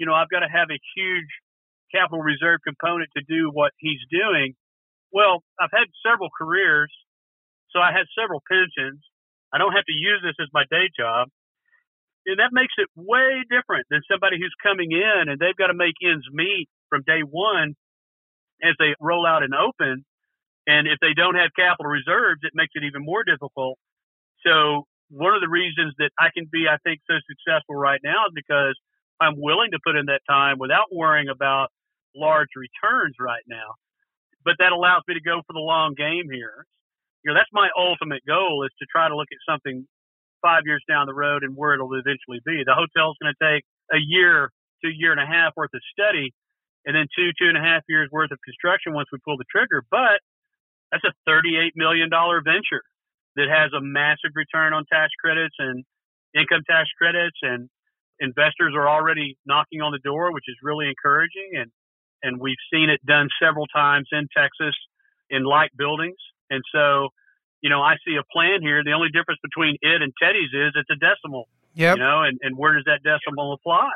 you 0.00 0.08
know, 0.08 0.16
I've 0.16 0.32
got 0.32 0.40
to 0.40 0.48
have 0.48 0.72
a 0.72 0.80
huge 0.96 1.28
capital 1.92 2.24
reserve 2.24 2.64
component 2.64 3.12
to 3.12 3.22
do 3.28 3.52
what 3.52 3.76
he's 3.76 4.00
doing. 4.08 4.56
Well, 5.12 5.44
I've 5.60 5.74
had 5.76 5.92
several 6.00 6.32
careers, 6.32 6.88
so 7.68 7.84
I 7.84 7.92
had 7.92 8.08
several 8.16 8.40
pensions. 8.48 9.04
I 9.52 9.58
don't 9.60 9.76
have 9.76 9.84
to 9.84 9.92
use 9.92 10.24
this 10.24 10.40
as 10.40 10.48
my 10.56 10.64
day 10.72 10.88
job. 10.96 11.28
And 12.24 12.40
that 12.40 12.56
makes 12.56 12.72
it 12.80 12.88
way 12.96 13.44
different 13.52 13.84
than 13.92 14.00
somebody 14.08 14.40
who's 14.40 14.54
coming 14.64 14.92
in 14.92 15.28
and 15.28 15.36
they've 15.36 15.56
got 15.56 15.68
to 15.68 15.76
make 15.76 16.00
ends 16.00 16.24
meet 16.32 16.68
from 16.88 17.04
day 17.04 17.20
one 17.20 17.76
as 18.64 18.72
they 18.78 18.96
roll 19.00 19.26
out 19.26 19.42
and 19.42 19.52
open. 19.52 20.04
And 20.66 20.88
if 20.88 20.96
they 21.00 21.12
don't 21.12 21.36
have 21.36 21.50
capital 21.56 21.90
reserves, 21.90 22.40
it 22.44 22.52
makes 22.54 22.72
it 22.72 22.84
even 22.84 23.04
more 23.04 23.24
difficult. 23.24 23.76
So 24.46 24.84
one 25.08 25.34
of 25.34 25.40
the 25.40 25.48
reasons 25.48 25.92
that 25.98 26.12
I 26.16 26.28
can 26.32 26.46
be, 26.48 26.68
I 26.70 26.76
think, 26.84 27.00
so 27.08 27.16
successful 27.28 27.74
right 27.74 28.00
now 28.04 28.28
is 28.28 28.32
because 28.36 28.76
I'm 29.20 29.36
willing 29.36 29.70
to 29.72 29.78
put 29.84 29.96
in 29.96 30.06
that 30.06 30.22
time 30.28 30.58
without 30.58 30.92
worrying 30.92 31.28
about 31.28 31.68
large 32.16 32.48
returns 32.56 33.16
right 33.20 33.44
now. 33.46 33.76
But 34.44 34.56
that 34.58 34.72
allows 34.72 35.02
me 35.06 35.14
to 35.14 35.20
go 35.20 35.42
for 35.46 35.52
the 35.52 35.60
long 35.60 35.94
game 35.94 36.30
here. 36.32 36.64
You 37.22 37.30
know, 37.30 37.36
that's 37.36 37.52
my 37.52 37.68
ultimate 37.76 38.24
goal 38.26 38.64
is 38.64 38.72
to 38.80 38.86
try 38.90 39.08
to 39.08 39.16
look 39.16 39.28
at 39.30 39.38
something 39.44 39.86
five 40.40 40.64
years 40.64 40.82
down 40.88 41.06
the 41.06 41.14
road 41.14 41.44
and 41.44 41.54
where 41.54 41.74
it'll 41.74 41.92
eventually 41.92 42.40
be. 42.44 42.64
The 42.64 42.72
hotel's 42.72 43.16
going 43.20 43.34
to 43.36 43.40
take 43.44 43.64
a 43.92 44.00
year 44.00 44.50
a 44.84 44.88
year 44.88 45.12
and 45.12 45.20
a 45.20 45.26
half 45.26 45.52
worth 45.56 45.74
of 45.74 45.82
study 45.92 46.32
and 46.86 46.96
then 46.96 47.06
two, 47.12 47.30
two 47.38 47.48
and 47.48 47.56
a 47.56 47.60
half 47.60 47.82
years 47.88 48.08
worth 48.10 48.30
of 48.32 48.38
construction 48.44 48.94
once 48.94 49.08
we 49.12 49.18
pull 49.24 49.36
the 49.36 49.44
trigger. 49.52 49.84
But 49.90 50.24
that's 50.90 51.04
a 51.04 51.12
$38 51.28 51.76
million 51.76 52.08
venture 52.08 52.82
that 53.36 53.48
has 53.48 53.70
a 53.76 53.80
massive 53.80 54.32
return 54.34 54.72
on 54.72 54.84
tax 54.90 55.12
credits 55.20 55.54
and 55.58 55.84
income 56.34 56.62
tax 56.68 56.88
credits 56.96 57.36
and 57.42 57.68
investors 58.20 58.74
are 58.76 58.88
already 58.88 59.36
knocking 59.46 59.80
on 59.80 59.92
the 59.92 59.98
door, 60.04 60.32
which 60.32 60.44
is 60.46 60.56
really 60.62 60.86
encouraging. 60.88 61.56
And, 61.56 61.70
and 62.22 62.40
we've 62.40 62.60
seen 62.72 62.90
it 62.90 63.00
done 63.04 63.28
several 63.42 63.66
times 63.66 64.08
in 64.12 64.28
Texas 64.36 64.76
in 65.30 65.44
like 65.44 65.70
buildings. 65.76 66.20
And 66.50 66.62
so, 66.74 67.08
you 67.62 67.70
know, 67.70 67.80
I 67.80 67.96
see 68.06 68.16
a 68.16 68.26
plan 68.32 68.60
here. 68.60 68.84
The 68.84 68.92
only 68.92 69.08
difference 69.08 69.40
between 69.42 69.76
it 69.80 70.02
and 70.02 70.12
Teddy's 70.20 70.52
is 70.52 70.72
it's 70.76 70.90
a 70.92 71.00
decimal. 71.00 71.48
Yep. 71.74 71.96
You 71.96 72.02
know, 72.02 72.22
and, 72.22 72.38
and 72.42 72.58
where 72.58 72.74
does 72.74 72.84
that 72.86 73.00
decimal 73.02 73.52
apply? 73.54 73.94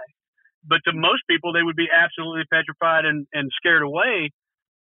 But 0.65 0.81
to 0.87 0.93
most 0.95 1.23
people, 1.29 1.53
they 1.53 1.63
would 1.63 1.77
be 1.77 1.89
absolutely 1.93 2.45
petrified 2.49 3.05
and, 3.05 3.27
and 3.35 3.51
scared 3.61 3.83
away 3.83 4.31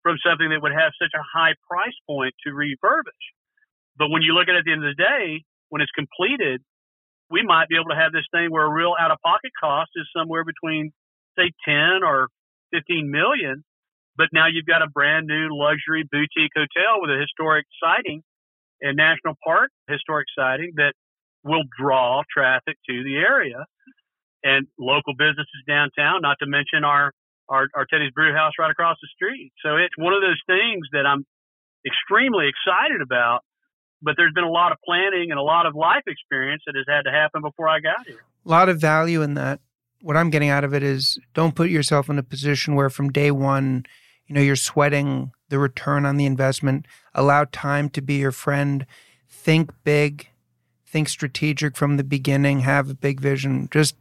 from 0.03 0.19
something 0.23 0.51
that 0.51 0.63
would 0.63 0.73
have 0.73 0.93
such 1.01 1.11
a 1.15 1.23
high 1.23 1.55
price 1.67 1.97
point 2.07 2.35
to 2.47 2.51
refurbish. 2.53 3.25
But 3.97 4.11
when 4.11 4.23
you 4.23 4.35
look 4.35 4.49
at 4.49 4.55
it 4.55 4.63
at 4.63 4.65
the 4.65 4.73
end 4.73 4.85
of 4.85 4.95
the 4.95 5.03
day, 5.03 5.43
when 5.71 5.81
it's 5.81 5.91
completed, 5.95 6.63
we 7.33 7.43
might 7.43 7.69
be 7.69 7.77
able 7.77 7.89
to 7.89 7.97
have 7.97 8.13
this 8.13 8.29
thing 8.31 8.53
where 8.53 8.67
a 8.67 8.73
real 8.73 8.95
out 9.01 9.11
of 9.11 9.19
pocket 9.25 9.51
cost 9.59 9.91
is 9.97 10.07
somewhere 10.15 10.45
between 10.45 10.93
say 11.37 11.51
10 11.65 12.05
or 12.05 12.29
15 12.73 13.11
million. 13.11 13.65
But 14.17 14.29
now 14.33 14.47
you've 14.47 14.69
got 14.69 14.83
a 14.83 14.91
brand 14.93 15.27
new 15.27 15.49
luxury 15.51 16.05
boutique 16.05 16.53
hotel 16.55 17.01
with 17.01 17.11
a 17.11 17.19
historic 17.19 17.65
siting 17.81 18.23
and 18.83 18.97
national 18.97 19.35
park 19.43 19.71
historic 19.89 20.27
siting 20.37 20.73
that 20.77 20.93
will 21.43 21.65
draw 21.81 22.23
traffic 22.29 22.77
to 22.89 23.03
the 23.03 23.17
area. 23.17 23.65
And 24.45 24.67
local 24.79 25.15
businesses 25.17 25.65
downtown 25.67 26.21
not 26.21 26.37
to 26.41 26.47
mention 26.47 26.85
our 26.85 27.13
our, 27.49 27.69
our 27.75 27.87
Teddy's 27.87 28.13
Brewhaus 28.17 28.53
right 28.59 28.71
across 28.71 28.97
the 29.01 29.09
street. 29.15 29.53
So 29.65 29.77
it's 29.77 29.97
one 29.99 30.15
of 30.15 30.23
those 30.23 30.41
things 30.47 30.87
that 30.93 31.07
I'm 31.07 31.25
extremely 31.85 32.49
excited 32.49 33.03
about 33.03 33.41
but 34.03 34.15
there's 34.17 34.33
been 34.35 34.45
a 34.45 34.51
lot 34.51 34.73
of 34.73 34.79
planning 34.85 35.31
and 35.31 35.39
a 35.39 35.43
lot 35.43 35.67
of 35.67 35.75
life 35.75 36.03
experience 36.07 36.63
that 36.67 36.75
has 36.77 36.87
had 36.89 37.03
to 37.03 37.11
happen 37.11 37.41
before 37.43 37.69
I 37.69 37.81
got 37.81 38.07
here. 38.07 38.25
A 38.45 38.49
lot 38.49 38.69
of 38.69 38.81
value 38.81 39.23
in 39.23 39.35
that. 39.35 39.61
What 40.01 40.17
I'm 40.17 40.31
getting 40.31 40.51
out 40.51 40.65
of 40.65 40.75
it 40.75 40.83
is 40.83 41.19
don't 41.33 41.55
put 41.55 41.71
yourself 41.71 42.11
in 42.11 42.19
a 42.19 42.23
position 42.23 42.75
where 42.75 42.91
from 42.91 43.11
day 43.11 43.31
one, 43.31 43.87
you 44.27 44.35
know, 44.35 44.41
you're 44.41 44.57
sweating 44.57 45.31
the 45.49 45.59
return 45.59 46.05
on 46.05 46.17
the 46.17 46.27
investment. 46.27 46.87
Allow 47.15 47.47
time 47.53 47.89
to 47.91 48.03
be 48.03 48.15
your 48.15 48.33
friend. 48.33 48.85
Think 49.29 49.71
big, 49.85 50.29
think 50.87 51.09
strategic 51.09 51.77
from 51.77 51.97
the 51.97 52.05
beginning, 52.05 52.61
have 52.61 52.91
a 52.91 52.95
big 52.95 53.21
vision. 53.21 53.69
Just 53.71 53.95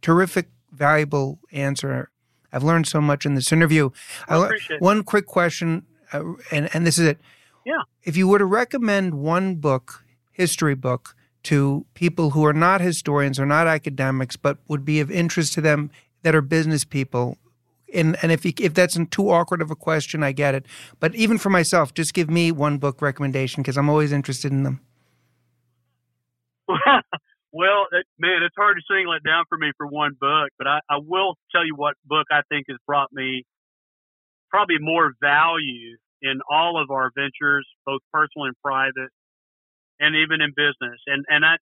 terrific, 0.00 0.48
valuable 0.70 1.40
answer. 1.50 2.10
I've 2.52 2.62
learned 2.62 2.86
so 2.86 3.00
much 3.00 3.26
in 3.26 3.34
this 3.34 3.50
interview. 3.52 3.90
I 4.28 4.44
appreciate 4.44 4.80
one 4.80 5.02
quick 5.02 5.26
question, 5.26 5.86
uh, 6.12 6.22
and 6.50 6.68
and 6.74 6.86
this 6.86 6.98
is 6.98 7.06
it. 7.06 7.18
Yeah. 7.64 7.82
If 8.02 8.16
you 8.16 8.28
were 8.28 8.38
to 8.38 8.44
recommend 8.44 9.14
one 9.14 9.56
book, 9.56 10.04
history 10.32 10.74
book, 10.74 11.14
to 11.44 11.84
people 11.94 12.30
who 12.30 12.44
are 12.44 12.52
not 12.52 12.80
historians 12.80 13.38
or 13.38 13.46
not 13.46 13.66
academics, 13.66 14.36
but 14.36 14.58
would 14.68 14.84
be 14.84 15.00
of 15.00 15.10
interest 15.10 15.52
to 15.54 15.60
them 15.60 15.90
that 16.22 16.34
are 16.34 16.40
business 16.40 16.84
people, 16.84 17.36
and 17.92 18.16
and 18.22 18.32
if 18.32 18.44
you, 18.44 18.52
if 18.60 18.74
that's 18.74 18.98
too 19.10 19.30
awkward 19.30 19.60
of 19.60 19.70
a 19.70 19.76
question, 19.76 20.22
I 20.22 20.32
get 20.32 20.54
it. 20.54 20.66
But 21.00 21.14
even 21.14 21.38
for 21.38 21.50
myself, 21.50 21.94
just 21.94 22.14
give 22.14 22.30
me 22.30 22.52
one 22.52 22.78
book 22.78 23.02
recommendation 23.02 23.62
because 23.62 23.76
I'm 23.76 23.88
always 23.88 24.12
interested 24.12 24.52
in 24.52 24.62
them. 24.62 24.80
well, 27.52 27.86
it, 27.92 28.06
man, 28.18 28.42
it's 28.44 28.54
hard 28.56 28.76
to 28.76 28.82
single 28.88 29.14
it 29.14 29.22
down 29.24 29.44
for 29.48 29.58
me 29.58 29.72
for 29.76 29.86
one 29.86 30.12
book, 30.18 30.50
but 30.58 30.66
I, 30.66 30.78
I 30.88 30.98
will 30.98 31.36
tell 31.50 31.66
you 31.66 31.74
what 31.74 31.94
book 32.06 32.26
I 32.30 32.42
think 32.48 32.66
has 32.68 32.78
brought 32.86 33.12
me 33.12 33.44
probably 34.48 34.76
more 34.80 35.12
value 35.20 35.96
in 36.22 36.40
all 36.50 36.80
of 36.80 36.90
our 36.90 37.10
ventures, 37.14 37.66
both 37.84 38.00
personal 38.12 38.46
and 38.46 38.56
private, 38.64 39.10
and 40.00 40.16
even 40.16 40.40
in 40.40 40.50
business. 40.56 41.00
And 41.06 41.24
and 41.28 41.44
I 41.44 41.56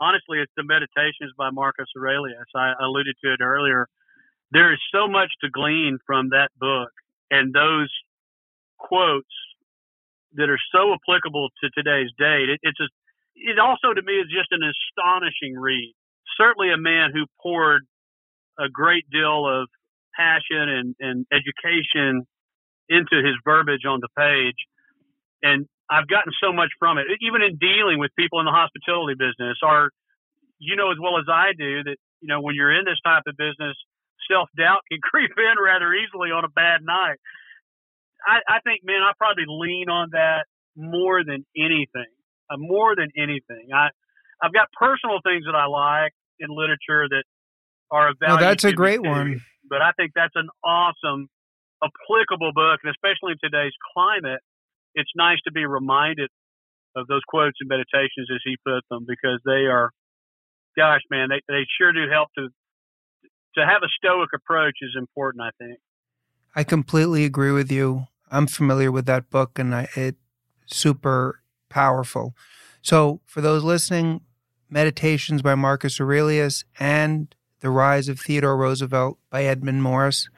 honestly, 0.00 0.38
it's 0.38 0.52
the 0.56 0.64
Meditations 0.64 1.32
by 1.38 1.50
Marcus 1.50 1.88
Aurelius. 1.96 2.46
I 2.54 2.74
alluded 2.80 3.16
to 3.24 3.32
it 3.34 3.40
earlier 3.42 3.86
there 4.52 4.72
is 4.72 4.80
so 4.92 5.08
much 5.08 5.30
to 5.42 5.50
glean 5.50 5.98
from 6.06 6.30
that 6.30 6.50
book 6.58 6.90
and 7.30 7.54
those 7.54 7.90
quotes 8.78 9.28
that 10.34 10.48
are 10.48 10.58
so 10.72 10.94
applicable 10.94 11.48
to 11.62 11.70
today's 11.70 12.10
date. 12.18 12.48
It, 12.48 12.60
it's 12.62 12.78
just, 12.78 12.92
it 13.36 13.58
also 13.58 13.94
to 13.94 14.02
me 14.02 14.14
is 14.14 14.26
just 14.26 14.48
an 14.50 14.62
astonishing 14.62 15.56
read. 15.56 15.94
Certainly 16.36 16.72
a 16.72 16.78
man 16.78 17.10
who 17.12 17.26
poured 17.42 17.82
a 18.58 18.68
great 18.68 19.08
deal 19.10 19.46
of 19.46 19.68
passion 20.16 20.68
and, 20.68 20.94
and 21.00 21.26
education 21.32 22.26
into 22.90 23.22
his 23.22 23.38
verbiage 23.46 23.86
on 23.86 24.02
the 24.02 24.10
page. 24.18 24.58
And 25.42 25.64
I've 25.88 26.10
gotten 26.10 26.34
so 26.42 26.52
much 26.52 26.68
from 26.78 26.98
it, 26.98 27.06
even 27.22 27.40
in 27.40 27.56
dealing 27.56 27.98
with 27.98 28.10
people 28.18 28.42
in 28.42 28.46
the 28.46 28.52
hospitality 28.52 29.14
business. 29.14 29.56
Are 29.64 29.88
you 30.58 30.76
know 30.76 30.90
as 30.90 30.98
well 31.00 31.16
as 31.16 31.24
I 31.30 31.56
do 31.56 31.82
that 31.86 31.96
you 32.20 32.28
know 32.28 32.42
when 32.42 32.54
you're 32.54 32.74
in 32.74 32.84
this 32.84 33.00
type 33.06 33.24
of 33.26 33.38
business, 33.38 33.78
self 34.28 34.50
doubt 34.58 34.82
can 34.90 35.00
creep 35.00 35.32
in 35.38 35.54
rather 35.56 35.94
easily 35.94 36.30
on 36.34 36.44
a 36.44 36.52
bad 36.52 36.82
night. 36.82 37.16
I, 38.20 38.44
I 38.44 38.60
think, 38.60 38.84
man, 38.84 39.00
I 39.00 39.12
probably 39.16 39.48
lean 39.48 39.88
on 39.88 40.10
that 40.12 40.44
more 40.76 41.24
than 41.24 41.46
anything. 41.56 42.12
Uh, 42.50 42.58
more 42.58 42.94
than 42.94 43.08
anything, 43.16 43.72
I 43.72 43.88
I've 44.42 44.52
got 44.52 44.68
personal 44.72 45.20
things 45.22 45.44
that 45.46 45.54
I 45.54 45.66
like 45.66 46.12
in 46.38 46.48
literature 46.50 47.06
that 47.08 47.24
are 47.90 48.10
of 48.10 48.16
value. 48.18 48.36
Oh, 48.36 48.40
that's 48.40 48.64
a 48.64 48.72
great 48.72 49.02
one. 49.02 49.40
But 49.68 49.82
I 49.82 49.92
think 49.96 50.12
that's 50.14 50.34
an 50.34 50.48
awesome, 50.64 51.28
applicable 51.82 52.52
book, 52.54 52.80
and 52.84 52.90
especially 52.90 53.32
in 53.32 53.40
today's 53.42 53.74
climate, 53.92 54.40
it's 54.94 55.10
nice 55.16 55.38
to 55.44 55.52
be 55.52 55.64
reminded 55.64 56.30
of 56.96 57.06
those 57.06 57.22
quotes 57.28 57.56
and 57.60 57.68
meditations 57.68 58.28
as 58.32 58.40
he 58.44 58.56
put 58.64 58.82
them 58.90 59.06
because 59.06 59.40
they 59.44 59.66
are, 59.70 59.90
gosh, 60.76 61.02
man, 61.10 61.28
they 61.28 61.40
they 61.48 61.62
sure 61.78 61.92
do 61.92 62.10
help 62.10 62.28
to 62.36 62.48
to 63.56 63.66
have 63.66 63.82
a 63.82 63.88
stoic 63.96 64.30
approach 64.34 64.78
is 64.82 64.94
important, 64.96 65.42
I 65.42 65.50
think. 65.58 65.78
I 66.54 66.64
completely 66.64 67.24
agree 67.24 67.52
with 67.52 67.70
you. 67.70 68.06
I'm 68.30 68.46
familiar 68.46 68.90
with 68.92 69.06
that 69.06 69.30
book 69.30 69.58
and 69.58 69.74
I, 69.74 69.88
it's 69.94 70.18
super 70.66 71.42
powerful. 71.68 72.34
So, 72.82 73.20
for 73.26 73.40
those 73.40 73.62
listening, 73.62 74.22
Meditations 74.72 75.42
by 75.42 75.56
Marcus 75.56 76.00
Aurelius 76.00 76.64
and 76.78 77.34
The 77.58 77.70
Rise 77.70 78.08
of 78.08 78.20
Theodore 78.20 78.56
Roosevelt 78.56 79.18
by 79.28 79.44
Edmund 79.44 79.82
Morris. 79.82 80.28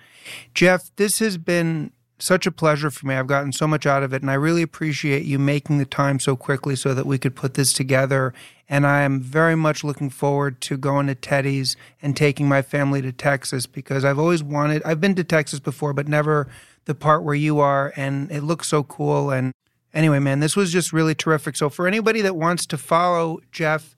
Jeff, 0.55 0.91
this 0.97 1.19
has 1.19 1.39
been 1.39 1.93
such 2.19 2.47
a 2.47 2.53
pleasure 2.53 2.89
for 2.89 3.07
me. 3.07 3.17
I've 3.17 3.27
gotten 3.27 3.51
so 3.51 3.67
much 3.67 3.85
out 3.85 4.05
of 4.05 4.13
it, 4.13 4.23
and 4.23 4.31
I 4.31 4.35
really 4.35 4.63
appreciate 4.63 5.25
you 5.25 5.41
making 5.41 5.79
the 5.79 5.85
time 5.85 6.21
so 6.21 6.37
quickly 6.37 6.77
so 6.77 6.95
that 6.95 7.05
we 7.05 7.19
could 7.19 7.35
put 7.35 7.55
this 7.55 7.73
together. 7.73 8.33
And 8.69 8.87
I 8.87 9.01
am 9.01 9.21
very 9.21 9.57
much 9.57 9.83
looking 9.83 10.09
forward 10.09 10.61
to 10.63 10.77
going 10.77 11.09
to 11.09 11.17
Teddy's 11.17 11.77
and 12.01 12.17
taking 12.17 12.49
my 12.49 12.63
family 12.63 13.03
to 13.03 13.11
Texas 13.11 13.67
because 13.67 14.05
I've 14.05 14.21
always 14.21 14.43
wanted, 14.43 14.83
I've 14.85 15.01
been 15.01 15.17
to 15.17 15.25
Texas 15.25 15.59
before, 15.59 15.93
but 15.93 16.07
never 16.07 16.47
the 16.85 16.95
part 16.95 17.25
where 17.25 17.35
you 17.35 17.59
are, 17.59 17.93
and 17.97 18.31
it 18.31 18.43
looks 18.43 18.69
so 18.69 18.85
cool. 18.85 19.31
And 19.31 19.53
anyway, 19.93 20.21
man, 20.21 20.39
this 20.39 20.55
was 20.55 20.73
just 20.73 20.93
really 20.93 21.17
terrific. 21.17 21.57
So 21.57 21.69
for 21.69 21.89
anybody 21.89 22.21
that 22.21 22.37
wants 22.37 22.67
to 22.67 22.79
follow 22.79 23.41
Jeff, 23.51 23.97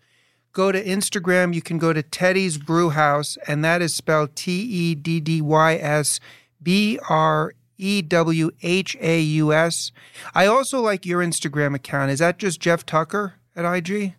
go 0.55 0.73
to 0.73 0.83
Instagram. 0.83 1.53
You 1.53 1.61
can 1.61 1.77
go 1.77 1.93
to 1.93 2.03
Teddy's 2.03 2.57
Brewhaus, 2.57 3.37
and 3.47 3.63
that 3.63 3.83
is 3.83 3.95
spelled 3.95 4.35
T 4.35 4.63
E 4.63 4.95
D 4.95 5.21
D 5.21 5.43
Y 5.43 5.75
S 5.75 6.19
B 6.63 6.99
R 7.11 7.53
E 7.77 8.01
W 8.01 8.51
H 8.63 8.97
A 9.01 9.21
U 9.21 9.53
S. 9.53 9.93
I 10.35 10.47
also 10.47 10.81
like 10.81 11.05
your 11.05 11.23
Instagram 11.23 11.75
account. 11.75 12.11
Is 12.11 12.21
that 12.21 12.39
just 12.39 12.61
Jeff 12.61 12.87
Tucker 12.87 13.35
at 13.55 13.67
IG? 13.67 14.15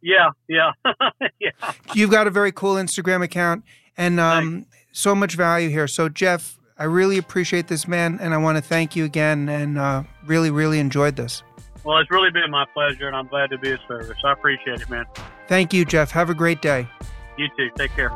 Yeah, 0.00 0.30
yeah, 0.48 0.70
yeah. 1.40 1.50
You've 1.92 2.12
got 2.12 2.28
a 2.28 2.30
very 2.30 2.52
cool 2.52 2.76
Instagram 2.76 3.24
account 3.24 3.64
and 3.96 4.20
um, 4.20 4.66
so 4.92 5.12
much 5.12 5.34
value 5.34 5.70
here. 5.70 5.88
So, 5.88 6.08
Jeff, 6.08 6.56
I 6.78 6.84
really 6.84 7.18
appreciate 7.18 7.66
this, 7.66 7.88
man, 7.88 8.18
and 8.20 8.32
I 8.32 8.36
want 8.36 8.56
to 8.56 8.62
thank 8.62 8.94
you 8.94 9.04
again 9.04 9.48
and 9.48 9.76
uh, 9.76 10.04
really, 10.24 10.50
really 10.52 10.78
enjoyed 10.78 11.16
this. 11.16 11.42
Well, 11.82 11.98
it's 11.98 12.10
really 12.12 12.30
been 12.30 12.50
my 12.50 12.64
pleasure, 12.72 13.08
and 13.08 13.16
I'm 13.16 13.26
glad 13.26 13.50
to 13.50 13.58
be 13.58 13.72
of 13.72 13.80
service. 13.88 14.18
I 14.24 14.32
appreciate 14.32 14.80
it, 14.80 14.88
man. 14.88 15.04
Thank 15.48 15.72
you, 15.72 15.84
Jeff. 15.84 16.10
Have 16.10 16.30
a 16.30 16.34
great 16.34 16.62
day. 16.62 16.88
You 17.36 17.48
too. 17.56 17.70
Take 17.76 17.92
care. 17.92 18.12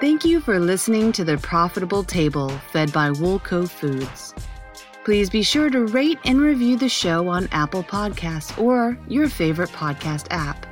Thank 0.00 0.24
you 0.24 0.40
for 0.40 0.58
listening 0.58 1.12
to 1.12 1.24
The 1.24 1.38
Profitable 1.38 2.04
Table, 2.04 2.50
fed 2.72 2.92
by 2.92 3.10
Woolco 3.10 3.68
Foods. 3.68 4.34
Please 5.04 5.28
be 5.28 5.42
sure 5.42 5.70
to 5.70 5.86
rate 5.86 6.18
and 6.24 6.40
review 6.40 6.76
the 6.76 6.88
show 6.88 7.28
on 7.28 7.48
Apple 7.52 7.82
Podcasts 7.82 8.58
or 8.58 8.98
your 9.06 9.28
favorite 9.28 9.70
podcast 9.70 10.26
app. 10.30 10.66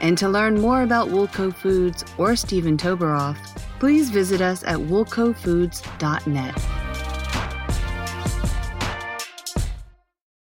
And 0.00 0.16
to 0.18 0.28
learn 0.28 0.60
more 0.60 0.82
about 0.82 1.08
Woolco 1.08 1.54
Foods 1.54 2.04
or 2.18 2.34
Steven 2.34 2.76
Toberoff, 2.76 3.36
please 3.78 4.10
visit 4.10 4.40
us 4.40 4.64
at 4.64 4.78
woolcofoods.net. 4.78 6.85